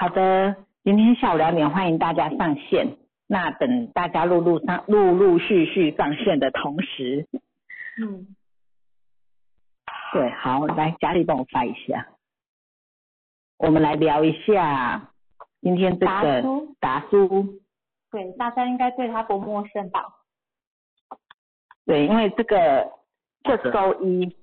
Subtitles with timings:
[0.00, 0.54] 好的，
[0.84, 2.96] 今天下午两点欢迎大家上线。
[3.26, 7.26] 那等大家陆陆上陆陆续续上线的同时，
[8.00, 8.36] 嗯，
[10.12, 12.06] 对，好，来佳丽帮我发一下。
[13.56, 15.10] 我们来聊一下
[15.62, 17.58] 今天这个达叔，达叔，
[18.12, 20.04] 对，大家应该对他不陌生吧？
[21.86, 22.88] 对，因为这个
[23.42, 24.36] 这周一，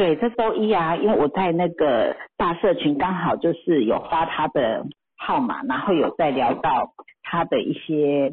[0.00, 4.86] 对，这周一啊，因为我在那个大社群刚好就是有发他的
[5.18, 8.32] 号码，然后有在聊到他的一些，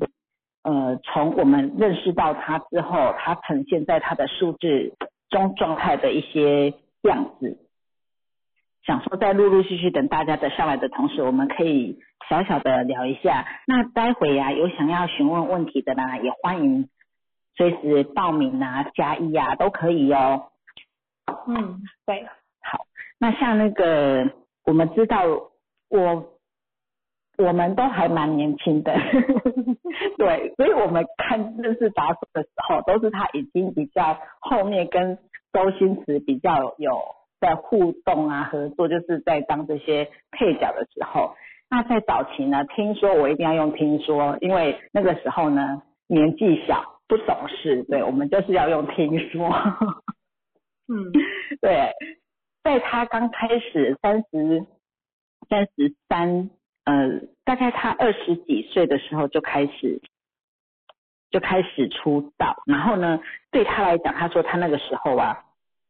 [0.63, 4.93] 呃，从我们认识到他之后，他呈现在他的数字
[5.29, 7.57] 中状态的一些样子。
[8.85, 11.99] 想说在陆陆续续等大家的上来的同时，我们可以
[12.29, 13.45] 小小的聊一下。
[13.67, 16.87] 那待会呀、有想要询问问题的呢，也欢迎
[17.57, 20.43] 随时报名啊、加一啊都可以哦。
[21.47, 22.25] 嗯，对，
[22.61, 22.85] 好
[23.19, 24.29] 那像那个
[24.65, 25.23] 我们知道，
[25.89, 26.25] 我
[27.37, 28.93] 我们都还蛮年轻的，
[30.17, 35.17] 对，所以我们看认识达叔的时候，都是他已经比较后面跟
[35.53, 36.99] 周星驰比较有
[37.39, 41.35] 在互动啊合作，就是在当这些配角的时候。
[41.69, 49.49] 那在早期呢，听说我一定要用听说，因为那个时候呢年纪小不懂事，对我们就是要用听说。
[50.87, 51.11] 嗯。
[51.61, 51.91] 对，
[52.63, 54.65] 在他刚开始三十
[55.49, 56.49] 三十三，
[56.85, 60.01] 呃，大概他二十几岁的时候就开始
[61.31, 63.19] 就开始出道，然后呢，
[63.51, 65.45] 对他来讲，他说他那个时候啊，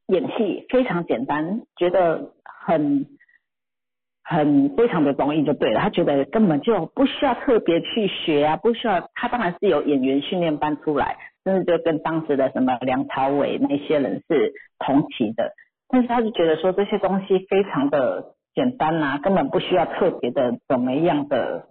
[0.08, 3.06] 演戏非常简单，觉得很
[4.24, 15.54] 很非常的容易就对了，他觉得根本就不需要特别去学啊，不需要，他当然是有演员训练班出来，甚至就跟当时的什么梁朝伟那些人是同期的，
[15.88, 21.70] 但是他就觉得说这些东西非常的简单呐、根本不需要特别的怎么样的，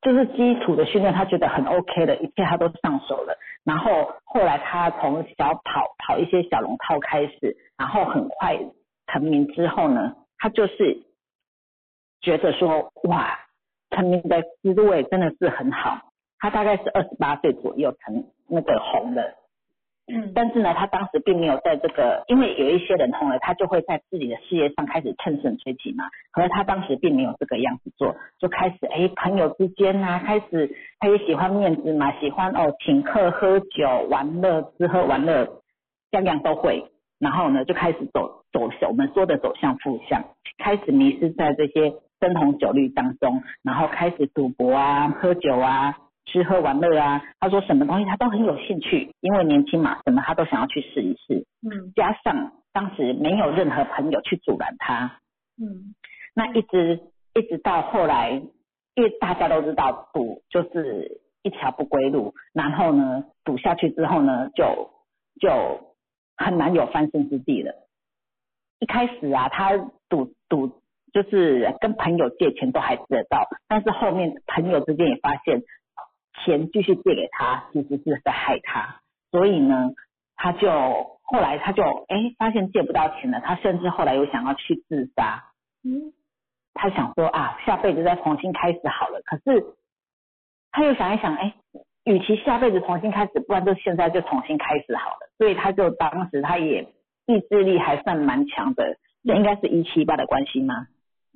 [0.00, 3.38] 就是基础的训练，他觉得很 OK 的，一切他都上手了。
[3.62, 8.58] 然后后来他从小跑跑一些小龙套开始，然后很快
[9.06, 11.04] 成名之后呢，他就是
[12.20, 13.38] 觉得说哇，
[13.90, 16.10] 成名的滋味真的是很好。
[16.38, 19.34] 他大概是二十八岁左右成那个红的，
[20.12, 26.04] 嗯但是呢，他当时并没有在这个，因为有一些人红了，他就会在自己的事业上开始乘胜追击嘛。
[26.30, 35.62] 可是他当时并没有这个样子做，就开始哎朋友之间啊、开始他也喜欢面子嘛，喜欢哦请客喝酒玩乐，吃喝玩乐，
[36.12, 36.90] 样样都会。
[37.18, 40.22] 然后呢，就开始走走向我们说的走向负向，
[40.58, 45.96] 开始迷失在这些灯红酒绿当中，然后开始赌博啊、喝酒啊、
[46.26, 47.22] 吃喝玩乐啊。
[47.40, 51.46] 他说什么东西他都很有兴趣，因为年轻嘛，什么他都想要去试一试。
[51.62, 55.18] 嗯加上当时没有任何朋友去阻拦他，
[55.60, 55.94] 嗯
[56.34, 57.00] 那一直
[57.34, 58.30] 一直到后来，
[58.94, 64.90] 因为大家都知道赌就是一条不归路，然后呢赌下去之后呢，就
[65.40, 65.94] 就
[66.36, 67.72] 很难有翻身之地了。
[68.78, 69.76] 一开始啊，他
[70.10, 70.82] 赌赌
[71.12, 75.62] 就是跟朋友借钱都还借得到，但是后面朋友之间也发现
[76.44, 79.90] 钱继续借给他，其实是在害他，所以呢，
[80.36, 80.70] 他就
[81.22, 85.44] 后来他就哎发现借不到钱了，他甚至后来又想要去自杀。
[85.84, 86.12] 嗯
[86.78, 89.22] 他想说啊，下辈子再重新开始好了。
[89.24, 89.64] 可是
[90.70, 91.54] 他又想一想，哎，
[92.04, 95.30] 与其下辈子重新开始，不然就现在就重新开始好了。
[95.38, 96.82] 所以他就当时他也
[97.24, 100.86] 意志力还算蛮强的，这应该是一七八的关系吗？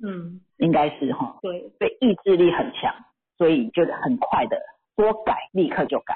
[0.03, 2.93] 嗯，应该是哈，对，对，意志力很强，
[3.39, 4.57] 所以就很快的
[5.01, 6.13] 说改立刻就改，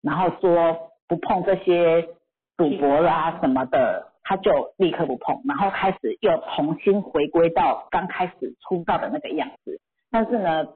[0.00, 2.08] 然后说不碰这些
[2.56, 9.78] 赌博啦、什么的，他就立刻不碰，然后开始又重新回归到刚开始出道的那个样子。
[10.10, 10.66] 但是呢，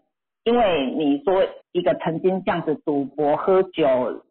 [0.45, 4.23] 因为你说一个曾经这样子赌博喝酒，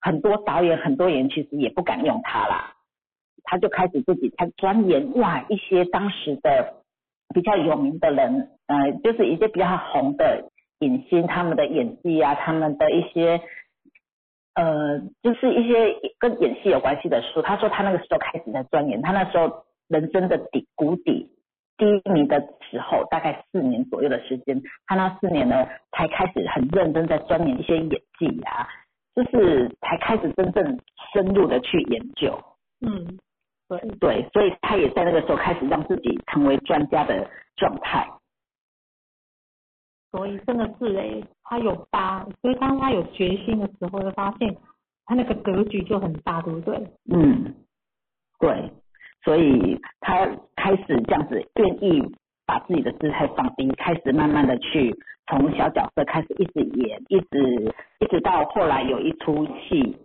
[0.00, 2.76] 很多导演很多人其实也不敢用他啦，
[3.44, 6.76] 他就开始自己他钻研哇一些当时的
[7.34, 13.40] 比较有名的人，呃，就是一些比较红的影星，他们的演技啊，他们的一些
[14.54, 17.42] 呃，就是一些跟演戏有关系的书。
[17.42, 21.30] 他说他那个时候开始在钻研，他那时候人生的底谷底
[21.76, 22.40] 低迷的
[22.70, 28.68] 时候，大概四年左右的时间，他那四年呢才开始很认真在钻研一些演技啊，
[29.14, 30.80] 就是才开始真正
[31.12, 32.38] 深入的去研究。
[32.80, 33.18] 嗯
[33.68, 38.08] 对，对，所以他也在那个时候开始让自己成为专家的状态。
[40.10, 44.56] 所以真的是诶，他有大，所以当他有决心的时候，就发现
[45.04, 46.80] 他那个格局就很大，对不对？
[47.12, 47.54] 嗯，
[48.38, 48.72] 对，
[49.22, 50.26] 所以他
[50.56, 52.02] 开始这样子愿意
[52.46, 54.94] 把自己的姿态放低，开始慢慢的去
[55.26, 59.96] 从小角色开始一直演，一直一直到后来有一出戏，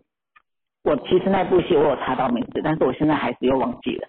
[0.83, 4.07] 我其实那部戏我有查到名字，但是我现在还是又忘记了。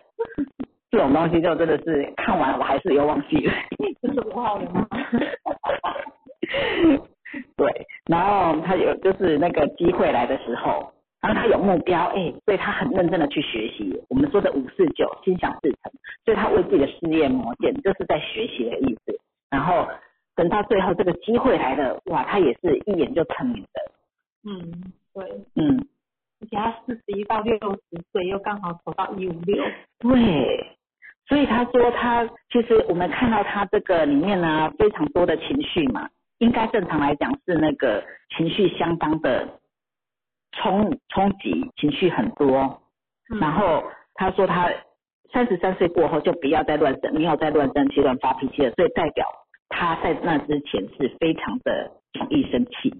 [0.95, 3.53] 这种东西就真的是看完我还是又忘记了。
[4.01, 4.87] 这是五号人吗？
[7.57, 14.01] 对，然后他有就是那个机会来的时候，然后他有目标，哎，所以他很认真的去学习。
[14.09, 15.91] 我们说的五四九，心想事成，
[16.25, 19.19] 所以他为自己的事业磨剑，就是在学习的意思。
[19.51, 19.89] 然后
[20.37, 23.81] 等到最后这个机会来了，哇，他也是一眼就成名的。
[24.49, 25.25] 嗯，对，
[25.57, 25.89] 嗯，
[26.41, 29.65] 而且他四十一到六十岁，又刚好走到一五六。
[29.99, 30.77] 对，
[31.27, 38.05] 所以他说他其实我们看到他这个里面呢，非常多的情绪嘛，应该正常来讲是那个
[38.37, 39.49] 情绪相当的
[40.53, 42.81] 冲冲击，情绪很多。
[43.33, 43.83] 嗯然后
[44.15, 44.71] 他说他
[45.33, 49.27] 三十三岁过后就不要再乱生，没有再乱生气、乱发脾气了，所以代表
[49.71, 52.95] 他在那之前是非常的容易生气，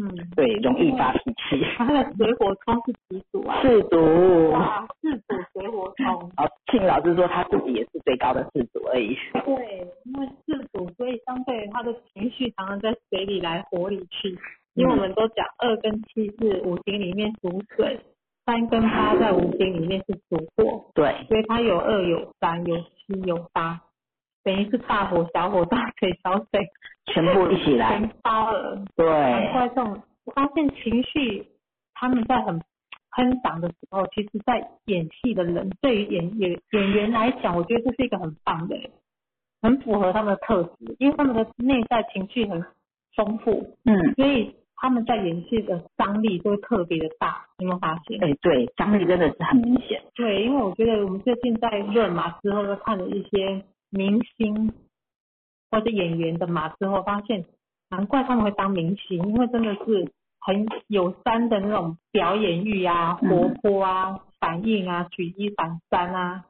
[0.00, 1.64] 嗯，对，容易发脾气。
[1.76, 3.60] 他的水火冲是几组啊？
[3.62, 6.30] 四组，哇，四组水火冲。
[6.36, 9.16] 哦，庆老师说他自己也是最高的四组而已。
[9.32, 14.38] 对，因为四组，所以相对他的情绪常常在水里来，火里去。
[14.74, 17.98] 因为我们都讲二跟七是五行里面属水，
[18.46, 23.80] 三跟八在五行里面是属火，对，所以它有二有三有七有八，
[24.48, 26.66] 等于是大火小火大水小水
[27.12, 27.98] 全部一起来。
[27.98, 28.76] 全包了。
[28.76, 31.46] 难对，怪这种，我发现情绪
[31.92, 32.58] 他们在很
[33.10, 38.76] 喷涨的时候，其实在演戏的人对于演演演员来讲，我觉得这是一个很棒的，
[39.60, 42.64] 很符合他们的特质，因为他们的内在情绪很
[43.14, 48.18] 丰富，嗯，所以他们在演戏的张力都特别的大，你有没有发现？
[48.24, 50.00] 哎，对，张力真的是很明显。
[50.14, 54.72] 对，因为我觉得我们最近在热嘛之后，又看了一些明星
[55.70, 57.44] 或者演员的马之后，发现
[57.90, 63.28] 难怪他们会当明星，因为真的是很有山的那种表演欲啊、嗯。
[63.30, 66.44] 活泼啊、反应啊、举一反三啊，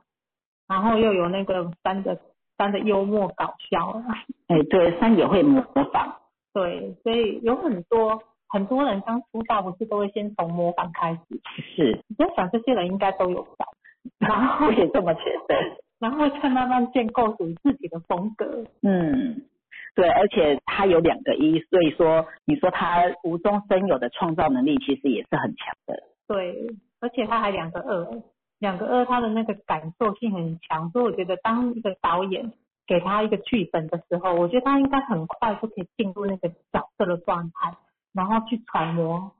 [0.67, 2.20] 然后又有那个山的
[2.56, 4.05] 山的幽默搞笑啊，
[4.49, 5.62] 哎，对，三也会模
[5.93, 6.17] 仿。
[6.52, 11.40] 对，所以有很多很多人刚出道不是都会先从模仿开始，
[11.76, 13.67] 是，我在想这些人应该都有吧，
[14.19, 15.55] 然后也这么觉得。
[15.99, 18.65] 然后再慢慢建构属于自己的风格。
[18.83, 19.43] 嗯，
[19.95, 26.03] 对，而且他有两个一，所以说你说他无中生有的创造能力，其实也是很强的。
[26.27, 28.23] 对，而且他还两个二，
[28.59, 32.53] 两个二他的那个感受性很强，所以我觉得当一个导演
[32.87, 37.77] 给他一个剧本的时候，我觉得他应该很快就可以进入那个角色的状态，
[38.12, 39.33] 然后去揣摩，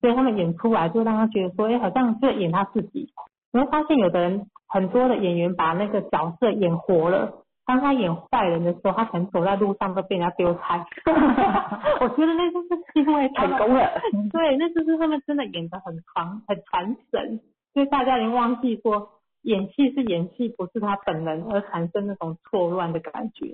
[0.00, 3.12] 所以他们演出来就让他觉得说，哎，好像在演他自己。
[3.56, 7.32] 你会发现有的人很多的演员把那个角色演活了。
[7.64, 10.86] 当他演坏人的时候，他可能走在路上都被人家丢菜。
[12.00, 13.90] 我觉得那就是因为成功了。
[14.30, 17.40] 对，那就是他们真的演得很传很传神，
[17.72, 19.08] 所以大家已经忘记说
[19.42, 23.46] 演戏是演戏，不是他本人，而产生那种错乱的感觉。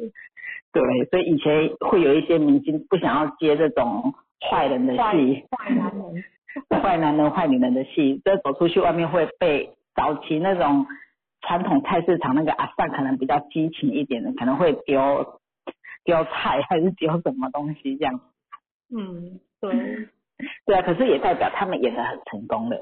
[0.72, 4.12] 对，所以以前会有一些明星不想要接这种
[4.50, 6.24] 坏人的坏戏，坏男人，
[6.82, 10.86] 坏男人、坏女人的戏，这走出去外面会被早期那种
[11.40, 15.40] 传统菜市场那个阿善可能比较激情一点的，可能会丢
[16.04, 18.20] 丢菜还是丢什么东西这样。
[18.94, 20.08] 嗯，对，
[20.66, 22.76] 对啊，可是也代表他们演的很成功了。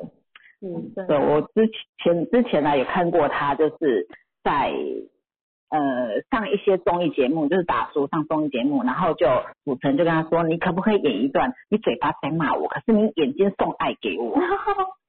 [0.60, 1.70] 是真对，我之
[2.02, 4.06] 前之前呢有看过他，就是
[4.42, 4.72] 在
[5.70, 9.26] 呃上一些综艺节目，就是打书上综艺节目，然后就
[9.64, 14.38] 主持人就跟他说，你可不可以演一段，你嘴巴在骂我，可是你眼睛送爱给我。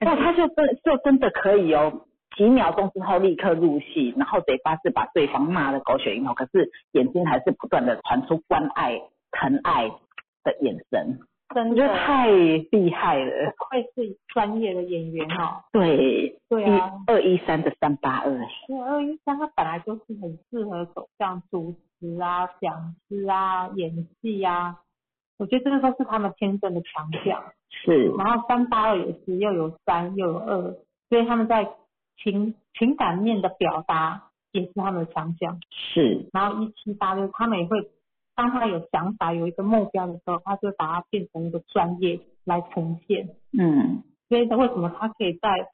[0.00, 2.02] 哇，他就真就真的可以哦，
[2.36, 9.00] 几秒钟之后立刻入戏，然后嘴巴是把对方骂的狗血淋头，可是眼睛还是不断的传出关爱、
[9.30, 9.88] 疼爱
[10.44, 11.18] 的眼神，
[11.54, 13.54] 真的我觉得太厉害了。
[13.70, 15.62] 会是专业的演员哦。
[15.72, 18.30] 对，对啊，一二一三的三八二，
[18.68, 24.76] 因为二一三他本来就是很适合走向主持啊、讲师啊、演戏啊，
[25.38, 27.42] 我觉得这个都是他们天生的强项。
[27.68, 30.76] 是然后三八二也是又有三又有二，
[31.08, 31.68] 所以他们在
[32.16, 35.60] 情情感面的表达也是他们的强项。
[35.70, 37.90] 是，然后一七八就是他们也会，
[38.34, 43.28] 当他有想法有一个目标的时候，他就把它变成一个专业来呈现。
[43.58, 45.68] 嗯，所以为什么他可以在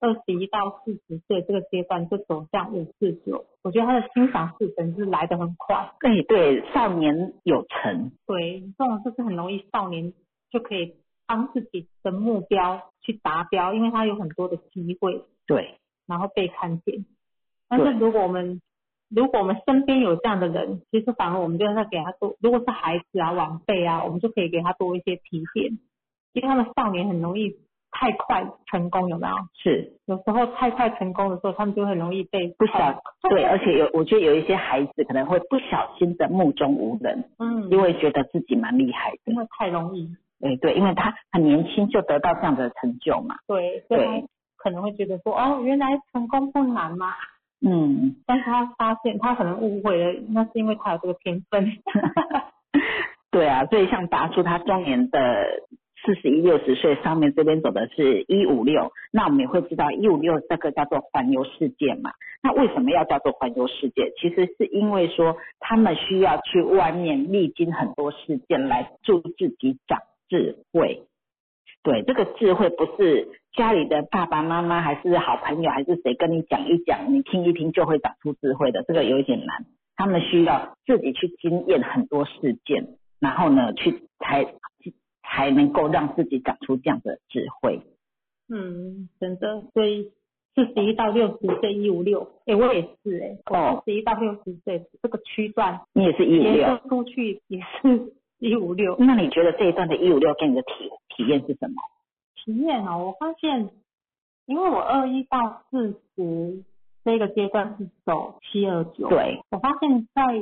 [0.00, 3.44] 二十一到四十岁这个阶段就走向五四九？
[3.62, 5.92] 我觉得他的心想事成是来得很快。
[6.00, 10.12] 对对，少年有成，对，这种就是很容易少年
[10.50, 10.94] 就可以
[11.26, 17.04] 帮自己的目标去达标，因为他有很多的机会，对，然后被看见。
[17.68, 18.60] 但是如果我们
[19.10, 25.78] 如果我们身边有这样的人，其实反而我们就要给他多，如果是孩子啊、晚辈啊，我们就可以给他多一些提点，
[26.32, 27.56] 因为他们少年很容易
[27.90, 29.34] 太快成功，有没有？
[29.62, 39.36] 是有时候太快成功的时候，他们就很容易被不小对，而且有我觉得有一些孩子可能会不小心的目中无人，嗯，因为觉得自己蛮厉害的因。
[39.36, 43.36] 为太容易，对对，因为他很年轻就得到这样的成就嘛。
[43.46, 44.24] 对，对
[44.56, 47.14] 可能会觉得说，哦，原来成功不难嘛。
[47.60, 51.66] 嗯，但是他发现他可能误会了，那是因为他有这个天分。
[53.30, 55.44] 对啊，所以像达叔他中年的
[56.04, 62.12] 四十一六十岁，上面这边走的是一五六，那我们也会知道一五六这个叫做环游世界嘛。
[62.42, 64.12] 那为什么要叫做环游世界？
[64.20, 71.02] 其实是因为说他们需要去外面历经很多事件来助自己长智慧。
[71.82, 79.64] 对，这个智慧不是家里的爸爸妈妈还是好朋友还是谁跟你讲一讲，你听一听就会长出智慧的，这个有一点难。
[79.96, 82.86] 他们需要自己去经验很多事件，
[83.20, 84.44] 然后呢，去才
[85.30, 87.80] 才能够让自己长出这样的智慧。
[88.48, 90.10] 嗯，真的，所以
[90.54, 98.96] 四十一到六十岁一五六，哎，我也是哎、哦四十一到六十岁这个区段，你也是一五结六，合出去也是一五六。
[98.98, 101.74] 那你觉得这一段的一五六给你的体体验是什么？
[102.34, 103.68] 体验哦，我发现，
[104.46, 106.64] 因为我二一到四十
[107.04, 110.40] 这个阶段是走七二九，对，我发现在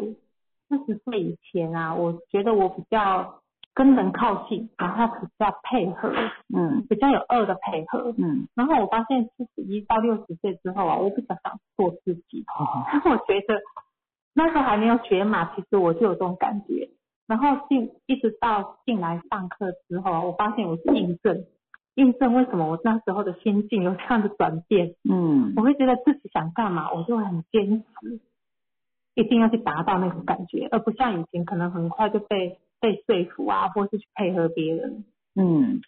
[0.68, 3.40] 四十岁以前啊，我觉得我比较
[3.76, 6.10] 跟人靠近，然后比较配合，
[6.56, 8.14] 嗯比较有二的配合。
[8.16, 12.42] 嗯，然后我发现四十一到六十岁之后啊，我比较想做自己。
[12.58, 13.60] 哦但是我觉得
[14.32, 16.88] 那时候还没有学马，其实我就有这种感觉。
[17.26, 21.44] 然后进一直到进来上课之后啊，我发现我是印证，
[21.96, 24.94] 印证为什么我那时候的心境有这样的转变。
[25.04, 28.20] 嗯我会觉得自己想干嘛，我就会很坚持，
[29.14, 35.04] 一定要去达到那种感觉，而不像以前可能很快就被被说服啊，或是去配合别人。
[35.34, 35.80] 嗯，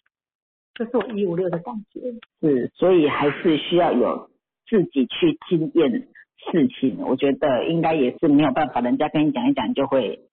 [0.73, 2.01] 这是我一五六的感觉。
[2.41, 4.29] 是，所以还是需要有
[4.67, 6.07] 自己去经验
[6.51, 6.99] 事情。
[6.99, 10.27] 我觉得应该也是没有办法，人家跟你讲一讲就会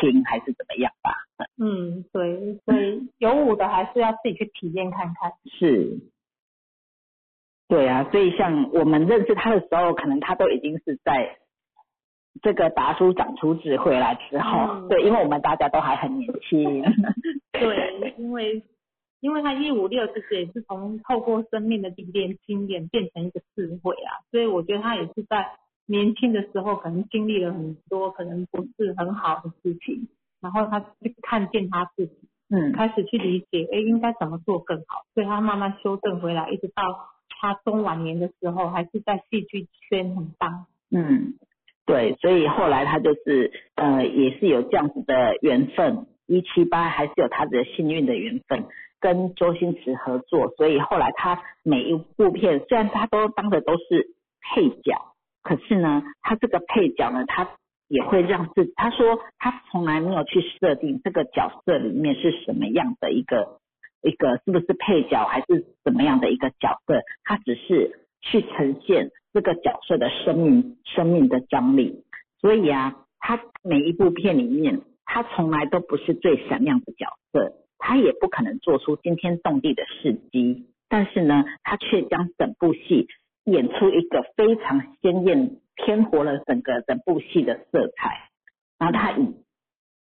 [0.00, 1.12] 听，还是怎么样吧？
[1.58, 5.32] 嗯，对，所以有舞的还是要自己去体验看看。
[5.44, 5.98] 是，
[7.68, 11.38] 对啊，所以像我们认识他的时候，可能他都已经是在
[12.42, 14.88] 这个达叔长出智慧来之后，嗯。
[14.88, 16.82] 对，因为我们大家都还很年轻，
[17.52, 18.62] 对，因为
[19.20, 25.46] 因为他一五六其实也是从透过生命的历练经验变成一个智慧啊，所以我觉得他也是在
[25.86, 30.08] 年轻的时候可能经历了很多可能不是很好的事情，
[30.40, 32.12] 然后他去看见他自己，
[32.50, 32.72] 嗯。
[32.72, 37.08] 开始去理解，哎，应该怎么做更好，所以他慢慢修正回来，一直到
[37.40, 40.66] 他中晚年的时候，还是在戏剧圈很棒。
[40.90, 41.34] 嗯，
[41.86, 48.64] 对，所以后来他就是呃，也是有这样子的缘分，一七八还是有他的幸运的缘分，
[48.98, 54.08] 跟周星驰合作，所以后来他每一部片虽然他都当的都是
[54.42, 55.14] 配角，
[55.44, 57.48] 可是呢，他这个配角呢，他
[57.86, 63.60] 也会让自他说他从来没有去设定这个角色里面是什么样的一个
[64.02, 72.04] 一个是不是配角还是怎么样的一个角色，他只是去呈现这个角色的生命生命的张力。
[72.40, 83.08] 所以啊，他每一部片里面，他从来都不是最闪亮的角色，他也不可能做出惊天动地的事迹，但是呢，他却将整部戏
[83.44, 88.30] 演出一个非常鲜艳、添活了整个整部戏的色彩。
[88.78, 89.34] 然后他以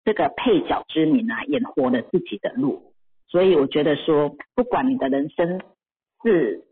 [0.06, 2.94] 这个配角之名啊，演活了自己的路。
[3.28, 5.60] 所以我觉得说，不管你的人生
[6.24, 6.64] 是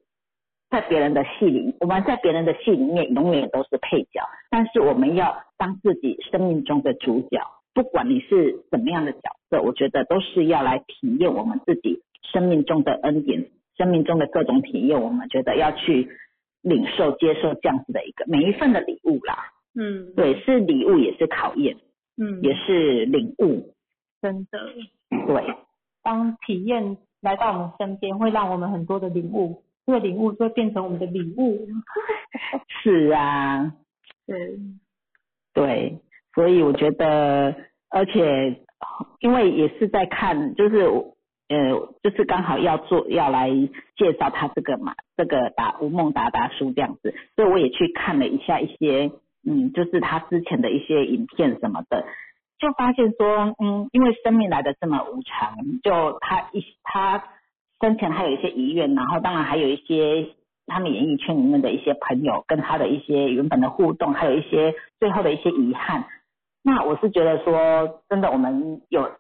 [0.69, 7.39] 在别人的戏里，我们在别人的戏里面永远都是配角，但是我们要当自己生命中的主角。
[7.73, 9.19] 不管你是怎么样的角
[9.49, 15.01] 色，我觉得都是要来体验我们自己生命中的恩典，生命中的各种体验。
[15.01, 16.09] 我们觉得要去
[16.61, 19.51] 领受、接受这样子的一个每一份的礼物啦。
[19.77, 21.75] 嗯，对，是礼物，也是考验，
[22.15, 23.73] 嗯，也是领悟。
[24.21, 24.57] 真的。
[25.27, 25.53] 对，
[26.01, 31.67] 当体验来到我们身边，会让我们很多的领悟，这个领悟就会变成我们的礼物。
[32.83, 33.73] 是啊，
[34.25, 34.57] 对，
[35.53, 35.99] 对，
[36.33, 37.55] 所以我觉得，
[37.89, 38.61] 而且
[39.19, 40.85] 因为也是在看，就是
[41.47, 43.49] 呃，就是刚好要做要来
[43.95, 49.11] 介绍他这个嘛，这个达吴孟达达书这样子，所以我也去看了一下一些，
[49.47, 52.05] 嗯，就是他之前的一些影片什么的，
[52.57, 57.23] 就发现说，嗯，因为生命来的这么无常，就他一他
[57.79, 60.29] 生前还有一些遗愿，然后当然还有一些
[60.65, 66.05] 他们演艺圈里面的一些朋友跟他的一些原本的互动，还有一些最后的一些遗憾。
[66.63, 69.11] 那我是觉得说，真的我们有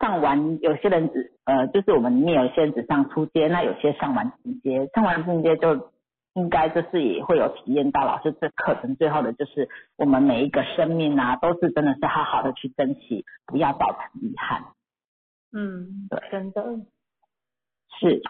[0.00, 5.92] 上完，有些人只呃，就是我们里面有些人只上初阶，那有些上完进阶，上完进阶就
[6.34, 14.64] 应该就是也会有体验到老师这课程最后的就是我们每一个生命啊，都是真的是好好的去珍惜，不要造成遗憾。
[15.52, 16.64] 嗯，对，真的。
[18.00, 18.22] 是，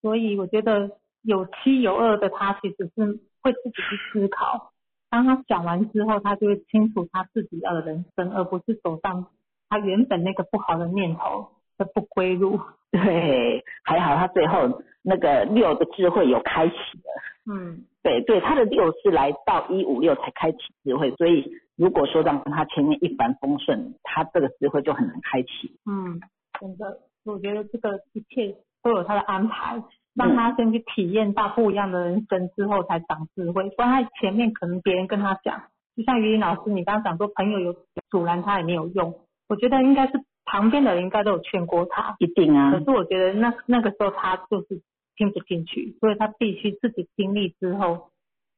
[0.00, 0.90] 所以我觉得
[1.22, 4.72] 有七有二的他其实是会自己去思考，
[5.10, 9.26] 当他讲完之后，他就会清楚他自己要的人生，而不是走上
[9.68, 12.60] 他原本那个不好的念头的不归路。
[12.90, 17.52] 对，还好他最后那个六的智慧有开启了。
[17.52, 25.78] 嗯，对对，他的六是来到一五六才开启智慧，所以如果说让他前面一帆风顺，他这个智慧就很难开启。
[25.84, 26.20] 嗯，
[26.60, 29.82] 真的，我觉得这个一切都有他的安排，
[30.14, 33.68] 让他先去体验到不一样的人生之后才长智慧。
[33.70, 35.64] 不然他前面可能别人跟他讲，
[35.96, 37.74] 就像于林老师你刚刚讲说朋友有
[38.08, 44.80] 阻拦他也没有用，我觉得应该是旁边的人应该都有劝过他，一定啊可，是我觉得那那个时候他就是
[45.16, 48.12] 听不进去，所以他必须自己经历之后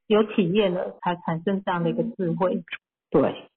[0.09, 2.63] 有体验了，才产生这样的一个智慧。
[3.11, 3.49] 对，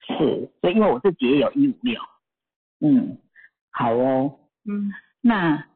[0.00, 2.00] 是，所以因为我自己也有一五六，
[2.80, 3.18] 嗯，
[3.70, 5.66] 好哦，嗯，那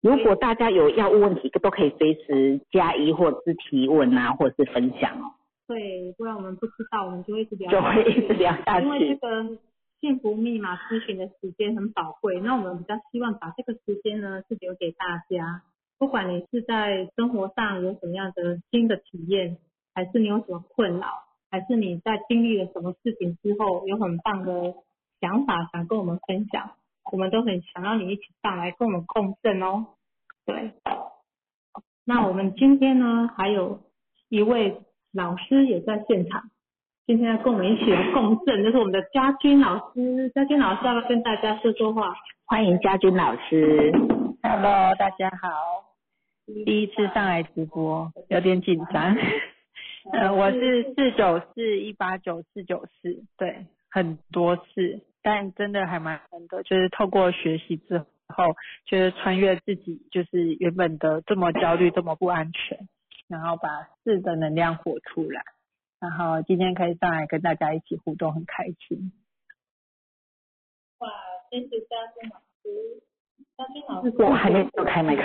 [0.00, 5.34] 如果大家有药物问题，都可以随时加一或是提问啊，或者是分享哦，
[5.66, 8.86] 对，不然我们不知道，我们就会一直聊就会一直聊下去。
[8.86, 9.16] 因为这。
[9.16, 9.58] 个
[9.98, 15.62] 幸福密码咨询的时间很宝贵，那我们比较希望把这个时间呢是留给大家，
[15.98, 19.56] 不管你是在生活上有什么样的新的体验，
[19.94, 21.06] 还是你有什么困扰，
[21.50, 24.74] 还是你在经历了什么事情之后有很棒的
[25.26, 26.70] 想法想跟我们分享，
[27.10, 29.86] 我们都很想让你一起上来跟我们共振哦。
[30.44, 30.72] 对，
[32.04, 33.80] 那我们今天呢还有
[34.28, 36.48] 一位老师也在现场。
[37.08, 40.28] 今天要跟我们一起来共振，就是我们的家军老师。
[40.30, 42.14] 家军老师要不要跟大家说说话？
[42.44, 43.92] 欢迎家军老师
[44.42, 45.48] ，Hello，大家好，
[46.64, 49.16] 第一次上来直播，有点紧张。
[50.12, 62.86] 呃，我是四九四一八九四九四，对，很多次，但真的还蛮难的，就是透过学习之后，就是穿越自己，就是原本的这么焦虑、这么不安全，
[63.26, 63.68] 然后把
[64.04, 65.42] 四的能量活出来。
[65.98, 69.10] 然后今天可以上来跟大家一起互动，很开心。
[70.98, 71.10] 哇，
[71.50, 73.02] 谢谢家军老师。
[73.56, 75.22] 家军老师，我还没有开那个，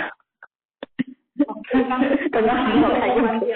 [1.70, 2.00] 刚刚
[2.32, 3.46] 刚刚还没有开麦克。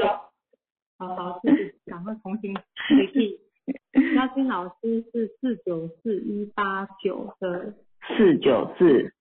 [0.98, 3.45] 好好，自己赶快重新 repeat。
[4.14, 7.74] 家军老师是四九四一八九的，
[8.16, 9.12] 四九四，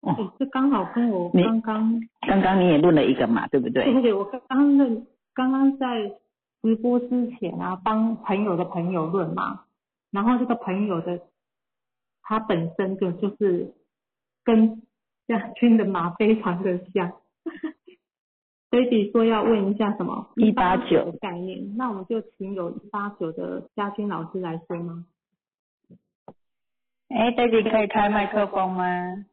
[0.00, 3.84] 哦这刚好跟我刚刚刚刚你也论了一个嘛，对不对？
[3.84, 4.12] 对不对？
[4.12, 6.12] 我刚刚论，刚刚在
[6.62, 9.64] 直播之前啊，帮朋友的朋友论嘛，
[10.10, 11.20] 然后这个朋友的
[12.22, 13.74] 他本身就就是
[14.44, 14.82] 跟
[15.26, 17.12] 亚军的马非常的像。
[18.72, 25.04] Baby 说要问一下什么一八九的概念，那我们就请有一八九的家军老师来说吗？
[27.08, 29.26] 哎，baby 可以开麦克风吗？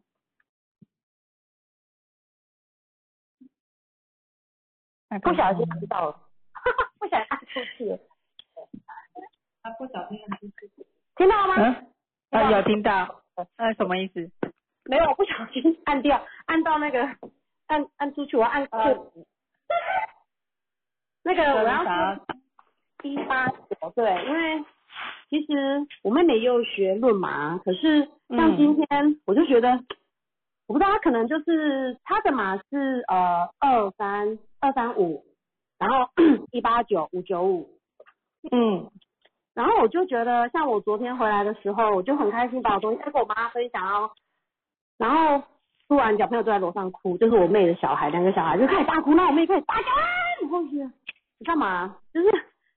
[5.23, 6.19] 不小心风按到了，
[6.99, 7.97] 不小心按出去了，
[9.63, 10.85] 他不小心按出去。
[11.15, 11.55] 听到吗？
[11.55, 11.87] 嗯，
[12.31, 13.23] 啊，有听到，
[13.55, 14.29] 呃，什么意思？
[14.83, 17.07] 没有，不小心按掉，按到那个
[17.69, 19.11] 按按出去，我按呃错。
[21.23, 22.25] 那个我要啥说
[23.03, 24.65] 一八九，对，因为
[25.29, 29.69] 其实我妹妹也有学论麻，可是像今天我就觉得，
[30.67, 35.23] 我不知道她可能就是她的码是呃二三二三五，
[35.77, 36.09] 然后
[36.51, 37.69] 一八九五九五，
[38.51, 38.89] 嗯，
[39.53, 44.11] 然后我就觉得，像我昨天回来的时候，我就很开心把我东西跟我妈分享哦，
[44.97, 45.43] 然后
[45.89, 50.05] 突然小朋友都在楼上哭，就是我妹的小孩，两个小孩就开始大哭，那我妹开始大叫啊，
[50.41, 50.85] 然后我觉得
[51.39, 51.97] 你干嘛？
[52.13, 52.29] 就是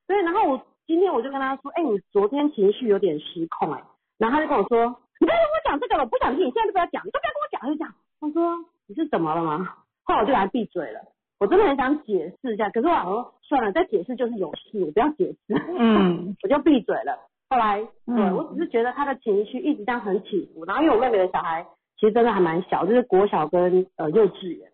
[0.08, 3.82] 对，然后我今天我就跟她说，哎、你昨天情绪有点失控哎、
[4.18, 4.86] 然后她就跟我说，
[5.20, 9.74] 你不要跟我讲这个了，我不想听，你现在就不要讲，你都不要跟我讲，她就讲，我说你是怎么了吗？
[10.04, 11.00] 后来我就给她闭嘴了。
[11.38, 15.54] 我真的很想解释一下，可是我想说算了，再解释就是有事，我不要解释。
[15.76, 17.18] 嗯， 我就闭嘴了。
[17.50, 21.66] 后来，对、嗯我只是觉得他的情绪一直这样很起伏，然后因为我妹妹的小孩
[22.02, 24.68] 其实真的还蛮小，就是国小跟呃幼稚园。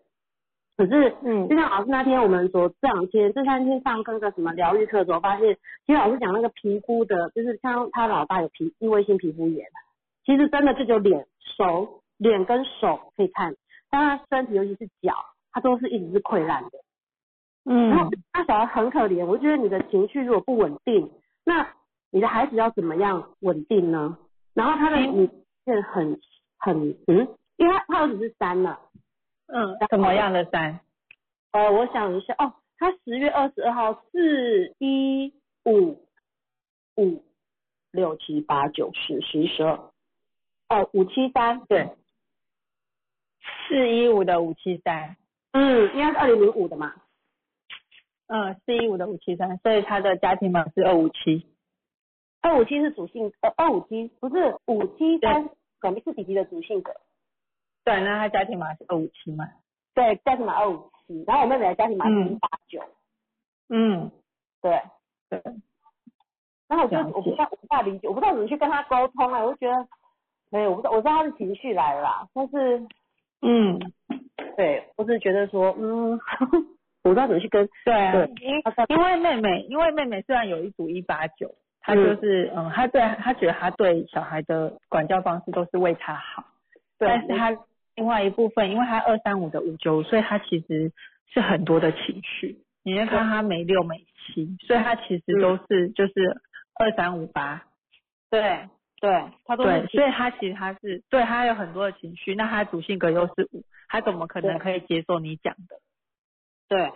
[0.75, 9.67] 可是，嗯就像老师那天我们所这两天这三天上课那个什么疗愈课的时候，发现其实老师讲那个皮肤的，就是像他老大有皮异位性皮肤炎，
[10.25, 13.53] 其实真的这就脸手脸跟手可以看，
[13.91, 15.13] 但他身体尤其是脚，
[15.51, 16.71] 他都是一直是溃烂的。
[17.65, 21.11] 嗯然后嗯那小孩很可怜，我觉得你的情绪如果不稳定，
[21.45, 21.67] 那
[22.09, 24.17] 你的孩子要怎么样稳定呢？
[24.55, 25.29] 然后他的嗯你
[25.65, 26.19] 是很
[26.59, 28.79] 很嗯，因为他他儿子是三了、
[29.47, 30.81] 嗯，什么样的山？
[31.51, 35.33] 呃，我想一下哦，他十月二十二号四一
[35.65, 36.05] 五
[36.95, 37.23] 五
[37.91, 39.79] 六七八九十十一十二，
[40.67, 41.89] 哦五七三对，
[43.67, 45.15] 四一五的五七三，
[45.53, 46.93] 嗯，应该是二零零五的嘛，
[48.27, 51.47] 嗯，四一五的五七三，所以他的家庭码是二五七。
[52.41, 56.93] 二五七是主性呃二五七不是五七三，肯定是弟弟的主性格。
[57.83, 59.47] 对，那他家庭码是二五七嘛？
[59.93, 62.83] 对，家庭码二五七，然后我妹妹的家庭码是一嗯八九，
[63.69, 64.11] 嗯，
[64.61, 64.81] 对。
[65.29, 65.39] 对，
[66.67, 69.87] 然后我就我不知道我不大理解，我不知道怎么去跟他沟通啊，我就觉得，
[70.49, 72.79] 没有，我不知道我知道他的情绪来了啦，但是
[73.43, 73.77] 嗯，
[74.57, 76.19] 对，我只是觉得说，嗯，
[77.05, 78.55] 我不知道怎么去跟，对啊，对因
[78.89, 81.53] 因为妹妹，因为妹妹虽然有一组一八九，
[81.89, 86.45] 她就是嗯，他对他觉得他对小孩的管教方式都是为他好，
[86.99, 87.49] 但是他
[87.95, 90.91] 另外一部分，因为他二三五的五九，所以他其实
[91.33, 92.59] 是很多的情绪。
[92.83, 96.41] 你会看他没六没七，所以他其实都是就是
[96.79, 97.63] 二三五八，
[98.29, 98.69] 对
[99.01, 99.63] 对，他都。
[99.63, 105.77] 对，所以他其实他是对他有很多的情绪，那他主性格又是五，他怎么可能可以接受你讲的？
[106.67, 106.91] 对。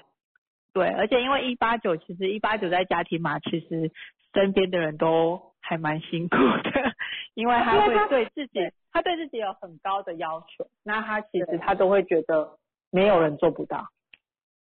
[0.75, 3.91] 对，而且因为一八九，其实一八九在家庭嘛，其实
[4.33, 6.71] 身边的人都还蛮辛苦的，
[7.35, 8.59] 因为他会对自己，
[8.91, 12.57] 他对自己有很高的要求，那他其实他都会觉得
[12.91, 13.87] 没有人做不到。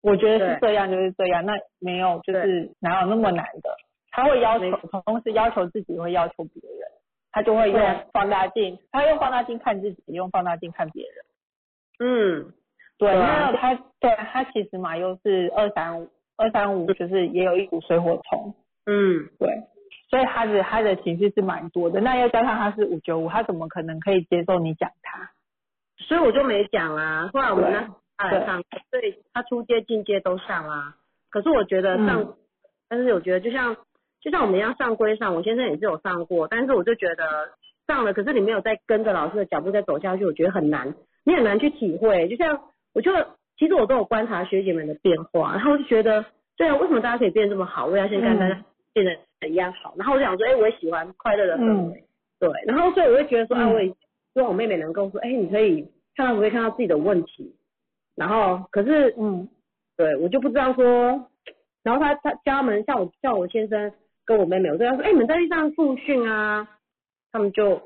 [0.01, 3.75] 我觉得是这样就是这样，那没有就是哪有那么难的？
[4.11, 4.71] 他会要求，
[5.05, 6.89] 同时要求自己，会要求别人，
[7.31, 11.15] 他就会用放大镜，他用放大镜看自己，用放大镜看别人。
[12.01, 12.53] 嗯，
[12.97, 18.55] 对，那他对他其实嘛又是二三五，二三五就是也有一股水火冲，
[18.89, 19.47] 嗯，对，
[20.09, 22.01] 所以他的他的情绪是蛮多的。
[22.01, 25.29] 那又加上他是五九五，他怎么可能可以接受你讲他？
[25.97, 30.95] 所以我就没讲啊，后来我们对那他来上，所以他出阶进阶都上啊，
[31.29, 32.33] 可是我觉得上，嗯
[32.89, 33.75] 但是我觉得就像
[34.19, 37.51] 就像我们一样上归上，我先生也是有上过，但是我就觉得
[37.85, 42.27] 上了，可是你没有再跟着老师的脚步再走下去，我觉得很难，你很难去体会。
[42.27, 42.59] 就像
[42.93, 43.11] 我就
[43.57, 46.25] 其实我都有观察学姐们的变化，然后就觉得，
[46.57, 47.85] 对啊，为什么大家可以变这么好？
[47.85, 49.93] 我也要先跟大家变得一样好。
[49.97, 52.03] 然后我就想说，哎，我也喜欢快乐的氛围，
[52.39, 52.49] 对。
[52.65, 53.73] 然后所以我会觉得说，啊，嗯。
[53.73, 57.55] 我也希望我妹妹能够说，哎，你可以看到不会看到自己的问题，
[58.15, 59.47] 然后可是嗯。
[59.97, 61.27] 对我就不知道说，
[61.83, 63.91] 然后他他教他们像我像我先生
[64.23, 66.65] 跟我妹妹，我对他说，哎，你们在地上复训啊，
[67.33, 67.81] 他们就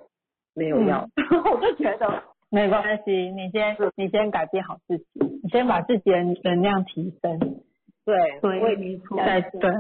[0.54, 1.10] 没有要，
[1.52, 5.06] 我就觉得， 没关系，你先你先改变好自己，
[5.42, 7.40] 你先把自己的能量提升。
[8.06, 9.72] 对，对我也没错再对，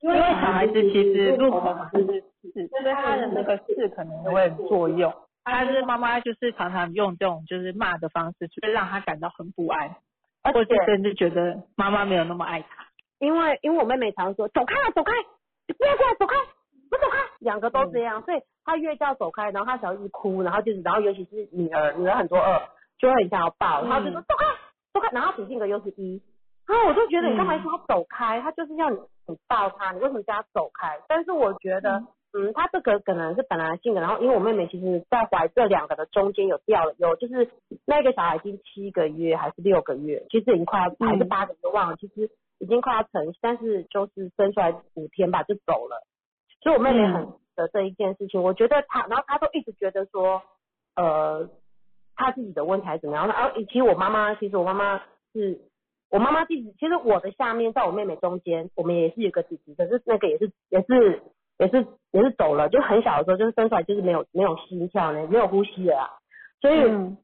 [0.00, 5.12] 因为小孩子其实入口嘛就是是，所以他的那个是可能会有作用。
[5.44, 9.88] 他是妈妈就是常常用这种就是骂的方式，就会让他感到很不安，
[10.42, 12.86] 或而且是甚至觉得妈妈没有那么爱他。
[13.18, 15.12] 因为因为我妹妹常说走开啊走开，
[15.66, 16.36] 不要过来走开，
[16.88, 22.58] 不走开，两个都这样，所以她越叫走开，然后她小孩一直哭，然后就是然后尤其是女儿，女儿很多二，
[22.98, 24.46] 就会很想要抱，然后就说走开
[24.94, 26.22] 走开，然后主性格又是一，
[26.66, 28.98] 然后我就觉得你干嘛说他走开，他就是要你
[29.30, 30.98] 你抱他，你为什么叫他走开？
[31.08, 32.04] 但是我觉得。
[32.32, 37.50] 嗯，他这个可能是本来的性格，然后因为我妹妹其实在怀这两个的中间有掉了，有就是
[37.84, 46.06] 那个小孩已经七个月还是六个月，其实已经快要还是八个月忘了，其实已经快要成，但是就是生出来五天吧就走了，
[46.62, 50.40] 所以我妹妹很的这一件事情，我觉得她，然后她都一直觉得说，
[50.94, 51.48] 呃，
[52.14, 55.60] 她自己的问题还是怎么样，然后以及我妈妈，其实我妈妈是。
[56.10, 61.22] 我妈妈弟弟，其实我的下面在我妹妹中间，我们也是有个弟弟，可是那个也是也是
[61.58, 66.04] 也是也是走了，就很小的时候就是生出来就是没有没有心跳呢，没有呼吸了啊，
[66.60, 67.16] 所以嗯。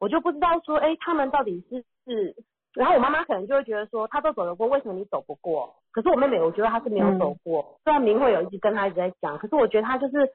[0.00, 2.36] 我就不知道说，哎，他们到底是是，
[2.74, 5.76] 然后我妈妈可能就会觉得说，他都走得过，为什么你走不过？
[5.92, 10.28] 可是我妹妹，我觉得她是没有走过，虽然明慧有一直跟她一直在讲，可是我觉得她就是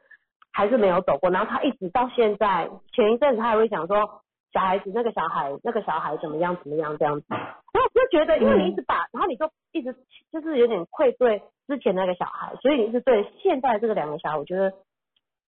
[0.52, 9.96] 还是没有走过，然后她一直到现在，前一阵子她还会讲说，小孩子那个小孩那个小孩怎么样怎么样这样子，然后我就觉得，因为你一直把，然后你就一直
[10.32, 14.74] 就是有点愧对之前那个小孩，所以你是对现在这个两个小孩，我觉得，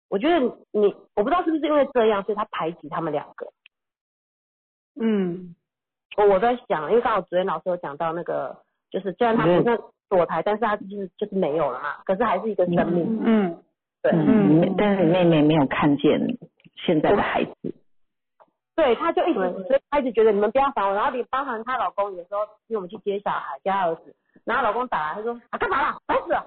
[0.08, 0.38] 我觉得
[0.70, 3.46] 你，我不知道是不是因为这样，所以他排挤他们两个。
[5.00, 5.54] 嗯。
[6.16, 8.56] 我我在想，因为刚好昨天老师有讲到那个，
[8.88, 13.20] 就是虽然他不是躲台，但是他就是就是没有了嘛，可是还是一个生命。
[13.24, 13.58] 嗯。
[14.00, 16.20] 对，嗯，但是你妹妹没有看见
[16.76, 17.74] 现在的孩子，
[18.76, 26.44] 对，她就一直，所以她一直觉得你们不要烦我，然后连包含她老公有时候因为我们去接小孩，接她儿子，然后老公打来，他说啊干嘛啦，烦死了，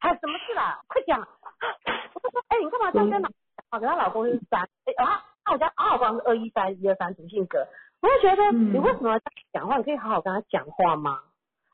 [0.00, 3.78] 还有什么事啦，快讲，我就说哎、你干嘛这样跟老公讲话？
[3.78, 7.66] 可她老公是三，哎、啊，那我家二老公是二一三一二三主性格，
[8.02, 9.20] 我就觉得嗯你为什么要
[9.52, 9.76] 讲话？
[9.78, 11.20] 你可以好好跟他讲话吗？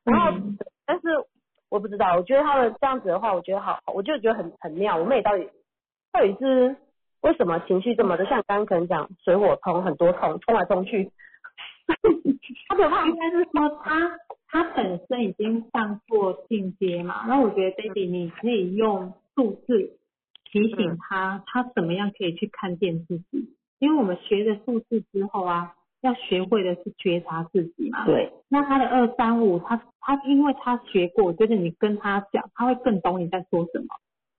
[0.04, 1.08] 然后，嗯但是
[1.70, 4.96] 我不知道，我觉得他们这样子的话，我觉得好，我就觉得很很妙。
[4.96, 5.50] 我妹到底
[6.12, 6.76] 到底是
[7.24, 11.10] 为什么情绪这么的，像刚刚可能讲水火通，很多通，冲来冲去，
[12.68, 19.96] 他的话应该是说他他本身已经上过进阶嘛，那我觉得 baby 你可以用数字
[20.52, 28.04] 提醒他，他怎么样可以去看见自己，因为我们学了数字之后啊，要学会的是觉察自己嘛。
[28.04, 33.87] 对，那他的二三五，他他因为他学过，我觉得你跟他讲，他会更懂你在说什么。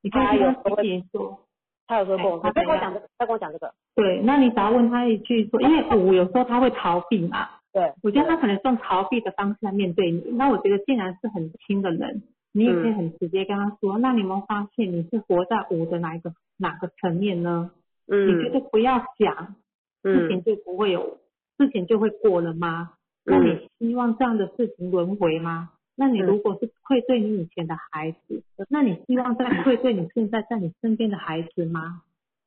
[0.04, 1.40] 你可以跟他提醒说，
[1.88, 10.22] 他有说过，哎你再跟我讲这个，再跟我讲这个，对，那你只要问他一句说，因为五有时候他会逃避嘛，对，我觉得他可能是用逃避的方式来面对你。
[10.32, 17.72] 那我觉得既然是很亲的人，你也可以很直接跟他说，那你有没有发现你是活在五的哪一个哪个层面呢？
[18.08, 19.56] 嗯你觉嗯得不要想，
[20.04, 21.18] 事情嗯就不会有，
[21.58, 22.92] 事情就会过了吗？
[23.26, 23.46] 那嗯
[23.80, 25.70] 你希望这样的事情轮回吗？
[25.96, 32.02] 那你如果是愧对你以前的孩子，那你希望再愧对你现在在你身边的孩子吗？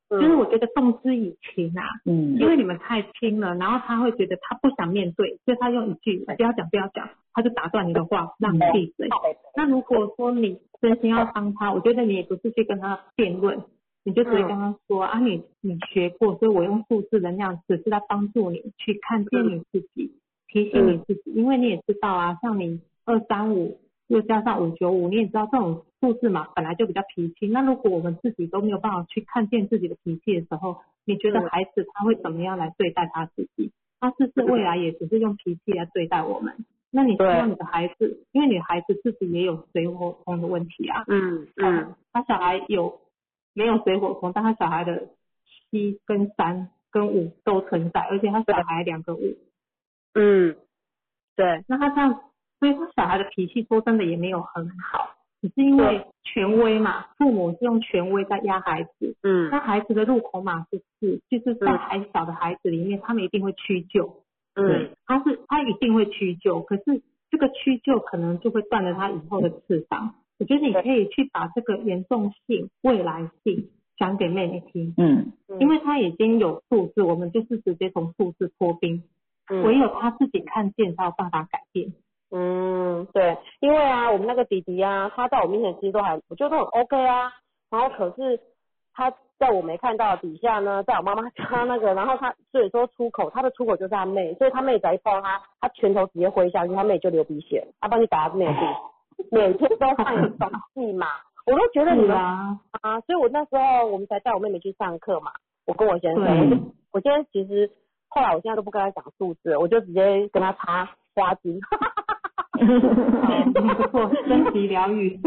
[0.09, 9.07] 就是我觉得动之以情啊，嗯因为你们太亲了，然后他会觉得他不想面对，所以他用一句不要讲不要讲，他就打断你的话，让你闭嘴。
[9.55, 13.61] 那如果说你真心要帮他，我觉得你也不是去跟他辩论，
[14.03, 20.11] 你就直接跟他说、啊，你你学过，所以我用数字能量只是在帮助你去看见你自己，
[20.47, 27.47] 提醒你自己，因为你也知道啊，像你二三五又加上五九五，你也知道这种数字嘛，本来就比较脾气。
[27.47, 33.71] 那如果我们自己都没有办法去看见自己的脾气的时候，你觉得孩子他会怎么样来对待他自己？
[33.99, 36.53] 他是不是未来也只是用脾气来对待我们？
[36.91, 41.95] 那你希望你的孩子，因为你孩子自己也有水火风的问题啊，嗯嗯。
[42.11, 43.01] 他小孩有
[43.53, 45.09] 没有水火风，但他小孩的
[45.69, 49.37] 七跟三跟五都存在，而且他小孩两个五，
[50.15, 50.55] 嗯，
[51.35, 52.21] 对，那他这样，
[52.59, 59.49] 所以他小孩的脾气说真的也没有很好，只是因为权威嘛，父母是用权威在压孩子，嗯。
[59.49, 64.23] 那孩子的入口码是四，就是在还小的孩子里面，他们一定会屈就，
[64.55, 64.89] 嗯。
[65.05, 70.15] 他是他一定会屈就，可是这个屈就可能就会断了他以后的翅膀。
[70.37, 75.31] 我觉得你可以去把这个严重性、未来性讲给妹妹听，嗯。
[75.59, 79.03] 因为他已经有数字，我们就是直接从数字破冰，
[79.49, 79.63] 嗯。
[79.63, 81.93] 唯有他自己看见才有办法改变。
[82.31, 87.31] 嗯，对，因为啊，我们那个弟弟啊，他在我面前其实都还，我觉得都很 OK 啊。
[87.71, 88.39] 然后可是
[88.93, 98.59] 他在我没看到底下呢，在我妈妈他 那个，然后他所以说出口，他的出口就是他妹，所以他妹只要一碰他，他拳头直接挥下去，他妹就流鼻血，他帮你打他妹的肚
[99.23, 101.07] 子，每天都上一种戏嘛，
[101.47, 105.31] 我都觉得你们啊，啊，所以我那时候我们才带我妹妹去上课嘛，
[105.65, 107.71] 我跟我先生，我今天其实
[108.07, 112.08] 后来我现在都不跟他讲数字，我就直接跟他插花精，嗯
[112.59, 115.19] 不错，升级疗愈。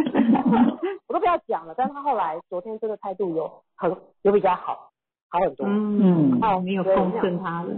[1.09, 1.75] 我都不要讲了。
[1.77, 4.90] 但是他后来昨天真的态度有很有比较好，
[5.29, 5.66] 好很多。
[5.66, 7.71] 嗯，嗯哦，你有奉顺他了。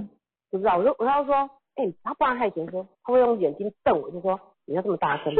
[0.50, 1.34] 不知道，我就我要说，
[1.76, 5.34] 哎、他不然他以前说他会用眼睛瞪我，就说你要这么大声？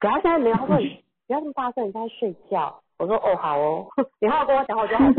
[0.00, 2.80] 可他现在没有，他说你不要这么大声，你在睡觉。
[2.98, 3.86] 我说哦好哦，
[4.20, 5.04] 你好好跟我讲话，我就好。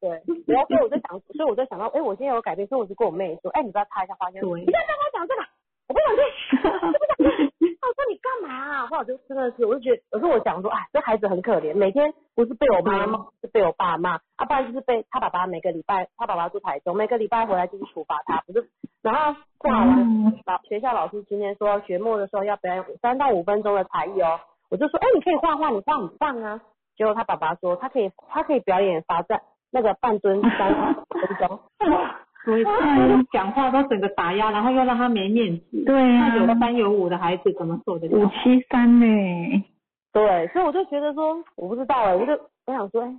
[0.00, 0.08] 对，
[0.46, 5.42] 然后所以我就想，所以我就想到，哎、我今天有改变，所以我就跟我妹说，哎、你不要插一下花间，对你不要跟我讲这个，
[5.90, 6.22] 我不想听，
[6.62, 7.50] 我不想听。
[7.80, 8.86] 他说你干嘛、啊？
[8.86, 18.70] 后来我就真的是，我就觉得，有时候我想说，哎，这孩子很可怜，每天不是被我妈骂，是被我爸骂，啊，不然就是被他爸爸每个礼拜，他爸爸住台中，每个礼拜回来就是处罚他，不是，
[19.02, 24.38] 然后挂完嗯老学校老师今天说学末的时候要表演三到五分钟的才艺哦，
[24.70, 26.60] 我就说，哎，你可以画画，你画很棒啊。
[26.96, 31.58] 结果他爸爸说，他可以，他可以表演罚站那个半蹲三分钟。
[32.44, 35.84] 所以他讲话都整个打压，然后又让他没面子。
[35.84, 38.26] 对那有啊，三有五的孩子怎么受得五？
[38.26, 39.06] 七三呢？
[40.12, 42.32] 对，所以我就觉得说，我不知道哎、我就
[42.66, 43.14] 我想说，哎，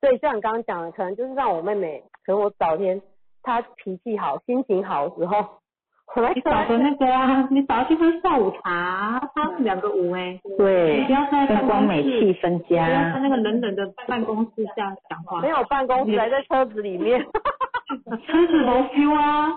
[0.00, 3.00] 对，像你刚刚讲的，可能就是让我妹妹，可能我早天
[3.42, 5.36] 她脾气好、心情好的时候，
[6.16, 15.48] 我来你找的那个啊，你找他去喝下午茶，他们两个五哎、你对不，要在光美公室，气氛不要在，那个冷冷的办公室这样讲话没。
[15.50, 17.22] 有办公室，还在车子里面。
[18.26, 19.48] 车子都修啊。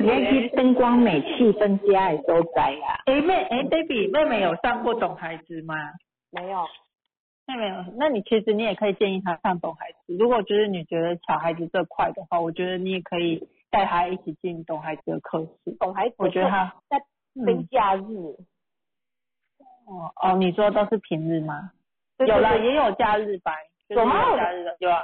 [0.00, 3.00] 你要去灯光美气氛佳的所在啊。
[3.06, 5.74] 哎妹哎 baby 妹妹有上过懂孩子吗？
[6.30, 6.66] 没有，
[7.46, 10.14] 那没有，那你其实你也可以建议她上懂孩子。
[10.16, 15.72] 如果就是你觉得小孩子这块的话，我觉得你也可以带她一起进懂孩子的课室。
[15.80, 16.98] 懂孩子我觉得他在
[17.46, 18.02] 非嗯假日，
[19.86, 21.70] 哦哦，你说都是平日吗？
[22.18, 23.54] 对有啦，对对也有假日班，
[23.88, 25.02] 就是有吗有假日的，有啊，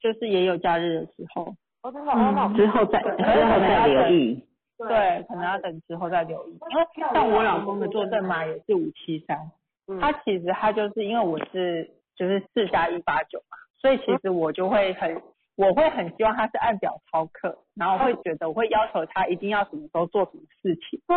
[0.00, 1.54] 就是也有假日的时候。
[1.92, 4.42] 之后再之后再留意。
[4.76, 9.38] 对，可能要等之后再留意，因为像我老公的坐正码也是五七三，
[9.86, 10.00] 嗯。
[10.00, 15.22] 他其实他就是因为我是就是四加一八九嘛，所以其实我就会很
[15.56, 21.00] 我会很希望他是按表操课，然后会觉得我会要求他一定要什么时候做什么事情。
[21.06, 21.16] 对，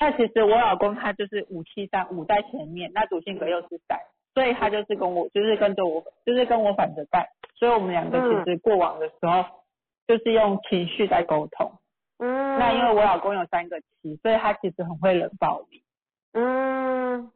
[0.00, 3.96] 那其实我老公他就是五七三五在前面，那主性格又是三，
[4.34, 8.44] 所以他就是跟我就是跟着我就是跟我反着带，所以我们两个嗯。
[8.44, 9.44] 其实过往的时候
[10.10, 11.72] 就是用情绪在沟通。
[12.18, 15.84] 嗯，那因为我老公有三个七，所以他其实很会冷暴力。
[16.32, 17.30] 嗯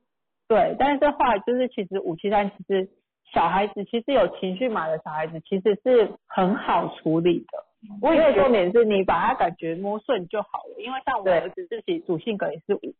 [0.49, 2.89] 对，但是后来就是其实五七三其实
[3.33, 7.65] 小孩子其实有情绪码的小孩子其实是很好处理的。
[8.03, 10.83] 我因为也觉得，重点是你把他感觉摸顺就好了。
[10.83, 12.95] 因为像我对儿子自己主性格也是五，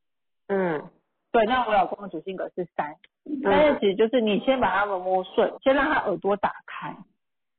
[0.47, 0.89] 嗯
[1.33, 2.95] 对，那我老公的主性格是三，
[3.43, 6.97] 但是其实就是你先把他们摸顺，先让他耳朵打开，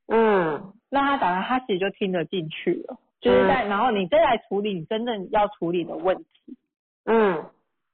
[0.08, 2.98] 嗯让他打开，他其实就听得进去了。
[3.22, 6.58] 就是在，然后你再来处理你真正要处理的问题。
[7.06, 7.46] 嗯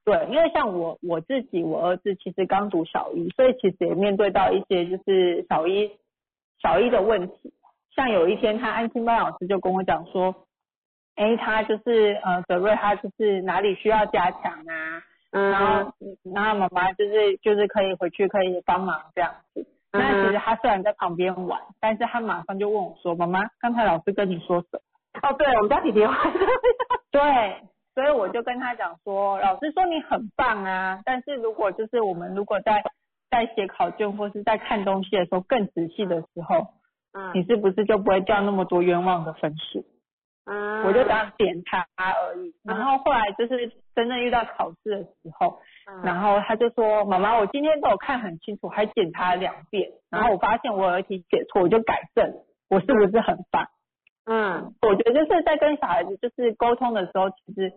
[0.03, 5.91] 对，因为像我我自己，我儿子其实刚读小一，所以其实也面对到一些就是小一
[6.59, 7.53] 小一的问题。
[7.95, 10.47] 像有一天，他安心班老师就跟我讲说，
[11.15, 15.93] 哎，他就是呃，泽瑞他就是哪里需要加强啊，嗯，然后
[16.33, 19.65] 然后妈妈就是就是可以回去可以帮忙这样子。
[19.93, 25.29] 那其实他虽然在旁边玩，但是他马上就问我说，妈妈，刚才老师跟你说什么？
[25.29, 26.15] 哦，对，我们家弟弟玩，
[27.11, 27.21] 对，
[27.93, 32.83] 所以我就跟他讲说，老师说你很棒啊，但是如果就是我们如果在
[33.29, 36.67] 在写考卷或是在看东西的时候更仔细的时候，
[37.13, 39.85] 嗯你是不是就不会掉那么多冤枉的分数？
[40.45, 42.53] 嗯，我就这样点他而已。
[42.63, 52.33] 然后后来就是真正遇到考试的时候，嗯，然后他就说，妈妈，我今天都有看很清楚，还检查了两遍，然后我发现我有一题写错，我就改正，
[52.69, 53.67] 我是不是很棒？
[54.25, 54.73] 嗯。
[54.81, 57.73] 我觉得就是在跟小孩子就是沟通的时候，其实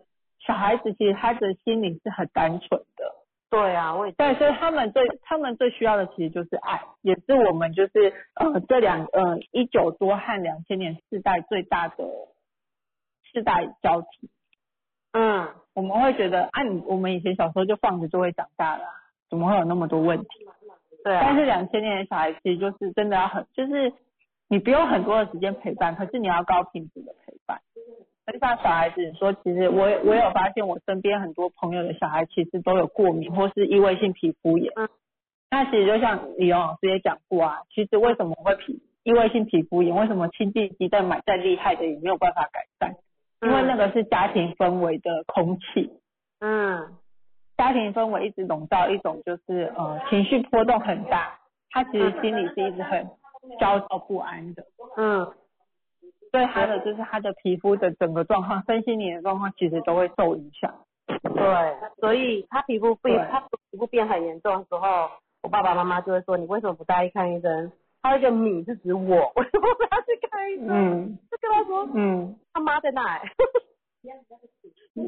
[0.47, 3.15] 小孩子其实他的心灵是很单纯的，
[3.51, 12.05] 对啊，我也对，所以他们最他们最需要的其实就是爱，也是我们就是呃这两呃一九多和两千年世代最大的
[13.33, 14.31] 世代交替。
[15.13, 18.91] 嗯我们会觉得啊，你我们以前小时候就放着就会长大了啊，
[19.29, 20.27] 怎么会有那么多问题？
[21.05, 23.93] 对啊，但是两千年的小孩其实就是真的要很，就是
[24.49, 27.61] 你不用很多的时间陪伴，可是你要高品质的陪伴。
[28.27, 34.73] 就像小孩子你说，其实我也我有发现，我身边很多朋友的小孩其实都有过敏或是异位性皮肤炎。
[34.77, 34.89] 嗯。
[35.51, 39.95] 那其实就像李勇老师也讲过啊，其实为什么会皮异位性皮肤炎？
[39.95, 42.97] 为什么清净剂再买再厉害的也没有办法改善？
[43.45, 45.93] 因为那个是家庭氛围的空气。
[46.41, 46.97] 嗯
[47.57, 51.39] 家庭氛围一直笼罩一种就是呃情绪波动很大，
[51.71, 53.09] 他其实心里是一直很
[53.61, 54.65] 焦躁不安的，
[54.97, 55.33] 嗯
[56.33, 60.75] 所以他的就是他的皮肤的整个状况、身心灵的状况其实都会受影响。
[61.07, 65.09] 对，所以他皮肤变他皮肤变很严重的时候，
[65.43, 67.71] 我爸爸妈妈就会说你为什么不带去看医生？
[68.05, 70.69] 他一个米是指我，为什么不要去看医生？
[70.69, 73.23] 嗯就跟他说嗯，他妈在那、欸，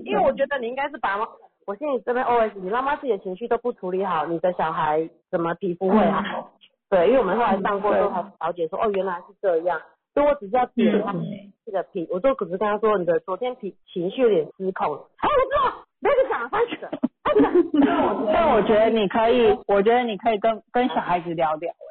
[0.04, 1.28] 因为我觉得你应该是把妈，
[1.66, 6.52] 我心里这边 OS，你妈妈自己的情绪都不处理好，你的小孩怎么皮肤会好？
[6.88, 9.78] 对，因为我们后来上过之后才了解说，哦，原来是这样。
[10.14, 11.12] 所以我只是要点他
[11.66, 15.06] 这个皮，我就只是跟他说，你的昨天皮情绪有点失控了。
[15.18, 16.88] 哎，我知道，不要再讲了，三十个。
[18.32, 21.85] 但我觉得你可以，我觉得你可以跟跟小孩子聊聊、欸，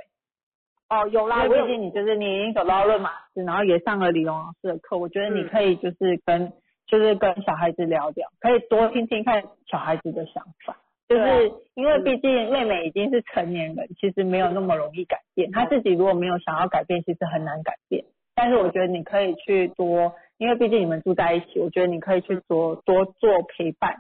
[0.89, 6.53] 哦，有啦，毕竟你就是你已经走到论马师，然后也上了李荣老师的课，我觉得你可以就是跟、
[6.85, 10.77] 就是跟小孩子聊聊，可以多听听看小孩子的想法。
[11.07, 15.51] 就是因为毕竟妹妹已经是成年人，其实没有那么容易改变。
[15.51, 18.05] 她自己如果没有想要改变，其实很难改变。
[18.33, 23.97] 但是我觉得你可以去多，因为毕竟你们住在一起，我觉得你可以去多多做陪伴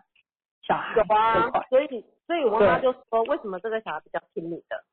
[0.67, 1.87] 小孩有这啊。，所以
[2.27, 4.83] 所以我妈妈就说，为什么这个小孩比较听你的？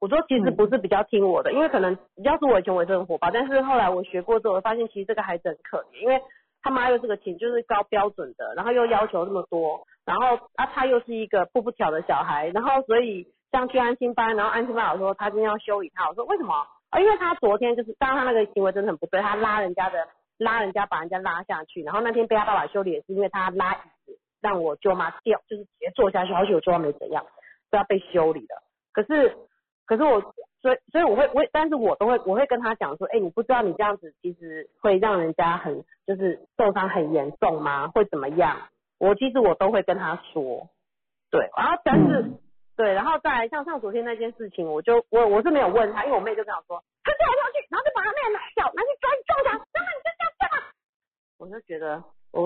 [0.00, 6.20] 我说其实不是比较听我的，因为可能要是我以前我也是很火爆，但是后来我学过之后，我发现其实这个孩子很可怜，因为
[6.62, 16.54] 他妈又是个情就是高标准的，然后又要求那么多，然后啊他又是一个不不挑的小孩，然后所以像去安心班，然后安心班老师说他今天要修理他，我说为什么？
[16.90, 27.26] 啊，因为他昨天就是，当然他那个行为真的很不对，他拉人家的，拉人家把人家拉下去，然后那天被他爸爸修理也是因为他拉椅子让我舅妈掉，就是直接坐下去，好久我舅妈没怎样，
[27.70, 28.62] 都要被修理了。
[28.92, 29.36] 可是
[29.88, 30.20] 可是我
[30.60, 37.88] 所以所以我会我会，但是我都会我会跟他讲说，哎、你不知道你这样子其实会让人家很就是受伤很严重吗？
[37.88, 38.68] 会怎么样？
[38.98, 40.68] 我其实我都会跟他说，
[41.30, 42.38] 对，然后但是、嗯
[42.76, 50.66] 对，然后再来像像昨天那件事情，我就我我是没有问他，因为我妹就跟我说，他跳来跳去，然后就把他妹拿脚拿去抓撞他，然后你就这样干嘛？
[51.38, 52.42] 我就觉得我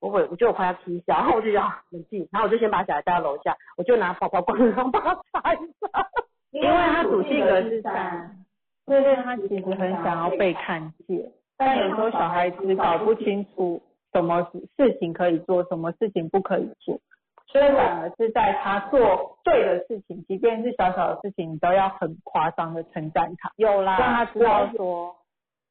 [0.00, 6.08] 我我我觉得我快要踢笑，然后我就要冷静，然后我就先把小孩带到楼下，我就拿宝宝光然后把他擦一擦。
[6.50, 8.44] 因为他主性格是三，
[8.86, 13.82] 所以他其实很想要被看见，但有时候小孩子搞不清楚
[14.12, 16.98] 什么事情可以做，什么事情不可以做，
[17.46, 25.16] 所以反而是在他做对的事情，即便是小小的事情，你都要很夸张的称赞他，有啦，让他知道说，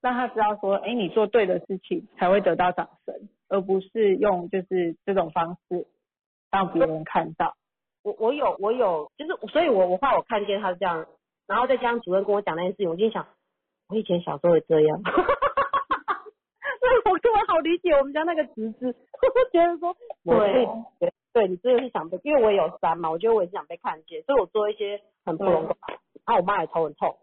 [0.01, 3.15] 让他知道说，哎，你做对的事情才会得到掌声，
[3.49, 5.87] 而不是用就是这种方式
[6.51, 7.55] 让别人看到。
[8.07, 11.05] 我我有我有，就是所以我我怕我看见他是这样，
[11.45, 13.27] 然后再加上主任跟我讲那件事情，我就想，
[13.89, 19.93] 我以前小时候也这样， 所以我根本好理解我们家那个侄子，我就觉得说，
[20.23, 20.65] 对
[20.99, 25.67] 对对你真的是想被，因为我也有三嘛，我觉得我也是想被看见，所以我做一些很不容易，
[26.25, 27.17] 然后我妈也头很痛，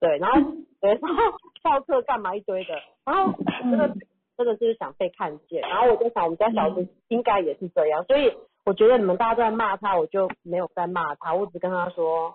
[0.00, 0.40] 对，然后
[0.80, 1.22] 对，然后
[1.62, 3.34] 翘课干嘛一堆的，然后
[3.70, 3.94] 这个
[4.38, 8.34] 真的就是想被看见，然后我就想我们家小子应该也是这样，所以
[8.70, 12.32] 我觉得你们大家都在骂他，我就没有在骂他，我只跟他说，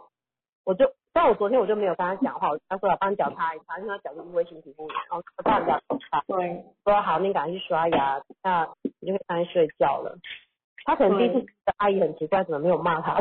[0.66, 5.80] 我就，但我昨天我就没有跟他讲话，我他说要帮你脚擦一擦，因为他脚就是微型皮肤炎，然后我帮你脚
[6.12, 8.68] 擦，对，说好，你赶快去刷牙，那
[9.00, 10.18] 你就可以上去睡觉了。
[10.84, 13.16] 他可能第一次觉得阿姨很奇怪，怎么没有骂他？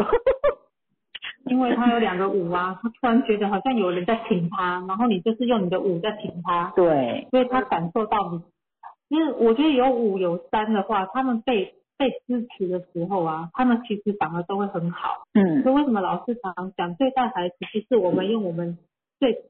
[1.47, 8.43] 因为他有两个五啊，他突然觉得好像有人在挺他，然后你就是用你的五在挺他，对，所以他感受到你。
[9.07, 15.25] 因为我觉得有五有三的话，他们被被支持的时候啊，他们其实反而都会很好。
[15.33, 18.77] 嗯所以为什么老师常常讲对待孩子，就是我们用我们
[19.19, 19.45] 最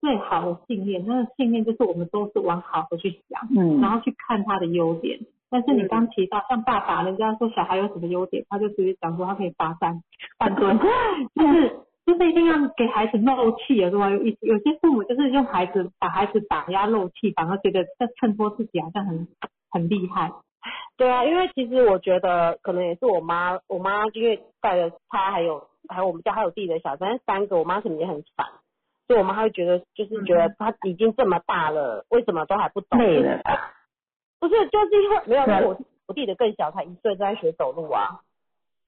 [0.00, 5.20] 最好的信念，那个信念就是我们都是往好的去想，嗯然后去看他的优点。
[5.50, 10.02] 但是你刚提到像爸爸，人家说小孩有什么优点，他就直接讲说他可以罚站、
[10.38, 10.78] 半蹲，
[11.34, 19.28] 就是就是一定要给孩子漏气，有时候有有些父母就是用孩子把孩子打压漏气，反而觉得在衬托自己好像很
[19.70, 20.32] 很厉害。
[20.96, 28.46] 对啊，因为其实我觉得可能也是我妈，我妈因为带着她，还有还有我们家还有弟弟的小三，三个，我妈可能也很烦，
[29.06, 32.98] 所以我妈会觉得就是觉得她已经这么大了，为什么都还不懂？
[32.98, 33.72] 累了啦，
[34.40, 38.20] 不是，就是因为没有，我我弟的更小，才一岁，正在学走路啊，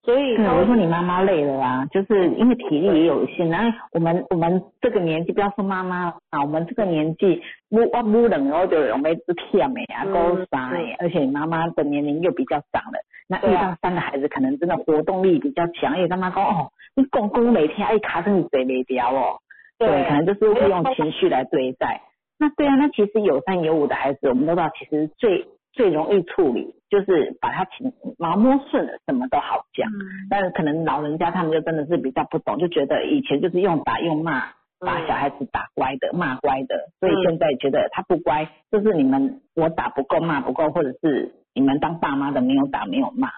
[0.03, 3.48] 所以我说你妈妈累了啊，就是因为体力也有限。
[3.51, 12.98] 然后我们我们这个年纪，不要说妈妈啊，我们这个年纪，不我不冷然后就容易是忝的啊，嗯高傻的，而且你妈妈的年龄又比较长了，
[13.28, 19.38] 那遇对啊到三个孩子，可能真的活动力比较强，因为他妈说哦，你公公每天爱卡生你嘴没掉哦，
[19.78, 22.01] 对，可能就是会用情绪来对待。
[22.38, 29.88] 那对啊，那其实有三有五的孩子，我们都知道，其实最最容易处理就是把他情毛摸顺了，什么都好讲。
[30.28, 34.48] 但是可能老人家他们就真的是比较不懂，就觉得以前就是用打用骂
[34.78, 43.28] 把小孩子打乖的、骂乖的，所以现在觉得他不乖，就是你们我打不够、骂不够，或者是你们当爸妈的没有打没有骂，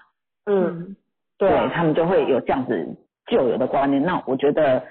[0.45, 0.95] 嗯，
[1.37, 2.95] 对啊，他们就会有这样子
[3.27, 4.01] 旧有的观念。
[4.03, 4.83] 那我觉得，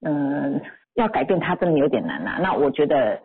[0.00, 0.60] 嗯、
[0.94, 2.38] 要改变他真的有点难啊。
[2.40, 3.20] 那我觉得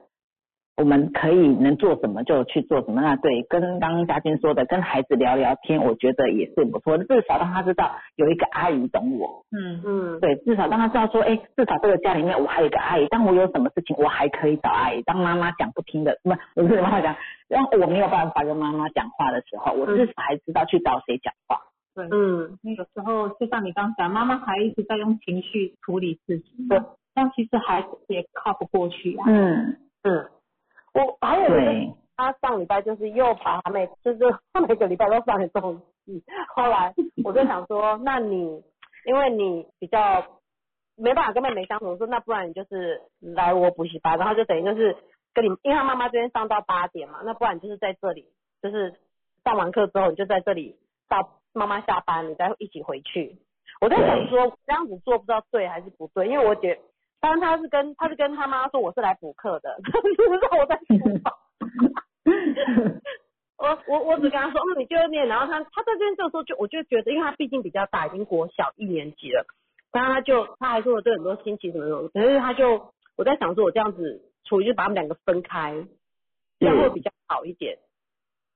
[0.78, 3.01] 我们可以能做什么就去做什么。
[3.01, 9.45] 那对，跟刚刚嘉欣说的，跟孩子聊聊天，我觉得也是不错的，至少让他知道有一个阿姨懂我。
[9.51, 15.01] 嗯，嗯，对，至少让他知道说，哎，至少这个家里面我还有一个阿姨，当我有什么事情，我还可以找阿姨。
[15.03, 17.15] 当妈妈讲不听的，不，我是妈妈讲，
[17.47, 21.57] 然后我没有办法跟妈妈讲话的时候，我至少还知道去找谁讲话。
[21.93, 26.80] 对，嗯，那有时候就像你刚讲，妈妈还一直在用情绪处理事情，对，
[27.13, 29.26] 但其实孩子也靠不过去啊。
[29.28, 30.26] 嗯，嗯，
[30.94, 34.20] 我还有一个，他上礼拜就是又把他每 就是
[34.54, 36.24] 他每个礼拜都上一种戏，
[36.56, 38.64] 后来我就想说，那你
[39.06, 40.24] 因为你比较
[40.96, 44.96] 没办法跟妹妹相处，我说那不然你就是来我补习班，然后就等于就是
[45.34, 48.28] 跟你，因为他妈妈这边上到八点嘛，那不然你就是在这里，
[48.62, 48.94] 就是
[49.44, 50.78] 上完课之后你就在这里
[51.08, 53.38] 到妈妈下班，你再一起回去。
[53.80, 56.80] 我在想说这样子做不知道对还是不对，因为我觉
[57.22, 57.28] 得。
[57.30, 61.34] 当然他是跟他是跟他妈说我是来补课的， 不是让我在厨房。
[63.57, 69.45] 我我我只跟他说，嗯，你就念，然后他他在这边这个时候就我就觉得，因为他毕竟比较大，已经国小一年级了，
[69.91, 75.76] 然后他就他还说我对很多新奇什么什么，可是他就我在想说，我这样子处于就把他们两个分开，
[76.59, 77.78] 这样会比较好一点。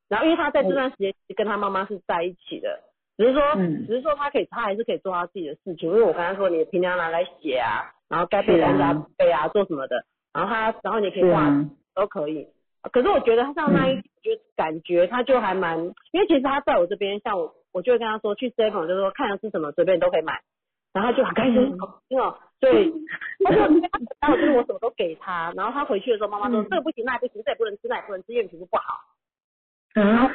[0.08, 2.82] 然后因为他在这段时间跟他妈妈是在一起的，
[3.18, 5.90] 只是说，嗯只是说他可以，他还是可以做他自己的事情。
[5.90, 11.50] 因为我刚才说，你平常拿来写啊，然后该背的啊单词背啊，做什么的，然后他，然后你可以画
[11.94, 12.48] 都可以。
[12.92, 15.80] 可是我觉得他上那一就感觉他就还蛮，
[16.12, 20.42] 因为其实他在我这边，像我，我就会跟他说去 seven，就是说看要吃什么随便都可以买，
[20.94, 22.38] 然后他就很开心，嗯好开心哦。
[22.60, 22.92] 对，
[23.44, 23.58] 他就
[24.20, 29.00] 然后就是我什么都给他，然后他回去的时候，妈妈说、嗯这个不行，那也不行，这也不能吃，那也不能吃，因为皮肤不好。
[29.96, 30.30] 嗯，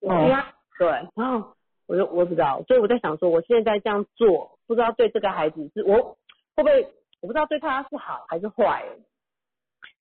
[0.00, 1.54] 对呀，对，然后
[1.92, 6.16] 我就我不知道，所以我在想说，我现在这样做，不知道对这个孩子是我
[6.56, 6.88] 会不会，
[7.20, 8.82] 我不知道对他是好还是坏。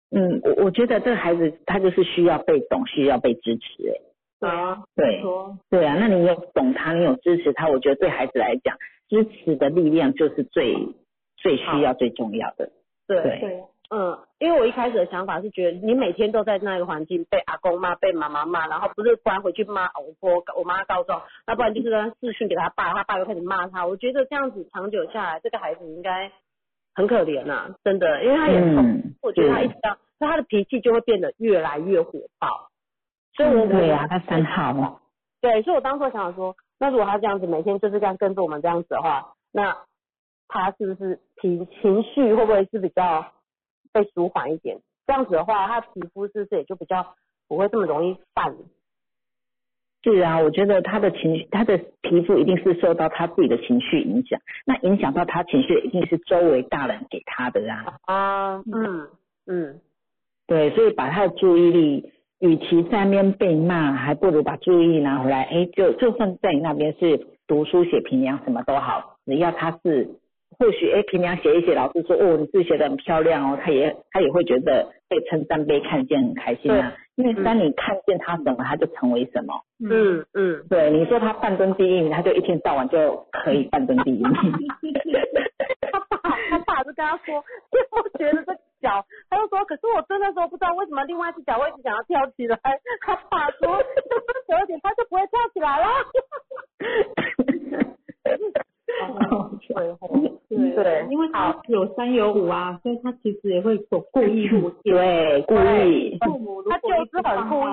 [0.10, 3.94] 嗯，我我觉得这个孩子他就是需要被懂，需要被支持，哎，
[4.40, 5.24] 对啊，对
[5.70, 8.76] 对啊，那你有懂他，你有支持他，我觉得对孩子来讲，
[9.08, 10.76] 支持的力量就是最
[11.38, 12.72] 最需要、最重要的。
[13.06, 23.86] 对，对对，嗯，因为我一开始的想法是觉得，你每天都在那个环境被阿公骂、被妈妈骂，然后不是不然回去骂我婆、我妈告状，那不然就是跟视讯给他爸，他爸又开始骂他。
[23.86, 26.32] 我觉得这样子长久下来，这个孩子应该
[26.96, 32.70] 很可怜呐、真的，因为他也痛，嗯，我觉得他一直这样，那他的脾气就会变得越来越火爆。
[33.36, 35.02] 所以我对啊，他三号，
[35.42, 39.78] 对，所以我当时想说，那如果他这样子每天就是这样跟着我们这样子的话，那
[40.48, 43.26] 他是不是情情绪会不会是比较
[43.96, 44.78] 被舒缓一点？
[45.08, 47.16] 这样子的话，他皮肤是不是也就比较
[47.48, 48.54] 不会这么容易泛？
[50.04, 57.98] 是啊，我觉得他的情绪，他的皮肤一定是受到他自己的情绪影响，那影响到他情绪，一定是周围大人给他的啊。
[58.04, 59.08] 啊，嗯
[59.48, 59.80] 嗯，
[60.46, 65.44] 对，所以把他的注意力，与其在那边被骂，还不如把注意力拿回来。
[65.44, 70.10] 哎，就就算在你那边是读书写评量什么都好，只要他是
[70.58, 76.94] 或许哎平常写一写，老师说哦你字写的很漂亮哦，他也他也会觉得被称赞被看见很开心啊。
[77.16, 79.54] 因为当你看见他什么，他就成为什么。
[79.80, 84.34] 嗯嗯，对，你说他半蹲第一名，他就一天到晚就可以半蹲第一名。
[85.92, 86.18] 他爸
[86.50, 87.42] 他爸就跟他说，
[87.72, 89.06] 你有没有觉得这个脚？
[89.30, 92.58] 他就说，可是我蹲的时候不知道为什么另外一只脚会一直想要跳起来。
[93.00, 95.88] 他爸说，就蹲久一点，他就不会跳起来了。
[100.48, 104.94] 对对对因为他有三有五啊，所以他其实也会有故意路线。
[104.94, 106.18] 对，故意。
[106.20, 107.72] 父母他就是很故意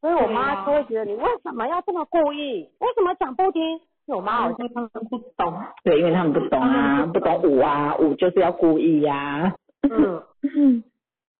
[0.00, 2.68] 所以我妈就会觉得你为什么要这么故意？
[2.78, 3.80] 为什么讲不听？
[4.06, 10.22] 我妈好像他们不懂，对，因为他们不懂啊，不懂五啊，五就是要故意呀、嗯，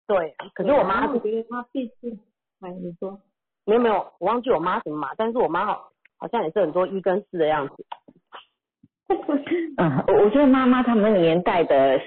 [0.07, 2.19] 对，可是我妈觉得他毕竟，
[2.61, 3.19] 哎，你说，
[3.65, 7.87] 没有没有，我忘记我妈什么嘛，但是我妈好好像也是很多一跟四的样子。
[9.79, 12.01] 嗯，我我觉得妈妈他们那个年代的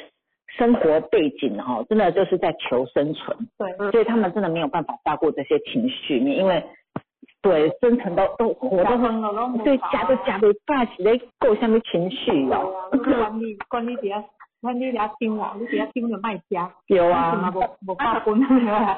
[0.58, 6.64] 生活背景哦，真的就是在求生存，对，所以他们真的没有办法照顾这些情绪面，因为
[7.42, 14.24] 对生存都都活都分了，拢对夹都夹不大是在过什么情绪哦，管理管理底下，
[14.62, 17.52] 管理底下听我，你底下听就卖家，有啊。
[17.54, 18.98] 无无法分啊？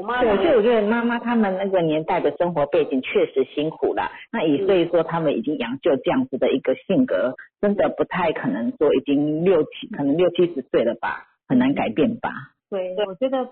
[0.00, 4.10] 我妈对，所以我觉得妈妈他们那个年代的生活背景确实辛苦了。
[4.32, 12.30] 那以所以说他们已经养就这样子的一个性格，真的不太可能说已经六七可能六七十岁了吧，很难改变吧。
[12.70, 13.50] 对，我觉得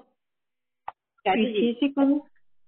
[1.37, 2.23] 与其去跟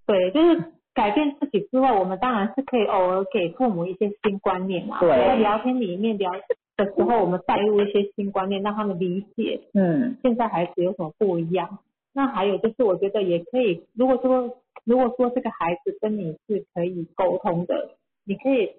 [0.06, 0.62] 对，就是
[0.92, 5.00] 改变自己之外，我们当然是可以偶尔给父母一些新观念嘛。
[5.00, 6.30] 对在聊天里面聊
[6.76, 11.78] 的时候，我们带入一些新观念，让他们理解嗯，现在孩子有什么不一样。
[12.12, 18.72] 那还有就是，我觉得也可以，如果说如果说这个孩子跟你是可以沟通的，你可以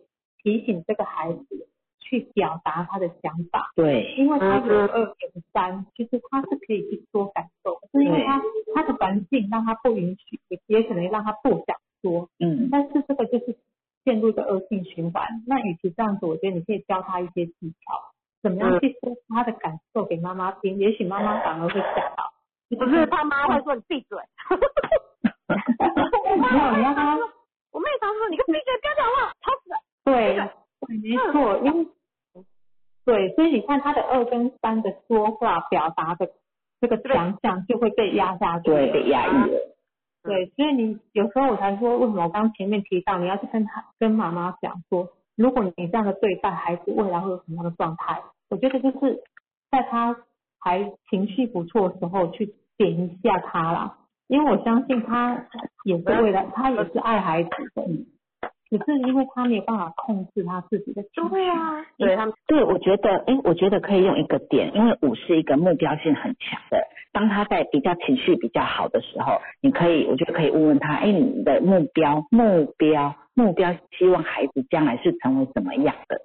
[0.43, 1.67] 提醒这个孩子
[1.99, 3.71] 去表达他的想法。
[3.75, 5.15] 对，因为他有二有
[5.53, 8.41] 三，其实他是可以去说感受，是因为他
[8.75, 13.55] 他的环境让他不允许，也也可能让他不想说，嗯，但是这个就是
[14.03, 15.25] 陷入一个恶性循环。
[15.47, 18.11] 那与其这样子，我觉得你可以教他一些技巧，
[18.41, 22.33] 怎么样去说他的感受给妈妈听，也许妈妈反而会吓到。
[22.75, 24.17] 不是他妈会说你闭嘴。
[25.47, 27.17] 没有，你要他
[27.71, 29.77] 我妹常说你个闭嘴，不要讲话，吵死了。
[30.03, 30.35] 对，
[30.87, 31.87] 对没错，因为
[33.05, 36.29] 对，所以你看他的二跟三的说话表达的
[36.79, 39.59] 这个强项就会被压下去被压抑了。
[40.23, 48.21] 对，所以你有时候我才说，为什么我刚刚前面提到，你要去跟他跟妈妈讲说，如果你这样的对待孩子，未来会有什么样的状态？
[48.49, 49.23] 我觉得就是
[49.71, 50.15] 在他
[50.59, 55.45] 还情绪不错的时候去点一下他啦，因为我相信他
[55.83, 57.83] 也是为了他也是爱孩子的，
[58.69, 61.29] 只是因为他没有办法控制他自己的情绪。
[61.29, 66.79] 对啊，对他们对，我觉得，哎，我觉得可以用一个点，因为五是一个目标性很强的。
[67.13, 76.21] 当他在比较情绪比较好的时候，你可以，我觉得可以问问他，哎，你的目标目标目标希望孩子将来是成为什么样的。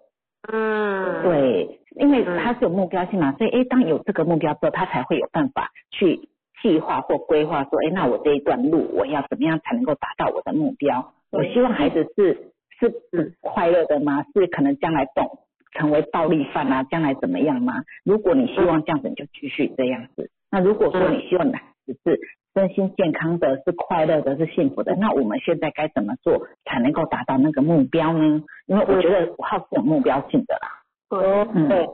[0.49, 2.39] 嗯，对，因为嗯。
[2.39, 6.29] 他是有目标性嘛，所以哎，当有这个目标之后，他才会有办法去
[6.63, 11.13] 计划或规划说，哎，那我这一段路我要怎么样才能够达到我的目标？
[11.31, 14.25] 我希望孩子是是嗯快乐的吗？
[14.35, 15.39] 是可能将来动
[15.73, 17.83] 成为暴力犯啊，将来怎么样吗？
[18.05, 20.31] 如果你希望这样子，你就继续这样子。
[20.51, 22.21] 那如果说嗯你希望你的孩子是
[22.55, 28.43] 身心健康的、是快乐的、是幸福的，那我们现在该怎么做才能够达到那个目标呢？
[28.67, 30.83] 因为我觉得五号是有目标性的啦。
[31.11, 31.87] 哦，嗯对，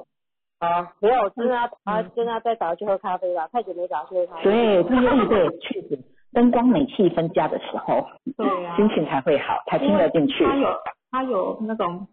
[0.63, 4.43] 好，没有，真的要啊，真的要再找他去喝咖啡吧，太久没找他去喝咖啡。
[4.45, 5.99] 对，对对对，确实，
[6.33, 8.07] 灯光美气氛佳的时候，
[8.37, 10.45] 对啊，心情才会好，才听得进去。
[10.45, 10.69] 他有
[11.11, 12.07] 他有那种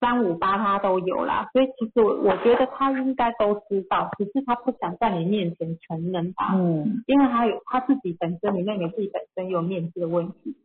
[0.00, 10.56] 三五八他都有啦，所以其实我我觉得他应该都知道，只是他不想在你面前承认吧，嗯因为他有他自己本身，你妹妹自己本身有面子的问题。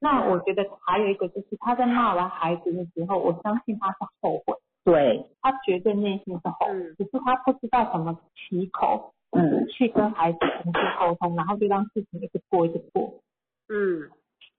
[0.00, 6.94] 那我觉得还有一个就是他在骂完孩子的时候，我相信他是后悔，对，他绝对内心是后悔，嗯。
[6.96, 9.66] 只是他不知道怎么起口，嗯。
[9.68, 13.20] 去跟孩子重新沟通，然后就让事情一直过一直过。
[13.68, 14.10] 嗯，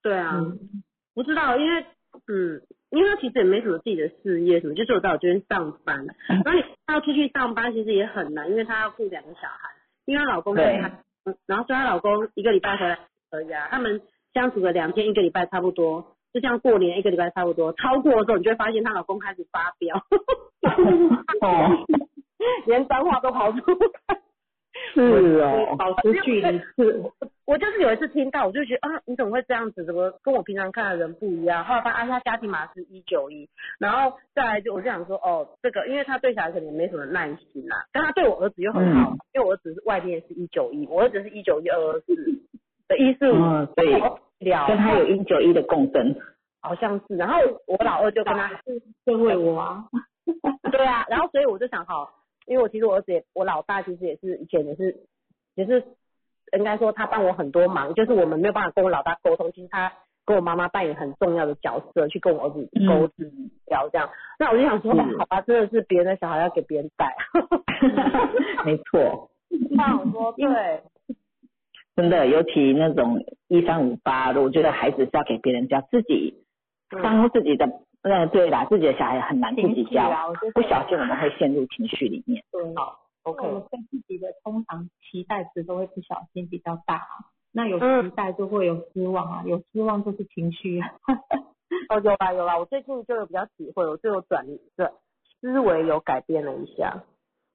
[0.02, 1.86] 对啊，嗯，不知道，因为
[2.28, 9.70] 嗯，因为他其实也没什么自己的事业什么，就是我在我这边上班，然后你要出去上班其实也很难，因为他要顾两个小孩，
[10.06, 10.88] 因为她老公跟对她，
[11.26, 12.98] 嗯然后所以她老公一个礼拜回来
[13.32, 14.02] 而已啊，他们
[14.34, 19.96] 相处了两天一个礼拜差不多，就像过年一个礼拜差不多，超过的时候你就会发现她老公开始发飙，
[21.40, 21.86] 哦，
[22.68, 24.20] 连脏话都跑出来。
[24.94, 25.02] 是
[25.40, 27.02] 哦，保持距离是
[27.46, 29.86] 我就是有一次听到，我就觉得啊，你怎么会这样子？
[29.86, 31.64] 怎么跟我平常看的人不一样？
[31.64, 33.48] 后来发现啊，他家庭码是一九一，
[33.80, 42.14] 然后再来就我就想说，哦，这个因为他对小孩可能也没什么耐心啦，但他对我儿子又很好，嗯因为我儿子是外面是一九一，我儿子是一九一二二四
[42.90, 43.94] 的一四五嗯，所以
[44.46, 46.16] 聊，跟他有一九一的共振。
[46.62, 47.38] 好像是，然后
[47.68, 48.50] 我老二就跟他
[49.06, 49.84] 会为我啊，
[50.72, 52.10] 对啊，然后所以我就想好，
[52.48, 54.96] 因为我其实我儿子也，我老大其实也是以前也是
[55.56, 55.84] 也是
[56.58, 59.92] 应该说他帮我很多忙，就是我们没有办法跟我老大沟通，其实他
[60.26, 63.32] 跟我妈妈扮演很重要的角色，去跟我儿子沟通
[63.68, 64.10] 聊这样。
[64.40, 67.16] 那我就想说，嗯哦好吧，真的是别人的小孩要给别人带。
[68.66, 69.30] 没错，
[69.70, 70.82] 那我说对，
[71.96, 76.44] 真的，尤其那种一三五八的，我觉得孩子是要给别人教，自己
[76.90, 77.66] 嗯当自己的，
[78.02, 82.44] 呃，对啦，自己的小孩很难自己教，不小心我们会陷入情绪里面。
[82.52, 82.62] 对。
[83.24, 87.02] OK 我们对自己的通常期待值都会不小心比较大，
[87.52, 90.92] 那有嗯期待就会有失望啊，有失望就是情绪啊。
[91.90, 94.92] 哦有啦有啦，我最近就有比较体会，我就有转转
[95.42, 97.04] 思维有改变了一下。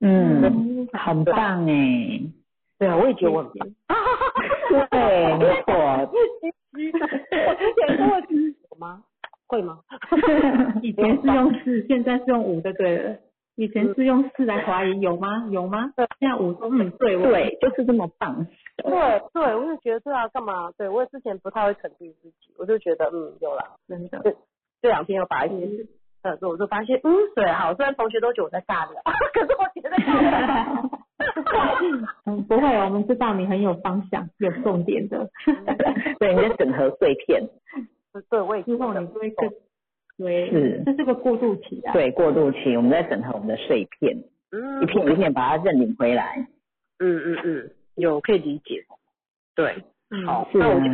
[0.01, 2.21] 嗯，很棒哎，
[2.81, 3.69] 对啊，我也觉得我很棒。
[4.91, 9.03] 对，没错，我之前跟我有吗？
[9.47, 9.81] 会吗？
[10.83, 13.17] 以前是用四，现在是用五就对了。
[13.57, 15.47] 以前是用四来怀疑有吗？
[15.51, 15.93] 有吗？
[16.19, 18.47] 现在五说嗯对，我对，就是这么棒。
[18.77, 18.91] 对
[19.35, 20.71] 对，我就觉得对啊，干嘛？
[20.79, 24.23] 对我之前不太会肯定自己，我就觉得嗯有啦，真的。
[24.81, 25.87] 这两天有把一些事，
[26.23, 29.03] 呃，我就发现嗯对，好，虽然同学都觉得我在尬聊，
[29.35, 30.91] 可是我觉得 尬聊。
[32.27, 35.29] 嗯，不会，我们知道你很有方向、有重点的。
[36.19, 37.43] 对，你在整合碎片，
[38.29, 39.51] 对，我也之后你就会更，
[40.19, 41.93] 对，是这是个过渡期啊。
[41.93, 44.17] 对，过渡期，我们在整合我们的碎片，
[44.51, 46.47] 嗯一片一片把它认领回来。
[46.99, 48.85] 嗯嗯嗯，有可以理解。
[49.55, 50.87] 对，嗯，好，那我就，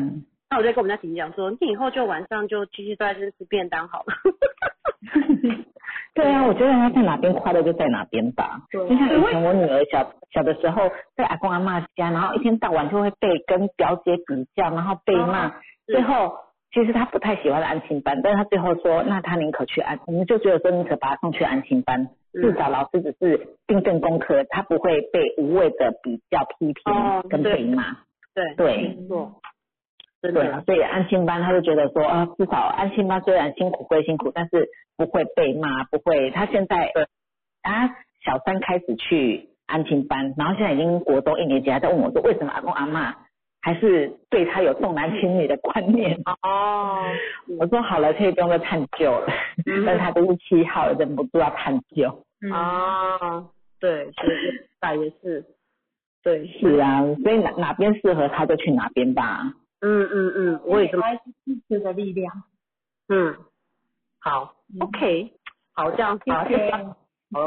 [0.50, 4.14] 那我就跟我们家婷婷讲说，你以后就晚上就继续都在这吃便当好了。
[6.14, 8.62] 对啊，我觉得他在哪边快乐就在哪边吧。
[8.70, 15.92] 对就像以前我女儿小小的时候，在阿公阿妈家，然后一天到晚就会被跟表姐比较，然后被骂，是。
[15.92, 16.34] 最后
[16.72, 22.03] 其实她不太喜欢安亲班，但是她最后说，那她宁可去安，我们就觉得说宁可把她送去安亲班，
[22.34, 27.97] 嗯至少老师只是订正功课，她不会被无谓的比较批哦评跟被骂。
[28.34, 28.76] 对，对。
[28.76, 29.32] 没错，
[30.26, 36.30] 真对啊，，所以安心班他就觉得说啊，至少安心班虽然辛苦归辛苦，但是不会被骂，不会。
[36.30, 36.90] 他现在
[37.62, 37.88] 啊
[38.24, 43.14] 小三开始去安心班，然后现在已经国中一年级，还在问我说为什么阿公阿妈
[43.62, 46.16] 还是对他有重男轻女的观念。
[46.42, 47.02] 哦，
[47.58, 49.26] 我说好了，可以不用再探究了，
[49.66, 52.24] 嗯 但他都是七号，忍不住要探究。
[52.40, 53.44] 嗯，啊，
[53.80, 54.36] 对，所以
[54.78, 55.44] 大也是，
[56.22, 59.52] 对，是啊，所以哪哪边适合他就去哪边吧。
[59.87, 62.43] 嗯嗯嗯，我也这么，还是支持的力量。
[63.09, 63.37] 嗯，
[64.18, 65.32] 好，OK，
[65.74, 66.78] 好，这样子，好，谢谢好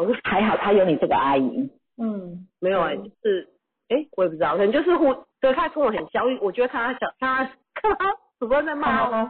[0.03, 1.69] 了，还好他有你这个阿姨。
[1.97, 3.49] 嗯，没有哎、就是，
[3.89, 9.29] 哎、我也不知道，可能就是互，对他跟我很像，因为我觉得看他小，看他看他主播在骂我，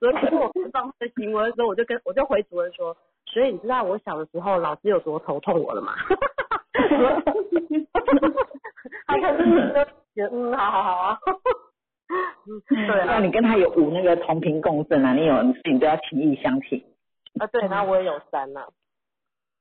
[0.00, 5.94] 主任跟我说他的行为的时候，我就跟我就回主任说，所以你知道我小的时候老师有多头痛我了吗？
[9.06, 9.44] 他看是
[10.16, 11.18] 觉得嗯，好好好啊。
[12.46, 16.82] 嗯， 对啊，那你跟他有五那个同频共振啊，你有事情都要情意相挺。
[17.38, 18.66] 啊对，然后我也有三呐、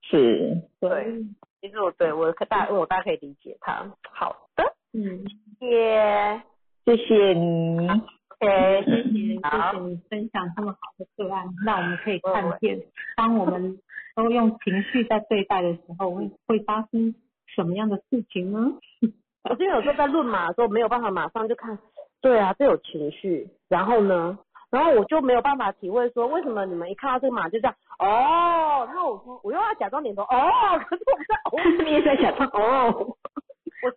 [0.03, 1.25] 是，对，
[1.61, 3.91] 其实我对我可大我大概可以理解他。
[4.11, 5.23] 好的，嗯，
[5.59, 6.97] 谢谢。
[6.97, 7.87] 谢你。
[7.89, 9.71] ，OK，谢谢谢好。
[9.71, 12.79] 谢你分享这么好的个案，让我们可以看见，
[13.15, 13.79] 当我们
[14.15, 17.15] 都用情绪在对待的时候，会会发生
[17.47, 18.73] 什么样的事情呢？
[19.49, 21.77] 我今天有时候在论马的时候没有办法马上就看，
[22.23, 24.39] 对啊，这有情绪，然后呢，
[24.71, 30.27] 然后我就没有办法体会说为什么你们一看到这个马就这样，哦，那我说我又要假装点头，哦，
[30.87, 33.15] 可是我在哦， 你也在假装哦，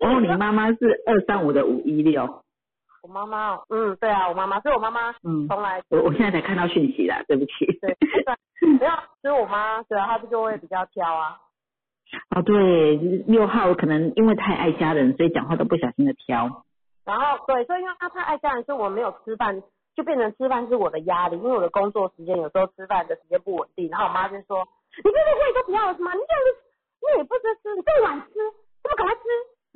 [0.00, 2.42] 哦，你得妈妈是二三五的五一六，
[3.02, 7.78] 我妈妈哦，嗯，对啊，我妈妈，所以我妈妈嗯，从来我我现在才看到讯息啦，对不起。
[7.80, 7.96] 对，
[8.80, 11.38] 没有，所以我妈对啊，她就会比较挑啊，
[12.34, 16.64] 哦，对，六号可能因为太爱家人，所以讲话都不小心的挑。
[17.06, 19.62] 然后对，所以因为他太爱家人，所以我没有吃饭，
[19.94, 26.12] 就变成吃饭是我的压力，因为我的工作时间有时候吃饭的时间不稳定，然后我妈就说，你这个胃都不要了是吗？
[26.12, 26.48] 你这样子
[27.00, 28.32] 你也不知吃，你这么晚吃，
[28.82, 29.22] 这么赶快吃，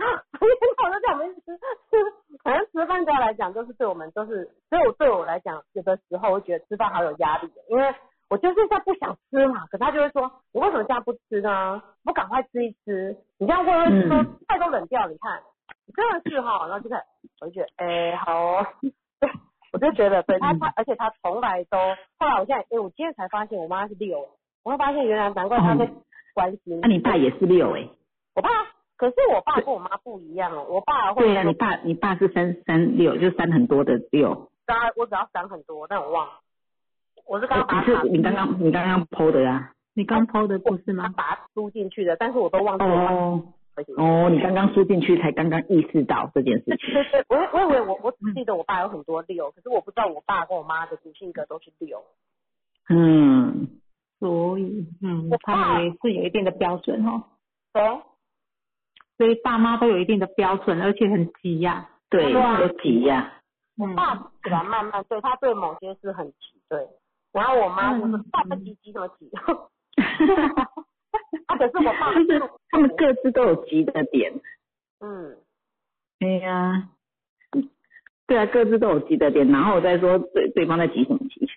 [0.03, 0.05] 啊，
[0.41, 7.95] 一天到晚都在我们吃吃，反正吃饭对她来讲就是对我们都是，所以我对我来讲，有的时候我觉得吃饭好有压力的，因为
[8.29, 11.83] 我就是在不想吃嘛，可他就会说，你为什么现在不吃呢？
[12.05, 15.07] 不赶快吃一吃，你这样会不会说嗯菜都冷掉？
[15.07, 15.43] 你看，
[15.91, 17.03] 真的是哈，然后就看，
[17.41, 18.67] 我就觉得， 哎、好、哦，
[19.21, 19.31] 对，
[19.73, 21.79] 我就觉得，对他他，而且他从来都，
[22.19, 24.29] 后来我现在，哎、我今天才发现我妈是六，
[24.63, 25.89] 我会发现原来难怪他会
[26.35, 26.81] 关心。
[26.83, 27.89] 那、你爸也是六哎、
[28.35, 28.49] 我爸，
[28.97, 34.51] 可是我爸跟我妈不一样哦，我爸会对呀、你爸你爸是三三六，就三很多的六。
[34.67, 36.33] 他我只要三很多，但我忘了，
[37.27, 41.15] 我是刚刚把你是你刚刚你刚刚剖的呀、你刚剖的不是他吗？
[41.17, 43.43] 把它输进去的，但是我都忘记了哦
[43.97, 46.65] 哦，你刚刚输进去才刚刚意识到这件事。
[46.77, 46.93] 情。
[46.93, 52.03] 对对，我我以为我我只记得我爸有很多六，可是我不知道我爸跟我妈的主性格都是六。
[52.89, 53.69] 嗯，
[54.19, 57.23] 所以，嗯我，他们也是有一定的标准哦，
[57.73, 57.83] 对，
[59.17, 62.61] 所以爸妈都有一定的标准，而且很急呀、对，对啊。
[62.61, 63.33] 有急呀、
[63.79, 66.89] 我，爸起来慢慢对他对某些事很急，对。
[67.33, 68.25] 然后我妈就是嗯。
[68.33, 69.31] 爸爸急急什么急，
[71.47, 74.33] 啊，可是我爸就是他们各自都有急的点。
[75.01, 75.37] 嗯，
[76.19, 76.89] 对呀、
[78.27, 81.49] 对啊，各自都有急的点，然后我再说对对方在急什么急。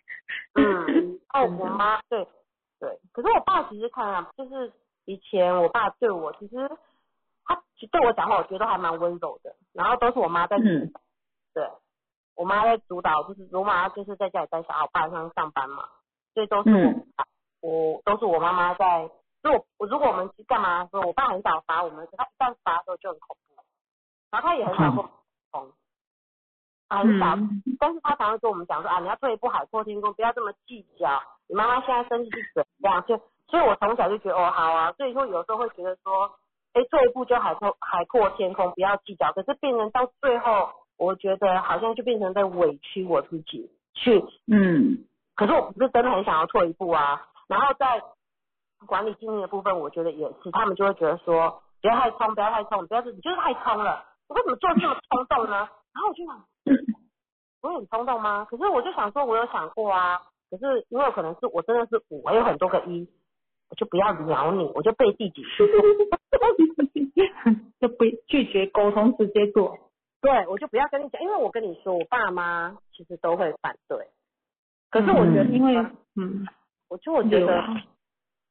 [0.55, 2.27] 嗯， 哦，我妈对
[2.79, 4.71] 对，可是我爸其实看啊，就是
[5.05, 6.55] 以前我爸对我其实
[7.45, 11.01] 他其实对我讲话，我觉得还蛮温柔的，然后都是我妈在主嗯导，
[11.53, 11.67] 对，
[12.35, 15.89] 我妈在主导，就是我妈就是在家里带小孩，我爸上上班嘛，
[16.33, 17.07] 所以都是我、嗯
[17.61, 19.09] 我都是我妈妈在，
[19.43, 23.61] 就我我如果我们去干嘛的时候，我爸很少罚我们，他一旦罚的时候就很恐怖，
[24.31, 25.11] 然后他也很少跟我们
[25.51, 25.71] 沟通，
[26.87, 27.35] 他很少。
[27.35, 31.21] 嗯但是他常常跟我们讲说啊，你要退一步海阔天空，不要这么计较。
[31.47, 33.03] 你妈妈现在生气是怎样？
[33.05, 33.17] 就
[33.47, 34.93] 所以，我从小就觉得哦好啊。
[34.93, 36.31] 所以说有时候会觉得说，
[36.71, 39.33] 哎，退一步就海阔海阔天空，不要计较。
[39.33, 44.23] 可是变成到最后，我觉得好像就变成在委屈我自己去。
[44.47, 47.27] 嗯可是我不是真的很想要退一步啊。
[47.47, 48.01] 然后在
[48.85, 55.67] 管理经营的部分，我觉得也是，他们就会觉得说，不要太冲，不要太冲，不要是你就是太冲了，你为什么做这么冲动呢？
[55.93, 56.45] 然后我就想。
[57.61, 58.45] 我很冲动吗？
[58.49, 60.21] 可是我就想说，我有想过啊。
[60.51, 63.07] 可是因为可能是我真的是五，我有很多个一，
[63.69, 65.65] 我就不要鸟你，我就背地几句。
[67.79, 69.77] 就不拒绝沟通，直接做。
[70.21, 74.07] 对，我就不要跟你讲，因为我跟你说，我爸妈其实都会反对。
[74.91, 75.75] 可是我觉得，嗯因为
[76.15, 76.45] 嗯，
[76.89, 77.63] 我就我觉得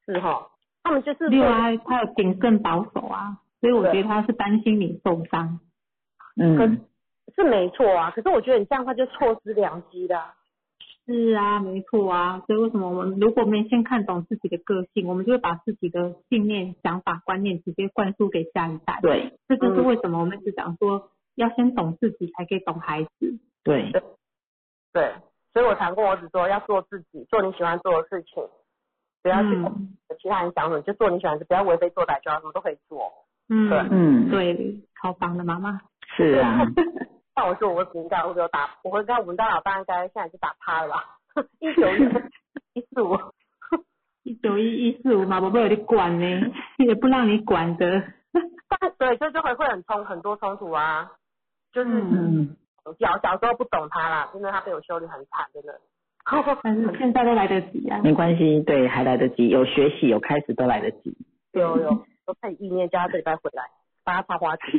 [0.07, 0.49] 是哈，
[0.83, 5.61] 他们就是六啊，他有谨慎保守啊，所以我觉得他是担心你受伤。
[6.37, 6.81] 嗯，
[7.35, 8.11] 是没错啊。
[8.11, 10.35] 可是我觉得你这样他就错失良机了。
[11.05, 19.01] 是啊，没错啊，所以为什么我们如果没先看懂自己的个性，我们就会把自己的信念、想法、观念直接灌输给下一代。
[19.03, 23.39] 对这就是为什么我们一直讲说，要先懂自己，才可以懂孩子。
[23.65, 23.91] 对，
[24.93, 25.13] 对，
[25.53, 28.45] 所以我常跟我只说要做自己，做你喜欢做的事情，
[29.23, 33.11] 不要去管嗯其他人想什么，就做你喜欢的事，不要为非作歹，就要什么都可以做。
[33.49, 35.81] 嗯，对嗯，对，好棒的妈妈。
[36.17, 36.61] 是啊，
[37.35, 38.71] 那我说，我应该会不会有打？
[38.85, 41.19] 我会跟我们家老大应该现在就打趴了吧？
[41.61, 42.05] 一九一
[42.75, 43.17] 一四五，
[44.23, 48.03] 一九一一四五嘛，宝贝有你管呢，也不让你管的。
[48.69, 51.11] 但对，就就会会很冲很多冲突啊，
[51.73, 51.91] 就是
[52.99, 55.81] 小小时候不懂他啦，真的他被我修理很惨，真的。
[56.63, 58.01] 但是现在都来得及啊。
[58.03, 61.17] 没关系，对，还来得及，有学习有开始都来得及。
[61.53, 61.91] 有有，
[62.25, 63.65] 都看意念，叫他这礼拜回来，
[64.05, 64.79] 帮他插花旗。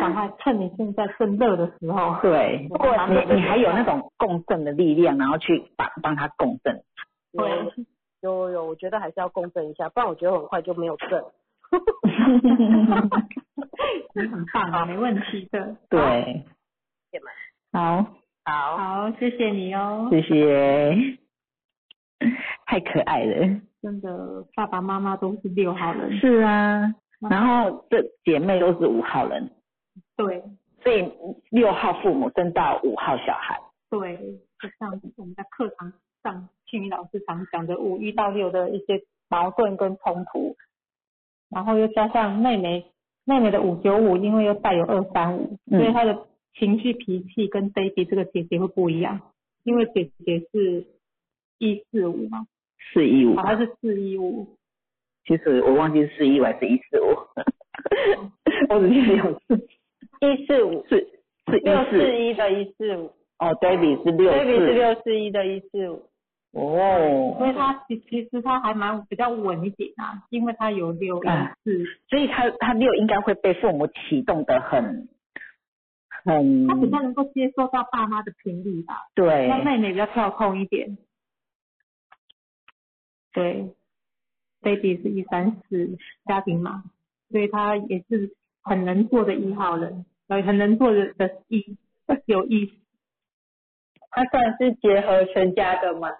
[0.00, 6.82] 赶快趁你现在正热的时候，对，不过你你还有那种共振的力量，然后去帮帮他共振。
[7.32, 7.72] 对，
[8.20, 11.22] 有有，我觉得还是要共振一下，不然我觉得很快就没有振。
[14.14, 15.76] 你很棒啊，没问题的。
[15.90, 16.44] 对，
[17.72, 18.06] 好，
[18.48, 20.08] 好，好，谢谢你哦。
[20.10, 21.18] 谢谢，
[22.64, 23.46] 太可爱了。
[23.82, 26.18] 真的，爸爸妈妈都是六号人。
[26.18, 29.50] 是啊，然后这姐妹都是五号人，
[30.16, 30.42] 对
[30.82, 31.12] 所以
[31.50, 33.60] 六号父母生到五号小孩。
[33.90, 34.16] 对，
[34.58, 35.92] 就像我们在课堂
[36.22, 40.56] 上，庆宇老师常讲的五一到六的一些矛盾跟冲突，
[41.50, 42.86] 然后又加上妹妹
[43.26, 46.18] 妹妹的五九五，因为又带有二三五，嗯所以她的
[46.58, 49.20] 情绪脾气跟 baby 这个姐姐会不一样，
[49.64, 50.86] 因为姐姐是
[51.58, 52.46] 一四五嘛，
[52.92, 53.36] 四一五。
[53.36, 54.46] 好，像是四一五，
[55.24, 57.06] 其实我忘记是四一五还是一四五，
[58.70, 59.68] 我只记得有四。
[60.20, 60.96] 一四五，四
[61.46, 63.12] 是六四一的一四五。
[63.38, 66.02] 哦，David 是六，baby 是六四一的一四五，
[66.50, 75.08] 哦，所以她其其实她还蛮比较稳一点啊，因为她有六一啊四，所以他他六应该会被父母启动的很
[76.28, 78.94] 很他比较能够接受到爸妈的频率吧。
[79.14, 79.48] 对。
[79.48, 80.98] 那妹妹比较跳空一点，
[83.32, 83.70] 对
[84.60, 86.84] ，baby 是一三四家庭嘛，
[87.30, 91.76] 所以他也是很能做的一号人，呃，很能做的的一
[92.26, 92.72] 有意思
[94.10, 96.10] 他算是结合全家的嘛，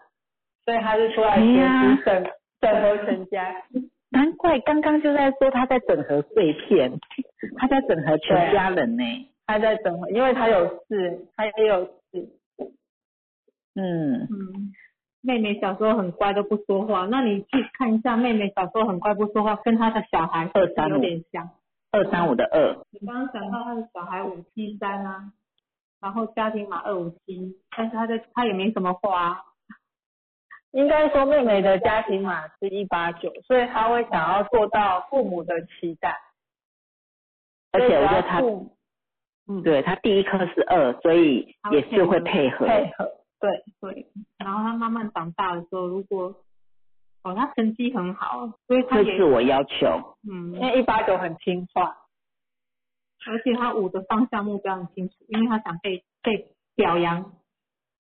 [0.65, 1.99] 所以他是出来哎呀。
[2.05, 2.25] 整
[2.61, 3.63] 整合全家。
[4.11, 6.99] 难怪刚刚就在说他在整合碎片，
[7.57, 9.05] 他在整合全家人呢。
[9.49, 12.29] 他在整合，因为他有事，他也有事，
[13.75, 14.73] 嗯，嗯，
[15.23, 21.49] 妹妹小时候很乖都不说话，那你去看一下妹妹小时候很乖不说话，跟她的小孩是不是有点像。
[21.91, 25.33] 二三五的二，你刚刚讲到他的小孩五七三啊，
[26.03, 29.41] 然后家庭码二五七，但是他的他也没什么话、啊，
[30.73, 36.15] 应该说妹妹的家庭码是一八九，所以他会想要做到父母的期待，
[37.73, 38.43] 而且我觉得他
[39.49, 42.67] 嗯，对他第一颗是二，所以也是会配合。
[42.67, 46.35] 配合，对，对，然后他慢慢长大的时候，如果
[47.23, 50.19] 哦他成绩很好，所以他也会自我要求。
[50.29, 51.97] 嗯因，为一八九很听话，
[53.27, 57.33] 而且他五的方向目标很清楚，因为他想被被表扬，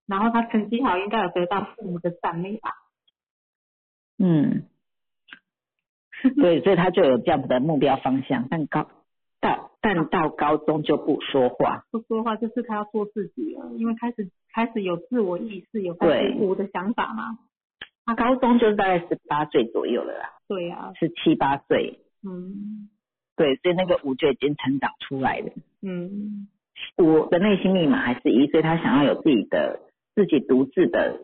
[0.06, 2.74] 然后他成绩好，应该有得到父母的赞美吧。
[4.18, 4.68] 嗯，
[6.36, 8.86] 对，所以他就有这样子的目标方向，但高
[9.40, 11.84] 到但到高中就不说话。
[11.90, 17.38] 不说话就是他要做自己了，因为开始开始有自我意识，有开对始我的想法嘛。
[18.04, 22.00] 他高中就是大概十八岁左右了啦，对啊，十七八岁。
[22.26, 22.88] 嗯
[23.36, 25.52] 对，所以那个五就已经成长出来了。
[25.82, 26.48] 嗯，
[26.96, 29.78] 五的内心密码还是一，所以他想要有自己的
[30.16, 31.20] 自己独自的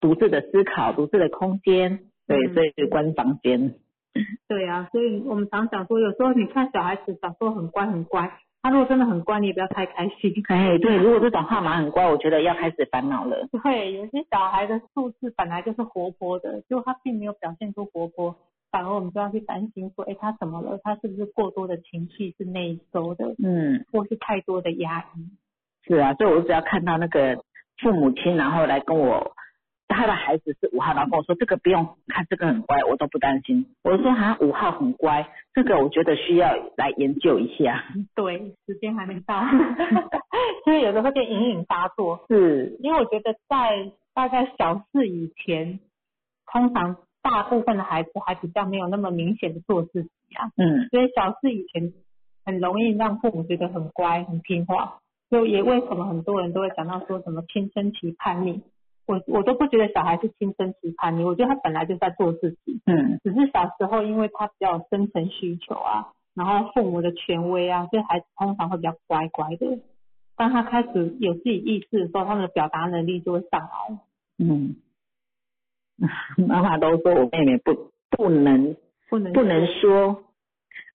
[0.00, 2.04] 独自的思考、独自的空间。
[2.28, 3.74] 对，嗯所以关房间。
[4.48, 8.30] 对啊，所以我们常讲说，有时候你看小孩子小时候很乖很乖，
[8.60, 10.34] 他如果真的很乖，你也不要太开心。
[10.48, 13.48] 哎， 对，如果这种号码很乖，我觉得要开始烦恼了。
[13.62, 18.34] 对，有些小孩的素质本来就是活泼的，结果他并没有表现出活泼，
[18.72, 20.80] 反而我们就要去担心说，哎，他怎么了？
[20.82, 25.30] 他是不是过多的情绪是内收的，嗯，或是太多的压抑？
[25.86, 27.36] 是啊，所以我只要看到那个
[27.78, 29.32] 父母亲，然后来跟我。
[29.94, 33.66] 他的孩子是五号，然后跟我说这个不用看，这个很乖，我都不担心。
[33.82, 37.84] 我说好像五号很乖，这个我觉得需要来研究一下。
[38.14, 39.42] 对，时间还没到，
[40.64, 42.24] 所以有的会变隐隐发作。
[42.28, 45.80] 是，因为我觉得在大概小四以前，
[46.46, 51.92] 通常大部分的孩子还比较没有那么明显的做自己啊，嗯所以小四以前
[52.44, 54.98] 很容易让父母觉得很乖、很听话。
[55.30, 58.62] 就也为什么很多人都会讲到说什么青春期叛逆，
[59.06, 69.80] 我我都不觉得小孩是青春期叛逆，我觉得他本来就在做自己，嗯只是小时候因为他比较有深层需求啊，然后父母的权威啊，所以孩子通常会比较乖乖的。
[70.36, 73.98] 当他开始有自己意识的时候，他们的表达能力就会上来。
[74.38, 74.76] 嗯，
[76.48, 78.76] 妈妈都说我妹妹不不能
[79.10, 80.22] 不能不能说，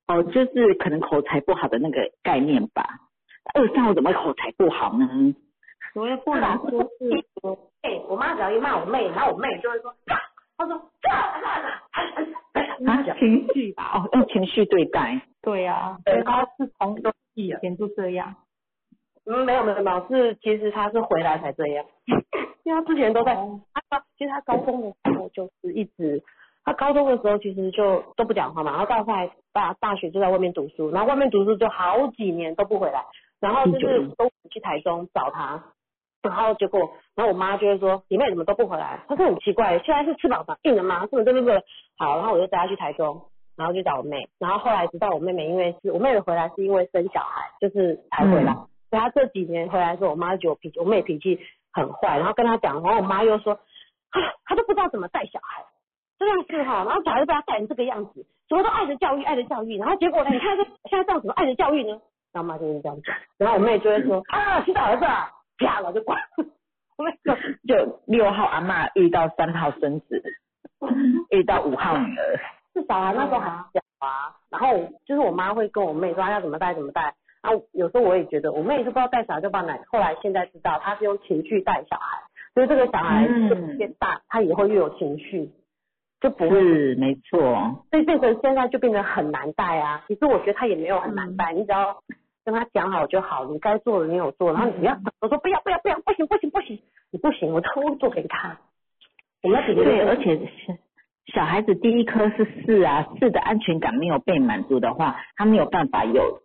[0.07, 3.01] 哦，就是可能口才不好的那个概念吧。
[3.53, 5.35] 二三我怎么会口才不好呢？
[5.93, 7.23] 所谓不能说 是
[8.07, 9.93] 我妈只要一骂我妹，然后我妹就会说，
[10.57, 10.75] 她说，
[12.88, 13.91] 啊情绪吧。
[13.95, 15.21] 哦，用情绪对待。
[15.41, 16.97] 对啊，所以他是从
[17.33, 18.36] 以前就这样。
[19.25, 21.86] 嗯，没有没有没有，是其实他是回来才这样，
[22.63, 23.36] 因为他之前都在，
[23.89, 26.21] 他其实他高中的时候就是一直，
[26.63, 33.03] 他高中的时候其实就都不讲话嘛，然后到后来大大学就在外面读书，然后外面读书就好几年都不回来，
[33.39, 35.63] 然后就是都去台中找他，
[36.28, 36.80] 然后结果，
[37.15, 38.99] 然后我妈就会说你妹怎么都不回来？
[39.07, 41.01] 她说很奇怪，现在是吃饱饭硬了吗？
[41.01, 41.63] 是不是对不对？
[41.97, 43.21] 好，然后我就带她去台中，
[43.55, 48.53] 然后去找我妹，然后后来知道我妹妹因为是我妹妹回来是因为生小孩，就是才回来。
[48.89, 51.39] 所以她这几年回来的时候，我妈就觉得我脾气，我妹脾气
[51.73, 55.63] 很坏，然后跟她讲，然后我妈又说，啊，她都不知道怎么带小孩，
[56.19, 61.99] 这样是哈，然后小孩就被她带成这个样子，什么都爱的教育，爱的教育，然后结果呢，你看这现在这样怎么爱的教育呢？
[62.34, 66.19] 然后我妈就是这样讲，然后我妹就会说，啊，洗澡儿子啊，啪了就关，
[66.97, 67.35] 我妹说
[67.67, 70.23] 就六号阿嬷遇到三号孙子，
[71.29, 72.39] 遇到五号女儿，
[72.73, 77.15] 至少啊那时候还小啊，然后就是我妈会跟我妹说她要怎么带怎么带。
[77.41, 82.23] 然后有时候我也觉得，我妹就不知道带小孩就把奶，后来现在知道她是用情绪带小孩，
[82.55, 83.23] 所以这个小孩
[83.77, 85.51] 越大，他也会越有情绪，
[86.19, 90.03] 就不会是没错，所以变成现在就变得很难带啊。
[90.07, 92.01] 其实我觉得他也没有很难带，你只要
[92.45, 96.79] 跟他讲好就好，你该做的你有做，然后你不要我说不要不要不要，不行不行不行，
[97.11, 98.55] 你不行我都会做给你看。
[99.43, 100.77] 我们要对，而且是
[101.33, 106.41] 小孩子第一颗是四啊，四的安全感没有被满足的话，他没有办法有。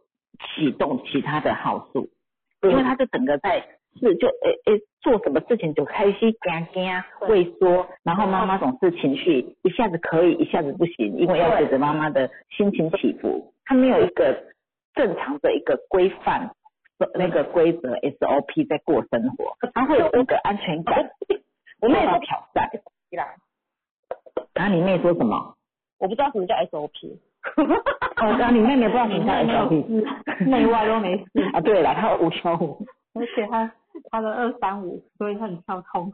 [0.57, 2.09] 启动其他的号数，
[2.63, 3.61] 因为他就整个在
[4.01, 14.35] 是就诶诶做什么事情就开心干干畏缩，然后妈妈总是情绪一下子可以一下子不行，因为要随着妈妈的心情起伏，他没有一个
[14.95, 16.51] 正常的一个规范
[17.15, 21.11] 那个规则 SOP 在过生活，他会有一个安全感，
[21.81, 22.71] 我妹说挑战，
[24.53, 25.57] 然后你妹说什么？
[25.99, 27.19] 我不知道什么叫 SOP。
[28.21, 31.25] 哦，然后你妹妹不知道什么叫 SOP，内外都没事
[31.55, 31.61] 啊。
[31.61, 32.85] 对了，她五跳五，
[33.15, 33.73] 而且她
[34.11, 36.13] 她的二三五，所以她很跳通。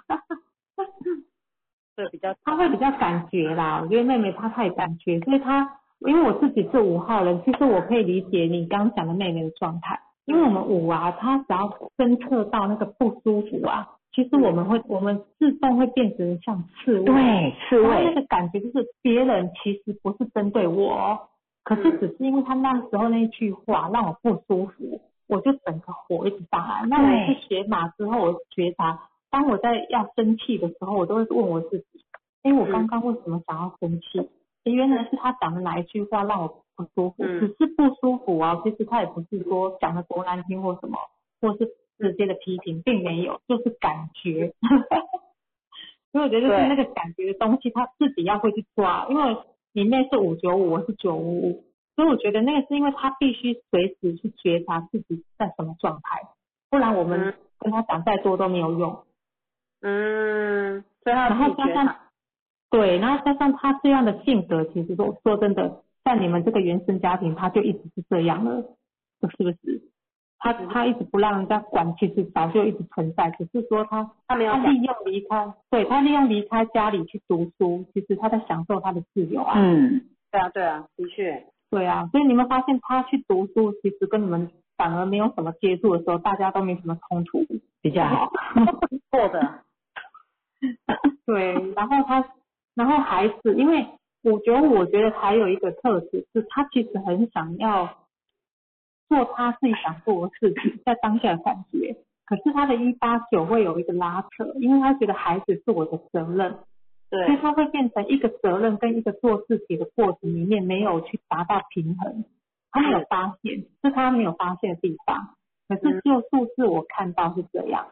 [1.97, 3.81] 对，比较她会比较感觉啦。
[3.83, 10.01] 我觉得妹妹她太感觉，所以她因为我自己是五号人，其实我可以理解你刚讲的妹妹的状态。
[10.26, 13.88] 因为我们五啊，她只要侦测到那个不舒服啊。
[14.12, 21.28] 其实我们会，我们自动会变成像刺猬，对，刺猬那个感觉就是别人其实不是针对我，
[21.62, 26.86] 可是只是因为他那时候那一句话让我不舒服，我就整个火一直上来。
[26.88, 28.99] 那我去学马之后，我觉察，
[29.30, 31.86] 当我在要生气的时候，我都会问我自己，
[32.42, 34.28] 哎，我刚刚为什么想要生气？
[34.73, 40.99] 原来是他讲的哪一句话让我不舒服，只是不舒服啊，其实他也不是说讲的多难听或什么，
[41.41, 41.71] 或是。
[41.99, 44.53] 直接的批评并没有，就是感觉，
[46.12, 49.07] 所以我觉得就是那个感觉的东西，他自己要会去抓。
[49.09, 49.39] 因为
[49.73, 51.64] 你妹是五九五，我是九五五，
[51.95, 56.21] 所以我觉得那个是因为他必须随时去觉察自己在什么状态，
[56.69, 59.03] 不然我们跟他讲再多都没有用。
[59.81, 61.97] 嗯，所以他然后加上
[62.71, 68.62] 对，然后加上他这样的性格，其实说说真的，在你们这个原生家庭，他就一直是这样了，
[69.21, 69.83] 是不是？
[70.39, 79.55] 他他一直不让人家管，其实早就一直存在，只是说他他没有利用离开，对他利用离开家里去读书，其实他在享受他的自由啊。
[79.57, 81.47] 嗯，对啊对啊，的确。
[81.71, 87.45] 对啊，所以你们发现他去读书，其实跟你们反而没有什么接触的时候，大家都没什么冲突，
[87.81, 88.31] 比较好
[89.11, 89.64] 过 的。
[91.27, 92.23] 对，然后他，
[92.77, 93.85] 然后孩子，因为
[94.22, 97.99] 我觉得我觉得还有一个特质是，他其实很想要。
[99.09, 106.59] 做他自己想做的事情，在当下的感觉，可是他的一八九会有一个拉扯，因为他觉得孩子是我的责任，
[107.09, 112.24] 对，所以他会变成一个责任跟一个做自己的过程里面没有去达到平衡，
[112.72, 115.37] 他没有发现，是他没有发现的地方，
[115.68, 117.87] 可是就数字我看到是这样，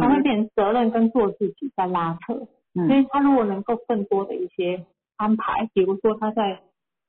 [0.00, 4.84] 他会变成责任跟做自己在拉扯，所以他如果能够更多的一些
[5.16, 6.62] 安排，比如说他在。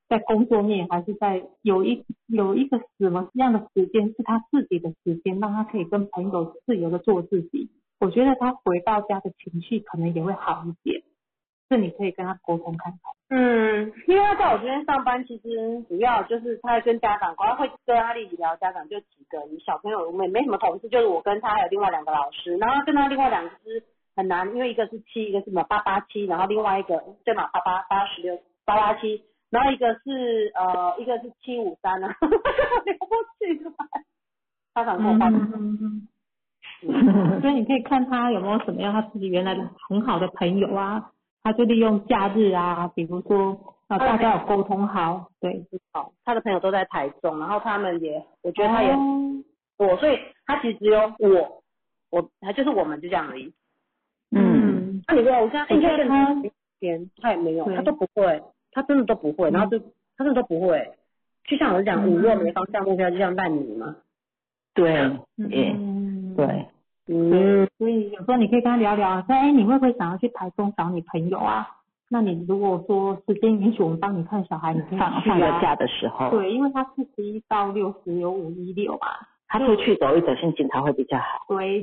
[0.08, 7.70] 在工作面还是在有一有一个什么样的时间是他自己的时间，让他可以跟朋友自由的做自己。
[7.98, 11.02] 我觉得他回到家的情绪可能也会好一点，
[11.70, 13.00] 这你可以跟他沟通看看。
[13.30, 23.82] 嗯，因为他在我这边上班，其实主要就是他在跟家长，好像会跟阿丽聊家长，就几个你小朋友，没没什么同事，就是我跟他还有另外两个老师，然后跟他另外两个是
[24.14, 29.22] 很难，因为一个是七，一个是什么八八七，然后另外一个对嘛八八八十六八八七。
[29.50, 32.30] 然后一个是呃，一个是七五三呢，哈哈哈
[32.86, 33.74] 聊不起来。
[34.72, 35.18] 他想跟我
[37.42, 48.96] 所以你可以看他有没有什么样他自己原来的很好的朋友啊，他就利用假日啊，比如说啊大家有沟通好，对，好，他的朋友都在台中，然后他们也，我觉得他也，
[49.76, 51.62] 我，所以他其实只有我，
[52.10, 53.52] 我他就是我们就这样而已。
[55.08, 56.34] 嗯，那你说我现在而且他
[56.80, 58.42] 连他也没有，他都不会，
[58.72, 59.78] 他真的都不会，然后就
[60.16, 60.92] 他真的都不会。
[61.44, 63.96] 就像我讲，嗯五若没方向目标，就像烂泥嘛。
[64.74, 64.92] 对，
[65.50, 66.66] 也嗯，对，
[67.08, 71.68] 嗯，所以有时候你可以跟他聊聊，说，哎，你会不会想要去台中找你朋友啊？
[72.08, 75.38] 那你如果说时间允许，我们帮你看小孩，你可以放去啊。
[75.38, 79.08] 放个假的时候，对，因为他四十一到六十有五一六嘛。
[79.48, 81.44] 他出去走一走，心情才会比较好。
[81.48, 81.82] 对，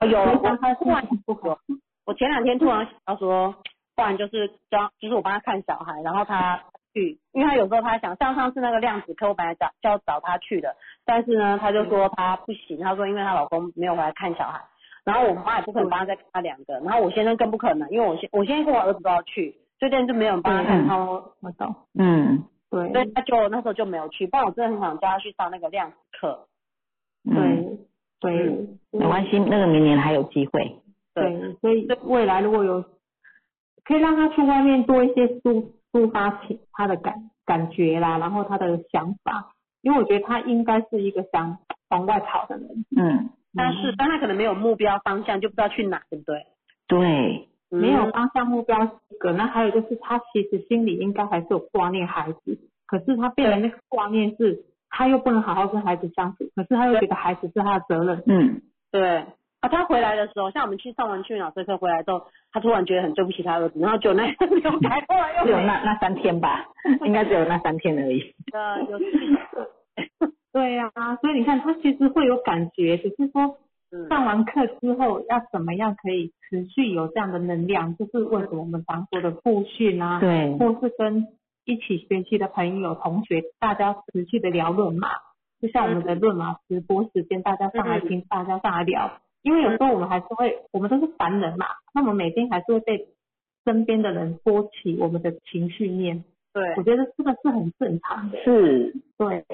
[0.00, 1.58] 有所以我当他心情不好，
[2.06, 3.54] 我前两天突然想到说，
[3.96, 6.62] 不然就是教，就是我帮他看小孩，然后他
[6.94, 14.62] 去，因为他有时候他想，像上次那个量子课，我本来找就要找他去的，但是呢，他就说他不行，他说因为她老公没有回来看小孩，
[15.04, 21.74] 然后我妈也不可能帮他再看他两个，然后我先生更不可能，因为我先我先生跟我儿子都要去，所以这样就没有人帮他看，嗯他我懂。
[21.98, 26.46] 嗯对所以他就那时候就没有去，不然我真的很想叫他去上那个量子课。
[27.24, 27.78] 嗯，
[28.20, 30.76] 对对，没关系，那个明年还有机会。
[31.16, 32.84] 对，所以未来如果有
[33.84, 41.56] 可以让他去外面多一些抒抒发情他的感感觉啦，然后他的想法，因为我觉得他应该是一个想
[41.88, 42.68] 往外跑的人。
[42.94, 46.46] 嗯，但是但他可能没有目标方向，就不知道去哪，对不对？
[46.86, 58.22] 对，没有方向目标是一个，那还有就是他其实心里应该还是有挂念孩子，可是他变成那个挂念是，他又不能好好跟孩子相处，可是他又觉得孩子是他的责任。
[58.26, 58.60] 嗯。
[58.92, 59.26] 对，
[59.66, 66.64] 啊，他回来的时候，像我们去上完去脑科课回来之后，他突然觉得很对不起他儿子，然后就那没有改，后来又只有那那三天吧，
[67.04, 68.34] 应该只有那三天而已。
[68.54, 68.98] 呃有
[70.52, 70.90] 对呀、
[71.20, 73.58] 所以你看他其实会有感觉，只是说
[73.92, 81.26] 嗯上完课之后要怎么样可以持续有这样的能量，就是为什么我们常说的复训啊，对，或是跟
[81.66, 85.08] 一起学习的朋友、同学，大家持续的聊论嘛，
[85.60, 89.10] 就像我们的论马直播时间，大家上来听，大家上来聊，
[89.46, 93.06] 因为有时候我们还是会，我们都是凡人嘛，那我们每天还是会被
[93.64, 96.74] 身边的人波起我们的情绪面，对。
[96.76, 99.44] 我觉得这个是很正常的，是，对，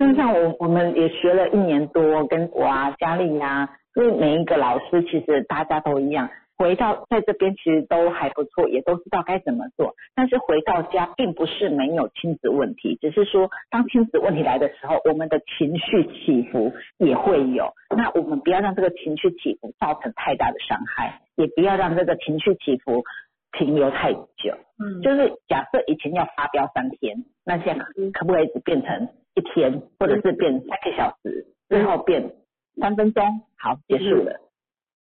[0.00, 9.94] 就像我我们也学了一年多，跟我啊佳丽啊，因为每一个老师其实大家都一样，回到在这边其实都还不错，也都知道该怎么做。
[10.14, 17.72] 但是回到家并不是没有亲子问题，只是说当亲子问题来的时候，我们的情绪起伏也会有。
[17.94, 23.04] 那我们不要让这个情绪起伏造成太大的伤害，也不要让这个情绪起伏
[23.52, 24.56] 停留太久。
[24.78, 32.32] 嗯，就是假设以前要发飙三天，那现在可可不可以只变成一天，或者是变三个小时，最后变
[32.80, 34.40] 三分钟，好结束了。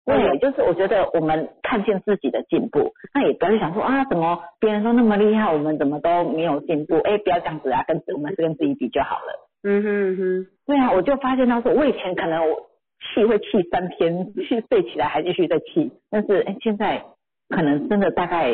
[0.06, 6.98] 对，就是我觉得我们看见自己的进步，那也不要去想说啊，怎么别人都那么厉害，我们怎么都没有进步？
[7.00, 9.50] 哎，不要这样子啊，跟我们是跟自己比就好了。
[9.64, 12.70] 嗯哼嗯哼，对啊，我就发现到说，我以前可能我
[13.16, 17.04] 气会气三天，气睡起来还继续在气，但是哎，现在
[17.50, 18.54] 可能真的大概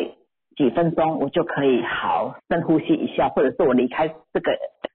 [0.56, 4.54] 几分钟，我就可以好深呼吸一下，或者是我离开这个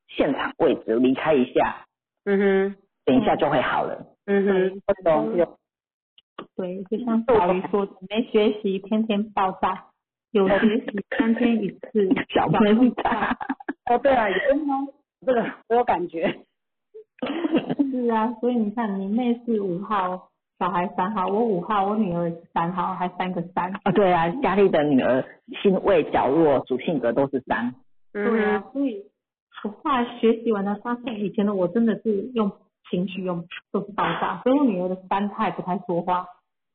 [0.09, 1.85] 现场位置，离开一下，
[2.25, 4.07] 嗯哼等一下就会好了。
[4.25, 5.45] 嗯哼，不懂有
[6.57, 9.87] 对，就像小鱼说的，没学习天天爆炸，
[10.33, 10.87] 有学习
[11.19, 12.61] 三天一次 小爆
[13.03, 13.37] 炸，
[13.91, 14.37] 哦对啊，有
[15.25, 16.41] 这个我有感觉，
[17.91, 20.29] 是啊，所以你看，你妹是五号，
[20.59, 23.73] 小孩三号，我五号，我女儿三号，还三个三。
[23.83, 25.25] 啊，对啊，佳丽的女儿
[25.63, 27.75] 心胃角弱主性格都是三，
[28.13, 29.05] 对啊，所以
[29.65, 32.53] 我后来学习完了，发现以前的我真的是用
[32.91, 36.27] 情绪用都是爆炸，所以我女儿的三她也不太说话，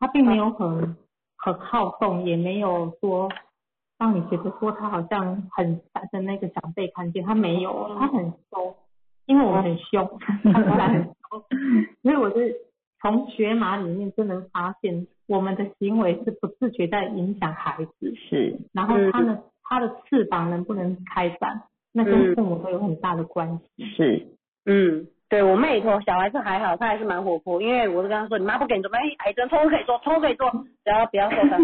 [0.02, 0.98] 她并没有很
[1.38, 3.30] 很好动，也没有说
[3.99, 8.76] 让你觉得说他好像很烦的那个长辈看见，他没有，他很凶，
[9.28, 10.19] 因为我们很凶，
[10.52, 11.44] 他本来很凶，
[12.02, 12.57] 所以我是
[12.99, 18.60] 从学马里面就能发现我们的行为是不自觉在影响孩子，是。
[18.73, 21.61] 然后他的、他的翅膀能不能开展，
[21.91, 23.86] 那跟父母都有很大的关系。
[23.86, 24.28] 是，
[24.65, 25.07] 嗯。
[25.32, 30.52] 对我妹里头小孩是还好，她还是蛮活泼，因为我是跟她说，你妈不给你做，哎，癌症通通可以做，通通可以做，
[30.84, 31.58] 只要不要受伤，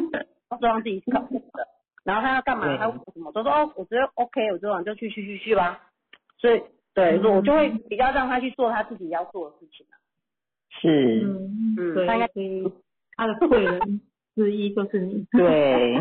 [0.50, 1.68] 要做让自己是靠谱的。
[2.06, 2.66] 然后她要干嘛？
[2.66, 3.30] 对她什么？
[3.36, 5.82] 我说哦，我觉得 OK，我就往就去去去去吧。
[6.40, 6.64] 所以
[6.94, 10.00] 对，我就会比较让她去做她自己要做的事情啊。
[10.80, 12.72] 是，嗯，对嗯大概，所以
[13.18, 14.02] 他的贵人
[14.34, 15.26] 之一就是你。
[15.32, 15.98] 对，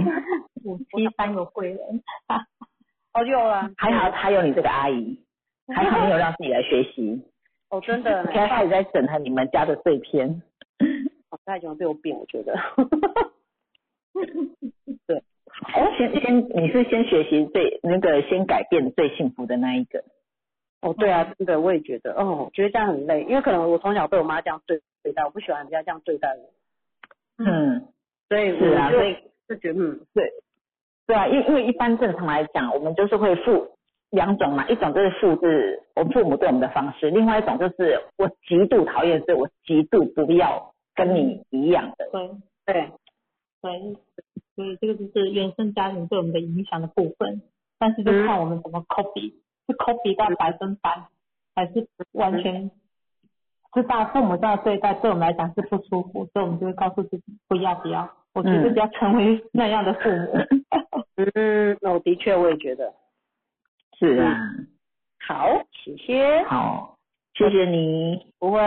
[0.65, 1.79] 五七三有贵人。
[3.13, 5.19] 哦，有了，还好还有你这个阿姨，
[5.75, 7.23] 还好没有让自己来学习，
[7.71, 8.23] 哦，真的。
[8.23, 10.43] 呢 现，在开始在整合你们家的碎片。
[11.31, 12.55] 我太喜欢被我变，我觉得。
[15.07, 15.17] 对。
[15.75, 20.05] 哦，先先你是先学习最那个先改变最幸福的那一个，
[20.83, 27.89] 哦，对啊，真的我也觉得，哦，我觉得这样很累，因为可能我从小被我妈这样对对待，我不喜欢人家这样对待我，嗯，
[28.29, 29.17] 所以是啊，所以
[29.49, 30.31] 就觉得嗯，对。
[31.07, 33.76] 对啊，因因为一般正常来讲，我们就是会复
[34.11, 42.09] 两种嘛，一种就是复制我父母对我们的方式，另外一种就是我极度讨厌，所以我极度不要跟你一样的。
[42.12, 42.31] 对
[42.66, 42.91] 对，
[43.62, 43.97] 对，
[44.55, 47.43] 所以这个就是原生家庭对我们的影响的部分，
[47.78, 49.35] 但是就看我们怎么 copy，、
[49.66, 51.09] 是 copy 到百分百，
[51.55, 52.70] 还是完全
[53.74, 60.39] 知道父母这样对待对我们来讲是不舒服，所以我们就会告诉自己不要不要，我觉得不要成为那样的父母。
[61.16, 62.93] 嗯，哦，的确我也觉得，
[63.98, 64.36] 是啊，
[65.27, 66.98] 好，谢谢，好，
[67.35, 68.32] 谢谢你。
[68.39, 68.60] 不会，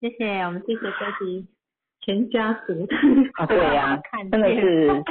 [0.00, 1.46] 谢谢，我们谢谢这集
[2.00, 2.88] 全家族。
[3.34, 5.02] 啊，对呀、 看真的是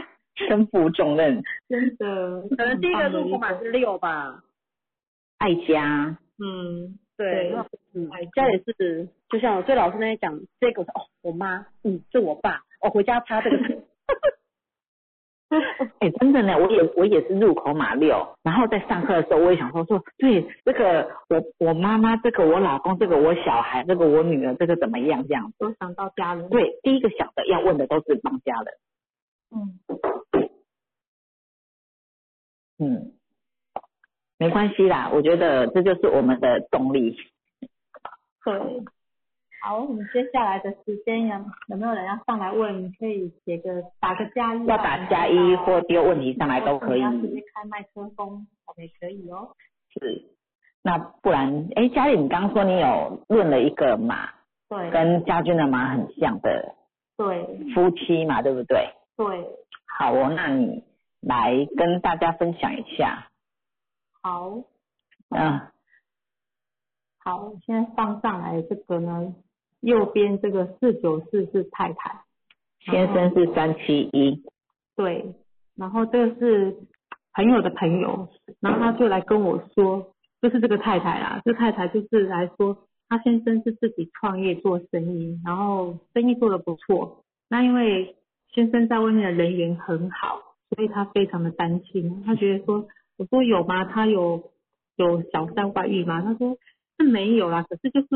[0.50, 4.44] 身负重任，真的，可能第一个入库码是六吧，
[5.38, 6.18] 爱家。
[6.40, 7.52] 嗯，对。
[7.52, 7.56] 对，
[7.94, 13.58] 嗯爱，家也是，就像我对老师那天讲，这个我说哦，我妈，嗯，是我爸，哦，回家擦这个
[15.60, 25.56] 水， 哎、真的呢，我也我也是入口马六，然后在上课的时候，我也想说说，对这个我我妈妈，这个我老公，这个我小孩，这个我女儿，这个怎么样这样子？
[25.60, 28.74] 都想到家人。，对，第一个想的要问的都是帮家人，
[29.52, 29.80] 嗯，
[32.80, 33.14] 嗯，
[34.38, 37.18] 没关系啦，我觉得这就是我们的动力。
[38.44, 38.84] 对。
[39.64, 42.84] 好，我们接下来的时间有有没有人要上来问？
[42.84, 49.56] 你可以写个打个加一啊，要打加一或丢问题上来都可以要直接开麦克风，我们也可以哦。
[49.94, 50.26] 是，
[50.82, 54.32] 那不然，哎，嘉丽，你刚刚说你有论了一个马，
[54.68, 56.74] 对，跟家军的马很像的
[57.16, 58.90] 对夫妻嘛，对不对？
[59.16, 59.48] 对，
[59.86, 60.84] 好哦，那你
[61.22, 63.28] 来跟大家分享一下。
[64.24, 64.64] 好，
[65.30, 65.62] 嗯，
[67.20, 69.36] 好，我现在放上来这个呢，
[69.82, 72.22] 右边这个四九四是太太，
[72.80, 74.44] 先生是三七一，
[74.96, 75.34] 对，
[75.76, 76.78] 然后这个是
[77.34, 78.30] 朋友的朋友，
[78.60, 82.78] 然后他就来跟我说，就是这个太太啦，这太太就是来说，
[83.10, 88.16] 他先生是自己创业做生意，然后生意做得不错，那因为
[88.54, 92.88] 先生在外面的人缘很好，所以他非常的担心，他觉得说，
[93.18, 93.86] 我说有吗？
[93.86, 94.52] 他有
[94.96, 96.22] 有小三外遇吗？
[96.22, 96.58] 他说
[96.98, 98.08] 是没有啦，可是就是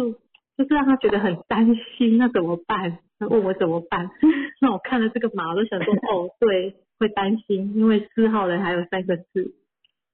[0.57, 1.67] 就是让他觉得很担
[1.97, 2.99] 心，那怎么办？
[3.19, 4.09] 他问我怎么办？
[4.61, 9.53] 那我看了这个码，我都想说，哦，对，会担心，因为四号人还有三个字，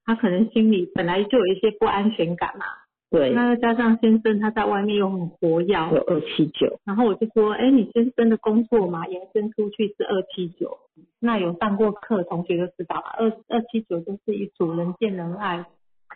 [0.06, 2.66] 他可能心里本来就有一些不安全感嘛，
[3.10, 10.78] 对，那再加上先生他在外面又很活跃，有二七九，然后我就说，哎，你先生的工作嘛，延伸出去是二七九，
[11.20, 15.66] 那有上过课同学就知道了，二二七九就是一组人见人爱、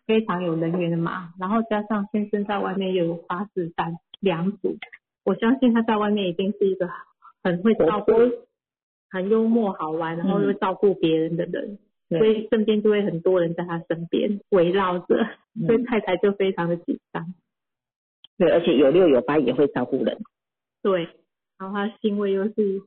[0.05, 4.77] 非常有人缘的马，然后加上先生在外面又有八字三两组，
[5.23, 6.89] 我相信他在外面一定是一个
[7.43, 8.11] 很会照顾、
[9.09, 11.77] 很幽默好玩，然后又照顾别人的人，
[12.09, 15.15] 对所以身边就会很多人在他身边围绕着，
[15.59, 15.65] 嗯。
[15.67, 17.33] 所以太太就非常的紧张。
[18.37, 20.17] 对，而且有六有八也会照顾人，
[20.81, 21.07] 对，
[21.57, 22.81] 然后他星位又是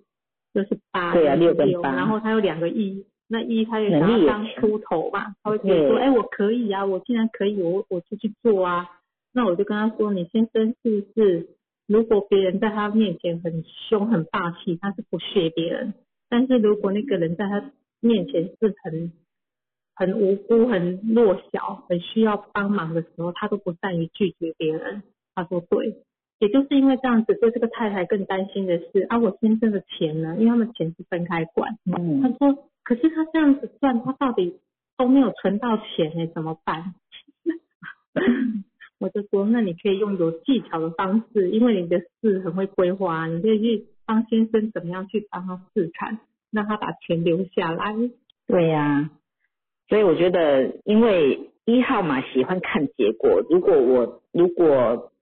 [0.53, 8.98] 又是八，对啊六跟八然后他有两个一，那一他也能想要当出头嘛，他会觉得说，对哎，我可以啊，我既然可以，我我就去做啊。
[9.33, 11.49] 那我就跟他说，你先生是不是，
[11.87, 15.95] 如果别人在他面前很凶很霸气，他是不屑别人，
[16.29, 19.13] 但是如果那个人在他面前是很
[19.95, 25.03] 很无辜、很弱小、很需要帮忙的时候，他都不善于拒绝别人。
[25.35, 26.03] 他说对，
[26.39, 30.37] 也就是因为这样子，所以这个太太更担心的是啊，我先生的钱呢？
[30.39, 31.77] 因为他们钱是分开管。
[31.85, 34.59] 他嗯，说，可是他这样子赚，他到底
[34.97, 36.95] 都没有存到钱呢，怎么办？
[39.01, 46.19] 我就说，那你可以用有技巧的方式，因为你的事很会规划，你可以去帮先生怎么样去帮他试产，
[46.51, 47.95] 让他把钱留下来。
[48.47, 49.11] 对呀、
[49.89, 55.13] 所以我觉得，因为一号嘛喜欢看结果，如果我如果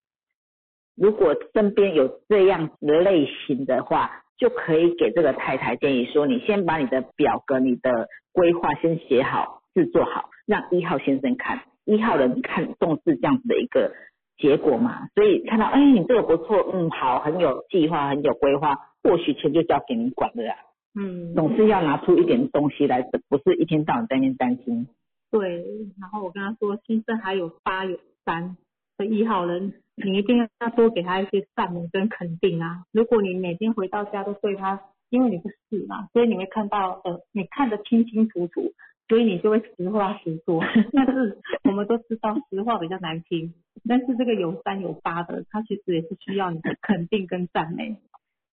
[0.97, 11.61] 如果身边有这样子类型的话，就可以给这个太太建议说，你先把你的表格、你的规划先写好、制作好，让一号先生看。
[11.87, 13.95] 一号人看重视这样子的一个
[14.37, 20.59] 结果嘛，所以看到哎你这个不错，嗯好，很有计划，很有规划，或许钱就交给你管了啊。
[20.99, 24.89] 嗯，总是要拿出一点东西来，不是一天到晚在那边担心。
[25.31, 25.65] 对，
[26.01, 28.57] 然后我跟他说，先生还有八有三
[28.97, 32.85] 的一号人，你一定要多给他一些赞美跟肯定啊。
[32.93, 34.81] 如果你每天回到家都对他，
[35.11, 38.73] 因为你不是嘛，所以你会看到呃，你看得清清楚楚，
[39.09, 40.62] 所以你就会实话实说。
[40.93, 43.55] 但是我们都知道实话比较难听，
[43.89, 47.97] 但是这个有三有八的，他其实也是需要你的肯定跟赞美。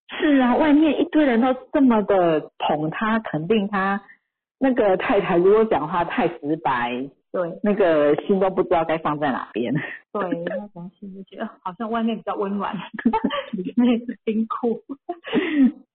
[0.09, 4.01] 是啊，外面一堆人都这么的捧他、肯定他，
[4.59, 9.73] 那个太太如果讲话太直白，对那个心都不知道该放在哪边。
[10.11, 12.75] 对，那种心就觉得好像外面比较温暖，
[13.53, 14.83] 里面是冰库。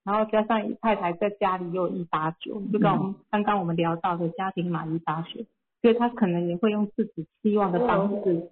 [0.03, 5.45] 然后加上太太在家里又有一八九，就跟我们刚刚我们聊到的家庭码一八九，
[5.81, 8.49] 所以他可能也会用自己希望的方式、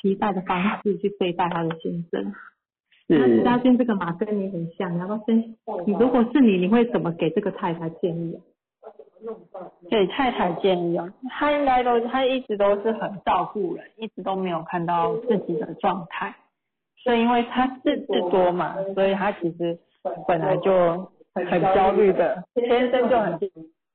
[0.00, 2.32] 期待的方式去对待他的先生。
[3.06, 5.56] 那是，嘉欣这个马跟你很像，你要不要分？
[5.86, 8.40] 你如果是你，你会怎么给这个太太建议啊？
[9.90, 16.34] 给太太建议哦，她应该都她一直都是很照顾人，一直都没有看到自己的状态，
[17.02, 19.78] 所以因为她事事多嘛，所以她其实
[20.26, 23.38] 本来就很焦虑的，天生就很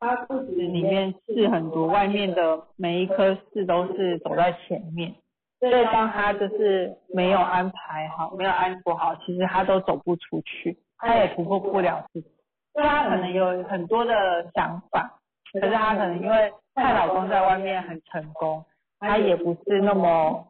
[0.01, 5.13] 他肚子里面事很多，外面的每一颗事都是走在前面，
[5.59, 12.27] 所以当他就是没有安排好，没有安抚好，其实他都走不出去，他也突破不了自己。
[12.71, 15.18] 所以他可能有很多的想法，
[15.53, 18.63] 可是她可能因为她老公在外面很成功，
[18.99, 20.45] 她也不是那么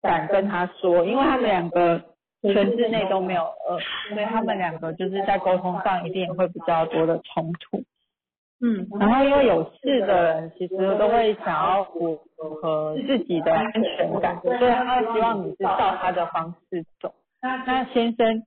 [0.00, 2.00] 敢跟他说，因为他们两个
[2.42, 3.78] 全世内都没有恶，
[4.08, 7.82] 所以他们两个就是在沟通上一定也会比较多的冲突。
[8.60, 12.20] 嗯，然后因为有事的人其实都会想要符
[12.60, 17.14] 合自己的安全感，所以他希望你是照他的方式走。
[17.40, 18.42] 那那先生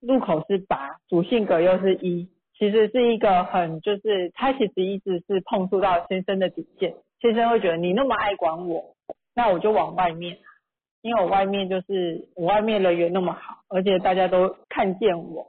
[0.00, 8.94] 入口是八，主性格又是一，其实是一个很就是他其实一直是碰触到先生的底线，先生会觉得你那么爱管我，
[9.34, 10.38] 那我就往外面，
[11.02, 15.46] 因为我外面就是我外面人缘那么好，而且大家都看见我，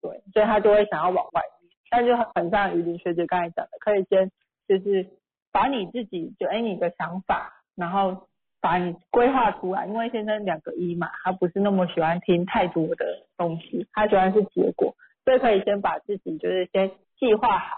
[0.00, 1.70] 对，所以他就会想要往外面。
[1.90, 4.30] 但就很像于林学姐刚才讲的，可以先
[4.68, 5.06] 就是
[5.50, 8.28] 把你自己就哎你的想法，然后
[8.60, 14.94] 把你规划出来，因为先生两个一嘛，他不是那么喜欢听太多的东西，他喜欢是结果，
[15.28, 17.76] 所以可以先把自己就是先计划好，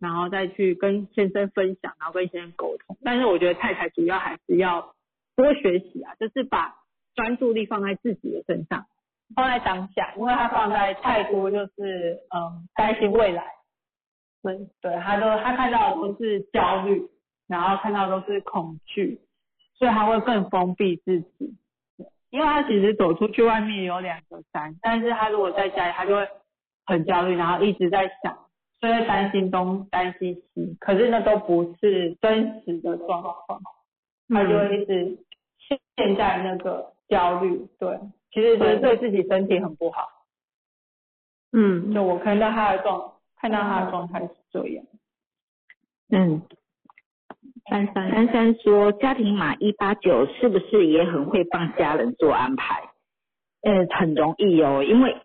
[0.00, 2.96] 然后再去跟先生分享，然后跟先生沟通。
[3.04, 4.92] 但是我觉得太太主要还是要
[5.36, 6.74] 多学习啊，就是把
[7.14, 8.86] 专注力放在自己的身上。
[9.36, 13.44] 放在当下，因为他放在太多就是嗯担心未来，
[14.42, 17.08] 对对，他都他看到的都是焦虑，
[17.46, 19.20] 然后看到都是恐惧，
[19.74, 21.56] 所以他会更封闭自己。
[22.30, 26.28] 因为他其实走出去外面有两个山，但是他如果在家里，他就会
[26.88, 28.34] 很焦虑，然后一直在想，
[28.80, 33.60] 所以会担心东担心西，可是那都不是真实的状况，
[34.30, 35.18] 他就会一直
[35.58, 38.00] 陷在那个焦虑，对。
[38.30, 40.06] 其实就是对自己身体很不好。
[41.52, 44.84] 嗯，就我看到他的状，看到他的状态是这样。
[46.10, 46.40] 嗯，
[47.68, 52.82] 珊珊，珊珊说家庭码一八九是不是也很会帮家人做安排？
[53.60, 55.16] 呃，很容易哦，因为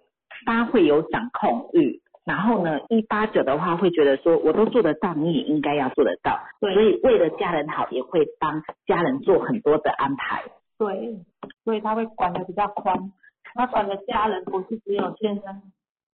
[0.45, 6.73] 八会有掌控欲，然后呢，一八九的话会觉得说我都做得到，你也应该要做得到，对。
[6.73, 10.43] 所以为了家人好，也会帮家人做很多的安排。
[10.77, 11.17] 对，
[11.63, 13.11] 所以他会管的比较宽，
[13.53, 15.61] 他管的家人不是只有先生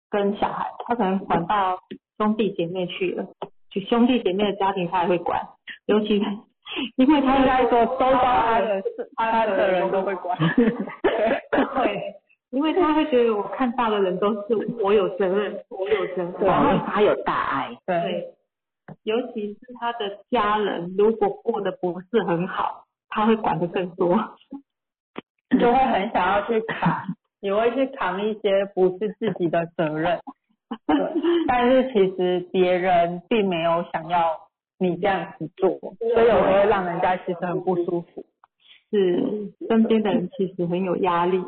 [0.09, 1.79] 跟小孩，他可能管到
[2.17, 3.27] 兄弟姐妹去了，
[3.69, 5.41] 就兄弟姐妹的家庭他也会管，
[5.85, 6.17] 尤其
[6.95, 10.37] 因为他应该说都周遭他的事，他的人都会管。
[10.55, 12.15] 对，
[12.51, 18.33] 因为他会觉得我看到的人都是我有责任，我有责任，然后他有大爱，对，
[19.03, 24.17] 尤其是他的家人如果过得不是很好，他会管的更多。
[25.59, 30.19] 就会很想要去扛，也会去扛一些不是自己的责任。
[30.87, 30.97] 对，
[31.47, 34.49] 但是其实别人并没有想要
[34.79, 38.25] 你这样子做，所以我会让人家其实很不舒服。
[38.89, 41.41] 是身边的人其实很有压力，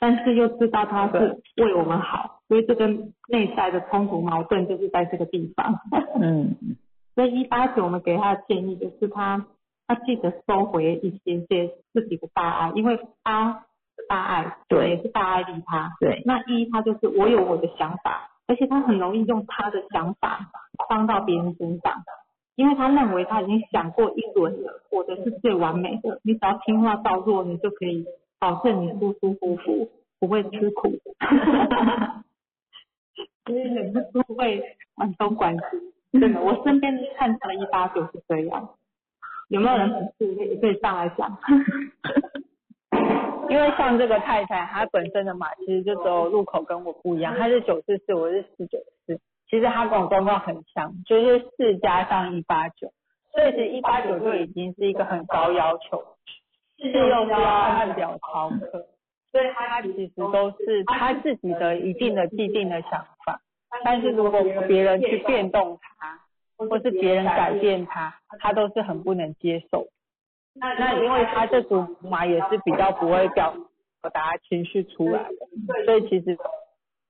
[0.00, 2.86] 但是又知道他是为我们好，所以这个
[3.28, 5.74] 内在的冲突矛盾就是在这个地方。
[6.20, 6.56] 嗯，
[7.14, 9.46] 所以一八九我们给他的建议就是他
[9.86, 13.64] 他记得收回一些些自己的大爱，因为他
[13.96, 14.90] 是大爱对。
[14.90, 15.96] 也是大爱利他。
[15.98, 20.50] 对，那一他就是我有我的想法，而且他很容易用他的想法
[20.88, 22.02] 放到别人身上，
[22.54, 28.06] 因为他认为他已经想过一轮了，我的是最完美的，你只要听话照做，你就可以
[28.38, 29.90] 保证你舒舒服服，
[30.20, 30.92] 不会吃苦。
[33.44, 34.62] 所以忍不住会
[34.94, 35.60] 管东管西，
[36.20, 38.70] 真的，我身边看到的一八九是这样。
[39.48, 41.38] 有没有人可以可以上来讲？
[43.48, 49.18] 因为像这个太太，她本身的码其实就只有入口跟我不一样，她是九四四，我是四九四。
[49.48, 52.92] 其实她跟我状况很像，就是四加上一八九。
[53.32, 56.04] 所以其实一八九就已经是一个很高要求，
[56.78, 58.86] 是用是要按表逃课，
[59.32, 63.40] 所以他其实都是他自己的一定的既定的想法，
[63.84, 66.20] 但是如果别人去变动他，
[66.56, 69.86] 或是别人改变他，他都是很不能接受。
[70.54, 73.54] 那因为他这组马也是比较不会表
[74.12, 76.38] 达情绪出来的，所以其实。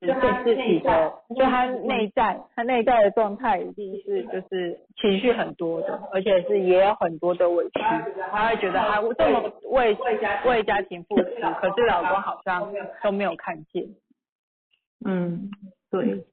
[0.06, 7.80] 是自己的，就他内在，他内在的状态一定是就是情绪很多的，而且是也有很多的委屈，
[8.30, 9.96] 他会觉得他这么为
[10.46, 11.24] 为家庭付出，
[11.60, 12.72] 可是老公好像
[13.02, 13.88] 都没有看见。
[15.04, 15.50] 嗯，
[15.90, 16.24] 对，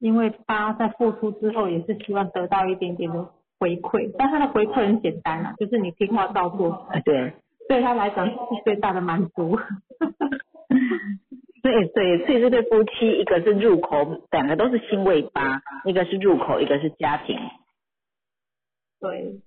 [0.00, 3.28] 因为他在付出之后也是希望得到一点点的
[3.60, 6.88] 回馈，但他的回馈很简单啊，就是你听话照做。
[7.04, 7.32] 对，
[7.68, 9.56] 对他来讲是最大的满足。
[11.64, 17.38] 对对，所以这对夫妻，一个是入口，两个都是新尾巴，一个是入口，一个是家庭。
[19.00, 19.40] 对，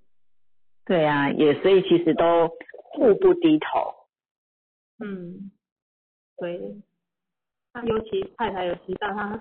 [0.84, 3.94] 对啊，也所以其实都互不低头。
[4.98, 5.52] 嗯，
[6.38, 6.60] 对。
[7.72, 9.40] 他尤其太太有提到，她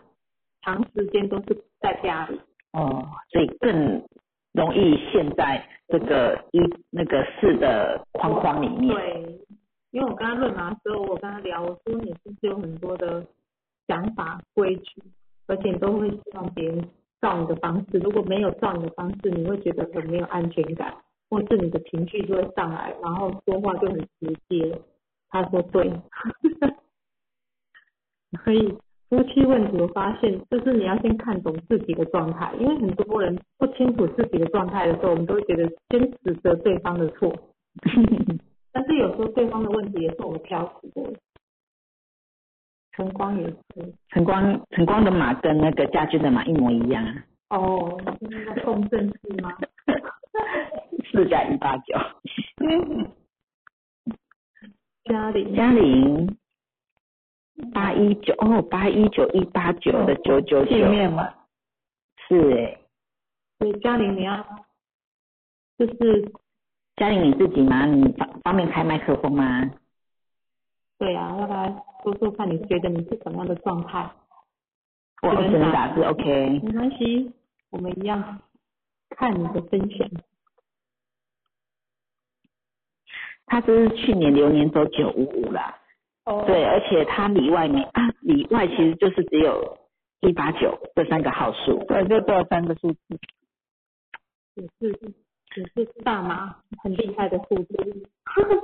[0.60, 2.38] 长时间都是在家里。
[2.72, 4.06] 哦，所以更
[4.52, 8.94] 容易陷在这个一那个四的框框里面。
[8.94, 9.45] 对。
[9.96, 13.26] 因为我跟他论马的时候，我跟他聊，我说你是不是有很多的
[13.86, 15.02] 想法规矩，
[15.46, 16.86] 而且都会希望别人
[17.18, 17.96] 照你的方式。
[17.96, 20.94] 如果没有照你的方式，你会觉得很没有安全感，
[21.30, 24.78] 或是你的情绪就会上来，然后说话就很直接。
[25.30, 25.90] 他说对，
[28.44, 28.76] 所以
[29.08, 37.34] 夫妻问题，我发现就是你要先看懂自己的状态，因为很多人不清楚自己的状态的时候，我们都会觉得先指责对方的错。
[38.76, 41.18] 但是有时候对方的问题也是我们挑起的，
[42.92, 43.94] 晨光也是。
[44.10, 47.02] 晨光晨光的马跟那个家军的马一模一样。
[47.48, 49.56] 哦，是那个共振式吗？
[51.10, 51.96] 四加一八九。
[55.04, 55.56] 嘉玲。
[55.56, 56.36] 嘉玲。
[57.72, 60.70] 八一九哦，八一九一八九的九九九。
[60.70, 61.32] 见面嘛。
[62.28, 62.78] 是哎。
[63.58, 64.46] 所以嘉玲你要，
[65.78, 66.30] 就是。
[66.96, 67.84] 嘉玲你自己吗？
[67.84, 69.70] 你方方便开麦克风吗？
[70.98, 74.10] 对呀，要不要说说看你觉得你是什么样的状态？
[75.20, 76.60] 我只能打字，OK。
[76.62, 77.30] 没关系，
[77.68, 78.40] 我们一样
[79.10, 80.08] 看你的分享。
[83.44, 85.78] 他是去年流年走九五五啦。
[86.24, 86.44] 哦。
[86.46, 89.78] 对，而且他里外面啊，里外其实就是只有
[90.20, 91.84] 一八九这三个号数。
[91.84, 92.98] 对，就这三个数字。
[94.54, 95.14] 也是。
[95.56, 97.74] 只是大妈很厉害的数字，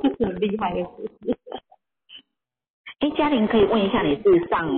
[0.02, 1.38] 就是很厉害的护士。
[2.98, 4.68] 哎，嘉玲可以问一下，你是上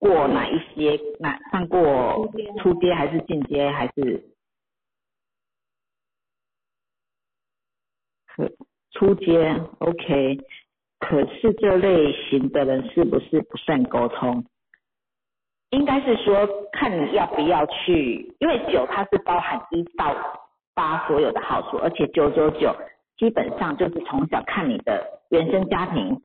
[0.00, 1.00] 过哪一些？
[1.20, 2.28] 哪上过
[2.58, 4.24] 初阶还是进阶还是？
[8.26, 8.50] 可
[8.90, 10.40] 初阶，OK。
[10.98, 14.44] 可是这类型的人是不是不算沟通？
[15.70, 20.42] 应该是说看你要不要去，因为九它是包含一到。
[20.76, 22.76] 八所有的好处，而且九九九
[23.16, 26.20] 基本上就是从小看你的原生家庭，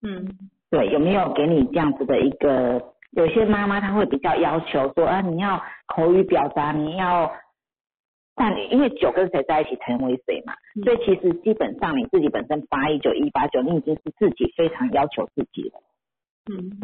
[0.00, 0.38] 嗯，
[0.70, 2.94] 对，有没有给你这样子的一个？
[3.10, 7.32] 有些妈妈她会比较要求说啊，你要口语表达，你要，
[8.36, 15.82] 但因为九跟谁在一起成为谁嘛，所以其实基本上你自己本身八一九一八九，你已经是自己非常要求自己了，
[16.50, 16.80] 嗯，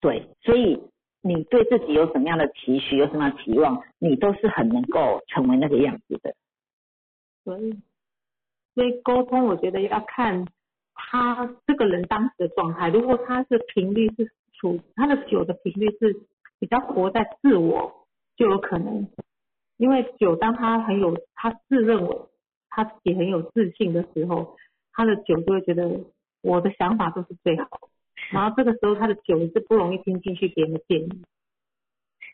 [0.00, 0.82] 对，所以。
[1.22, 6.34] 你对自己有什么样的期许，有什么样的期望，你都是很能够成为那个样子的。
[7.44, 7.78] 所以，
[8.74, 10.46] 所以沟通，我觉得要看
[10.94, 12.88] 他这个人当时的状态。
[12.88, 16.20] 如果他是频率是处他的酒的频率是
[16.58, 18.06] 比较活在自我，
[18.36, 19.08] 就有可能。
[19.76, 22.18] 因为酒当他很有他自认为
[22.68, 24.56] 他自己很有自信的时候，
[24.92, 25.88] 他的酒就会觉得
[26.42, 27.89] 我的想法都是最好。
[28.32, 31.22] 然后这个时候他的酒是不容易听进去别人的建议。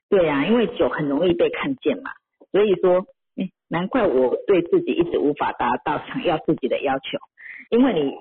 [0.09, 2.13] 对呀，因为酒很容易被看见嘛，
[2.53, 3.07] 所以说，
[3.37, 7.19] 哎，难怪我对自己一直无法达到想要自己的要求。
[7.71, 8.15] 因为你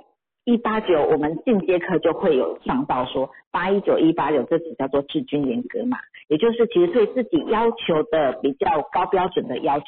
[0.46, 5.98] 一八九，我们进阶课就会有上到说八一九一八九，这只叫做治军严格嘛，
[6.28, 9.86] 也就是其实对自己要求的比较高标准的要求，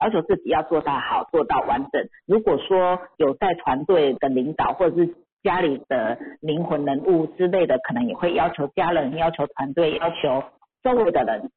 [0.00, 2.08] 要求自己要做到好，做到完整。
[2.26, 5.14] 如果说有在团队的领导或者是
[5.46, 10.42] 家里的灵魂人物之类的，可能也会要求家人、要求团队、要求
[10.82, 11.48] 周围的人，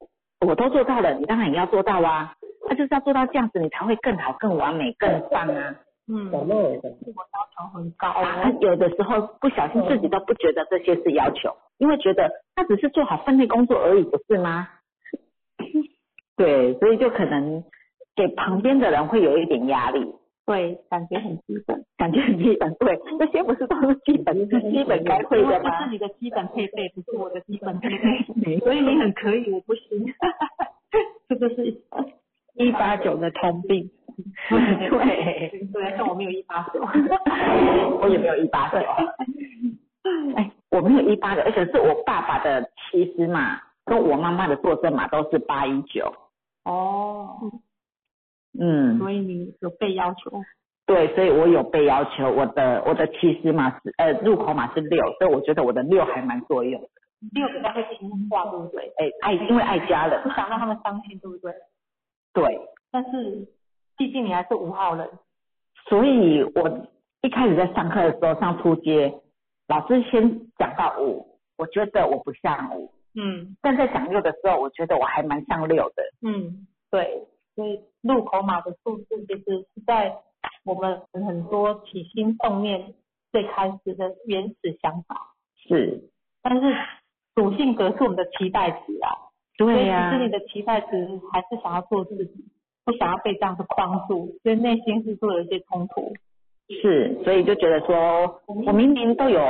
[0.45, 2.36] 我都做到了，你当然也要做到啊。
[2.70, 5.76] 那就是要做到这样子，你才会更好、更完美、更棒啊。
[6.07, 8.52] 嗯，我要求很高啊。
[8.61, 14.68] 有的时候不小心自己都不觉得这些是要求，因为觉得他只是做好分内工作而已，不是吗？
[16.38, 17.64] 对，所以就可能
[18.16, 20.14] 给旁边的人会有一点压力，
[20.50, 22.74] 对，感觉很基本，感觉很基本。
[22.80, 25.70] 对，这些不是都是基本基本该会的吗？
[25.78, 30.04] 这是你的基本配备，不是我的基本配备， 所以你很可以，我不行。
[31.30, 31.68] 这个是
[32.56, 33.92] 一八九的通病。
[34.50, 36.82] 对，对，但我没有一八九，
[38.02, 38.80] 我也没有一八九。
[40.36, 46.12] 哎，我没有一八九，而且是我爸爸的七十码跟我妈妈的坐正码都是八一九。
[46.66, 47.38] 哦，
[48.58, 50.42] 嗯，所以你有被要求。
[50.86, 56.82] 对，所以我有被要求，我的我的起始码是呃入口码是六，所以我觉得我的六还蛮作用。
[57.34, 58.92] 六比较会听话，对不对？
[58.98, 61.54] 哎，爱因为爱家人不，想让他们伤心，对不对？
[62.34, 62.60] 对，
[62.92, 63.46] 但是
[63.98, 65.08] 毕竟你还是五号人，
[65.90, 66.88] 所以我
[67.22, 69.14] 一开始在上课的时候上初阶，
[69.68, 76.04] 老师先讲到五，我觉得我不像五，嗯但在讲六的时候，我觉得我还蛮像六的。
[76.22, 77.28] 嗯，对，
[77.60, 80.15] 所以入口码的数字其实是在
[80.64, 82.94] 我们很多起心动念
[83.34, 85.34] 最开始的原始想法，
[85.68, 86.10] 是，
[86.41, 86.73] 但是
[87.36, 89.11] 主性格是我们的期待值啊，
[89.57, 92.45] 所以对呀、其实你的期待值还是想要做自己，
[92.86, 96.14] 不想要被这样子框住，所以内心是做有一些冲突。
[96.81, 99.41] 是，所以就觉得说，我明明都有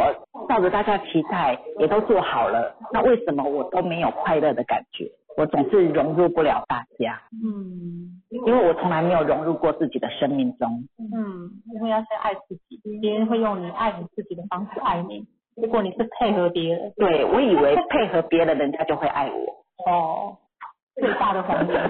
[0.47, 5.11] 照着大家期待，也都做好了，那为什么我都没有快乐的感觉？
[5.39, 10.83] 我总是融入不了大家，嗯因为我从来没有融入过自己的生命中。
[10.97, 15.25] 嗯，因为要先爱自己，别人会用你爱你自己的方式爱你，
[15.55, 19.65] 如果你是配合别人，对我以为配合别人，人家就会爱我。
[19.89, 20.37] 哦，
[20.95, 21.89] 最大的谎言。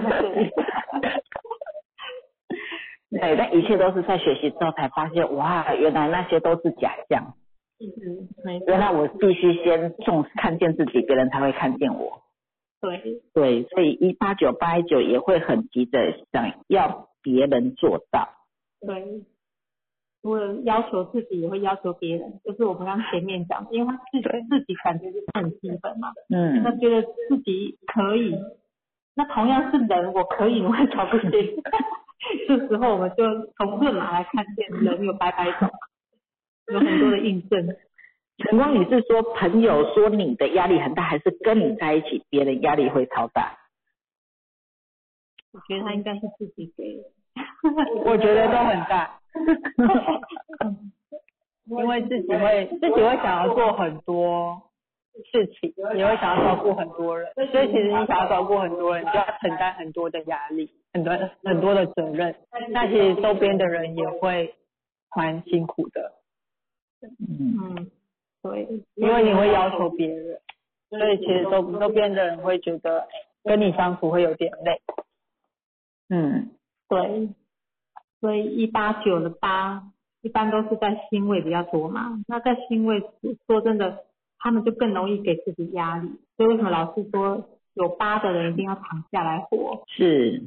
[3.10, 7.34] 对，但一切都是在学习之后才发现，哇，原来那些都是假象。
[7.80, 12.22] 嗯，没错原来我必须先重视看见自己，别人才会看见我。
[12.80, 18.28] 对，对，所以一八九八一九也会很急的想要别人做到。
[18.80, 19.22] 对，
[20.22, 28.34] 除了要求自己，也会要求别人，就是我们刚前面讲，因为他自己自己感觉就是很基本嘛，嗯他觉得自己可以，
[29.14, 31.30] 那同样是人，我可以，你为什么不行？
[32.46, 33.24] 这时候我们就
[33.56, 35.70] 从论码来看见人有百百种，
[36.72, 37.76] 有很多的印证。
[38.40, 43.58] 晨光，你是说朋友说你的压力很大，还是跟你在一起别人压力会超大？
[45.52, 47.02] 我觉得他应该是自己给的。
[48.04, 49.20] 我觉得都很大，
[51.66, 54.62] 因为自己会自己会想要做很多
[55.32, 61.12] 事情，也会想要照顾很多人，所以其实你想要照顾很多人，就要承担很多的压力，很多
[61.44, 62.34] 很多的责任。
[62.70, 64.54] 那其实周边的人也会
[65.14, 66.12] 蛮辛苦的，
[67.02, 67.90] 嗯，嗯，
[68.42, 70.40] 对，因为你会要求别人，
[70.88, 73.08] 所以其实周周边的人会觉得，哎
[73.42, 74.80] 跟你相处会有点累。
[76.08, 76.50] 嗯，
[76.88, 77.30] 对，
[78.20, 79.82] 所以一八九的八
[80.20, 82.22] 一般都是在心位比较多嘛。
[82.28, 83.00] 那在心位，
[83.46, 84.04] 说真的，
[84.38, 86.08] 他们就更容易给自己压力。
[86.36, 89.84] 所以为什么老是说有八的人一定要躺下来活？
[89.86, 90.42] 是，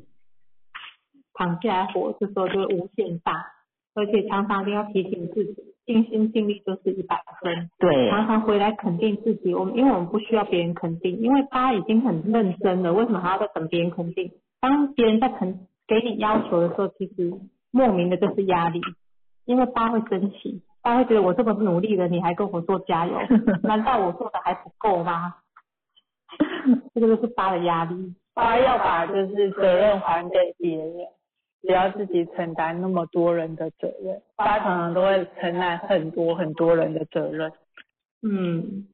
[1.34, 3.53] 躺下来活，这时候就会无限大，
[3.95, 7.69] 而且常常一定要提醒自己，尽心尽力就是一百分。
[7.80, 14.31] 对，常常回来肯定自己，我们因为我们不需要别人肯定，因为八已经很认真了，为什么还要再等别人肯定？
[14.61, 17.34] 当别人在肯给你要求的时候，其实
[17.72, 18.81] 莫名的就是压力，
[19.45, 23.18] 因为八会生气，八会觉得我这么努力了，你还跟我说加油，
[23.64, 25.35] 难道我做的还不够吗？
[26.95, 28.15] 这个就是八的压力。
[28.35, 30.95] 他要把就是责任还给别人，
[31.65, 34.22] 不要自己承担那么多人的责任。
[34.35, 37.52] 爸常常都会承担很多很多人的责任。
[38.22, 38.88] 嗯，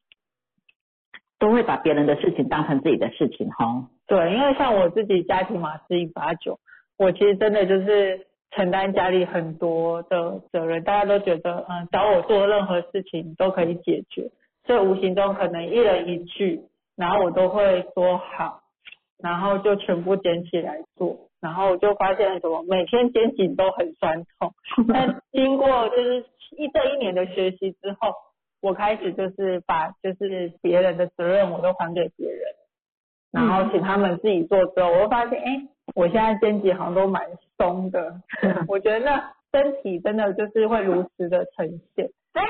[1.38, 3.90] 都会把别人的事情当成自己的事情哈。
[4.08, 6.60] 对，因为像我自己家庭嘛是一八九，
[6.98, 14.32] 我其实真的就是承担家里很多的责任，大家都觉得嗯找我做任何事情都可以解决，
[14.66, 16.64] 所以无形中可能一人一句，
[16.96, 18.64] 然后我都会说好，
[19.22, 24.53] 然后就全部捡起来做，然后我就发现什么每天肩颈都很酸痛，
[24.94, 26.26] 但经过就是
[26.57, 28.14] 一这一年的学习之后，
[28.61, 32.41] 我开始就是把就是别人的责任我都还给别人。
[33.32, 37.24] 然后请他们自己做之后，我会发现，哎，我现在肩颈好像都蛮
[37.57, 38.22] 松的。
[38.68, 42.10] 我觉得那身体真的就是会如实的呈现。
[42.34, 42.44] 对，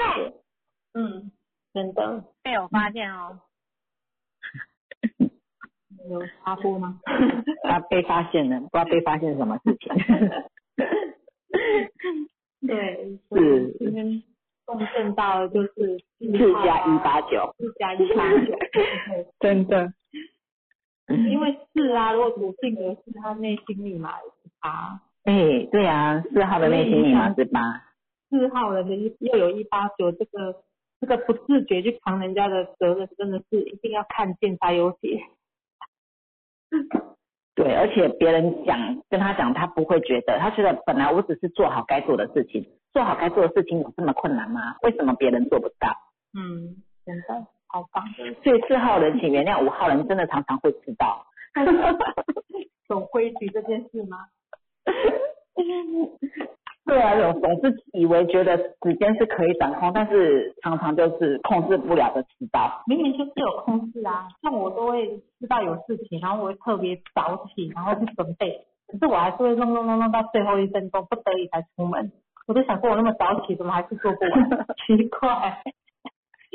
[0.94, 1.32] 嗯，
[1.74, 3.40] 真的被我发现哦。
[6.10, 7.00] 有插播吗？
[7.64, 9.92] 他被发现了，不知道被发现什么事情。
[12.68, 14.24] 对，是今天
[14.66, 18.54] 共振到的就是四加一八九，四加一八九，
[19.40, 19.94] 真的，
[21.08, 24.14] 因为四啊，如果主性格是他内心密码
[24.62, 27.62] 八，哎，对啊，四号的内心密码是八，
[28.30, 30.64] 四号人的一又有一八九，这个
[31.00, 35.24] 这个不自觉去扛人家的责任，真的是一定要看见才有解。
[37.56, 38.78] 对，而且别人讲
[39.10, 44.78] 跟他讲，他不会觉得，他觉得本来我只是做好该做的事情，做好该做的事情有这么困难吗？
[44.84, 45.90] 为什么别人做不到？
[46.34, 48.04] 嗯，真的好棒。
[48.44, 51.26] 所以四号人请原谅，五号人真的常常会迟到。
[52.88, 54.18] 懂规矩这件事吗？
[56.86, 62.82] 对啊，总总是以为觉得时间是可以掌控，但是常常就是控制不了的迟到。
[62.88, 65.08] 明明就是有控制啊，像我都会
[65.40, 72.12] 知道有事情，然后我会特别早起，然后去准备，可是我还是会弄弄弄弄到最后一分钟，不得已才出门。
[72.48, 74.50] 我就想过，我那么早起，怎么还是做不完？
[74.88, 75.62] 奇怪，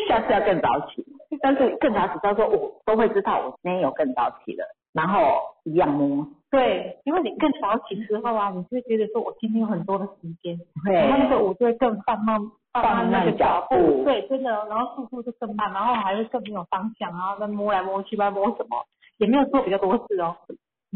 [0.08, 1.06] 下次要更早起。
[1.40, 4.64] 但是更早起，到时候我都会知道我今天有更早起了，
[4.94, 5.20] 然后
[5.64, 6.26] 一样摸。
[6.50, 10.94] 对，因为你更早起之后啊，你就会觉得说我今天有很多的时间，对。
[10.94, 12.40] 然后那个我就会更放慢
[12.72, 14.04] 放慢那个脚步。
[14.04, 18.86] 对，真的，然后速度就更慢，然后还会更没有方向，然后再摸来摸去，不知道摸什么，
[19.18, 20.36] 也没有做比较多事哦，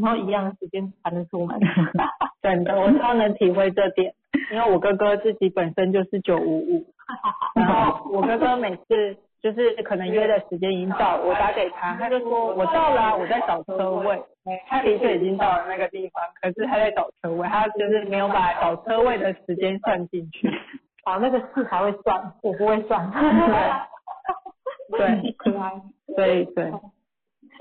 [0.01, 1.59] 然后一样的时间才能出门。
[2.41, 4.15] 真的，我超能体会这点，
[4.55, 6.87] 因为我哥哥自己本身就是九五五，
[7.57, 14.20] 然后我哥哥每次就是可能约的时间已经到，我打给他，他就说我到了啊、我在找车位，
[14.66, 20.51] 他的确已经到了那个地方，可是他在找车位，他就是没有把找车位的时间算进去。
[21.05, 23.10] 好，那个四才会算，我不会算。
[24.90, 25.73] 对，可爱。
[26.16, 26.73] 对对，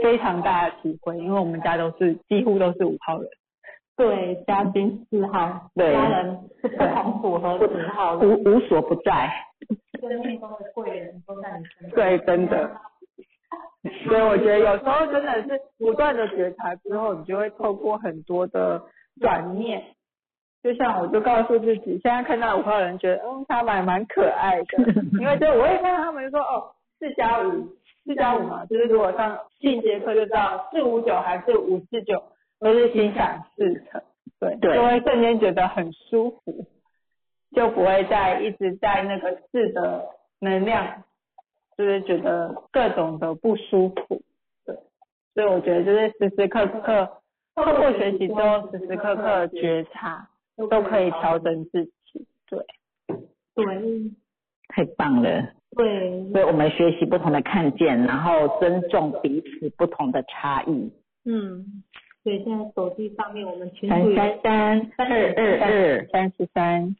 [0.02, 3.30] 非常大的体会，因为我们家都是几乎都是五号人。
[3.95, 9.30] 对，嘉宾四号，对家人是不同组合的四号，无无所不在。
[9.98, 11.91] 生命中的贵人都在你身边。
[11.91, 12.72] 对，真的。
[14.06, 18.82] 所以我觉得有时候真的是不断的觉察之后，你就会透过很多的
[19.22, 19.82] 转念，
[20.61, 24.84] 就像我就告诉自己，现在看到五号人，觉得嗯他蛮蛮可爱的，
[25.19, 27.69] 因为就我也看到他们就说哦四加五，
[28.03, 32.22] 四加五嘛，就是如果上进阶课就知道四五九还是五四九，
[32.60, 34.02] 都是心想事成，
[34.40, 36.65] 对，对就会瞬间觉得很舒服，
[37.56, 40.06] 就不会再一直在那个四的
[40.40, 41.03] 能量。
[41.78, 44.19] 就是觉得各种的不舒服，
[44.65, 44.76] 对，
[45.36, 47.07] 所以我觉得就是时时刻刻
[47.53, 50.28] 透过学习之后，时时刻刻觉察，
[50.72, 52.65] 都可以调整自己，对，
[53.53, 54.11] 对
[54.69, 55.53] 太棒了！
[55.76, 60.91] 对，所以我们学习不同的看见，然后尊重彼此不同的差异。
[61.26, 61.84] 嗯，
[62.24, 66.95] 所以现在手机上面我们群三主有三三二二二，三十三，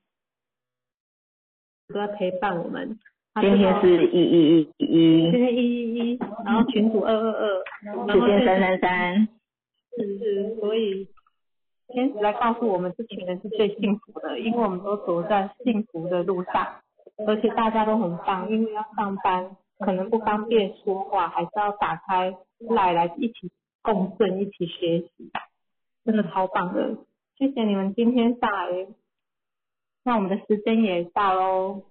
[1.88, 3.00] 都在陪伴我们。
[3.40, 9.28] 今天是一一一今一，天一一一，然后群主二二二，然后时间三三三，
[9.96, 11.08] 是是，所以
[11.88, 16.68] 天使来告诉我们，这群人是最幸福的，因为我们都走在幸福的路上，
[17.28, 22.34] 而且大家都很棒，因为要上班，可能不方便说话，还是要打开
[22.70, 23.52] 来来一起
[23.84, 25.32] 共振，一起学习，
[26.04, 26.98] 真的超棒的，
[27.38, 28.88] 谢谢你们今天上来，
[30.08, 31.84] 那我们的时间也到喽，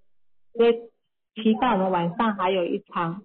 [0.55, 0.73] 所以
[1.35, 3.21] 期待我们晚上还有一场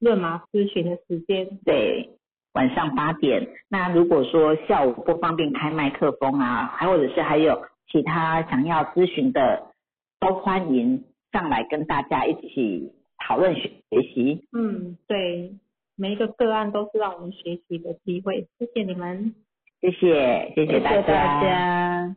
[0.00, 1.58] 论麻咨询的时间。
[1.64, 2.10] 对，
[2.52, 3.48] 晚上八点。
[3.70, 9.72] 那如果说下午不方便开麦克风啊，还或者是还有其他想要咨询的，
[10.20, 12.92] 都欢迎上来跟大家一起
[13.26, 14.46] 讨论学学习。
[14.52, 15.54] 嗯，对，
[15.96, 19.34] 每一个个案都是让我们学习的机会，谢谢你们。
[19.80, 22.16] 谢谢，谢谢大谢谢大家。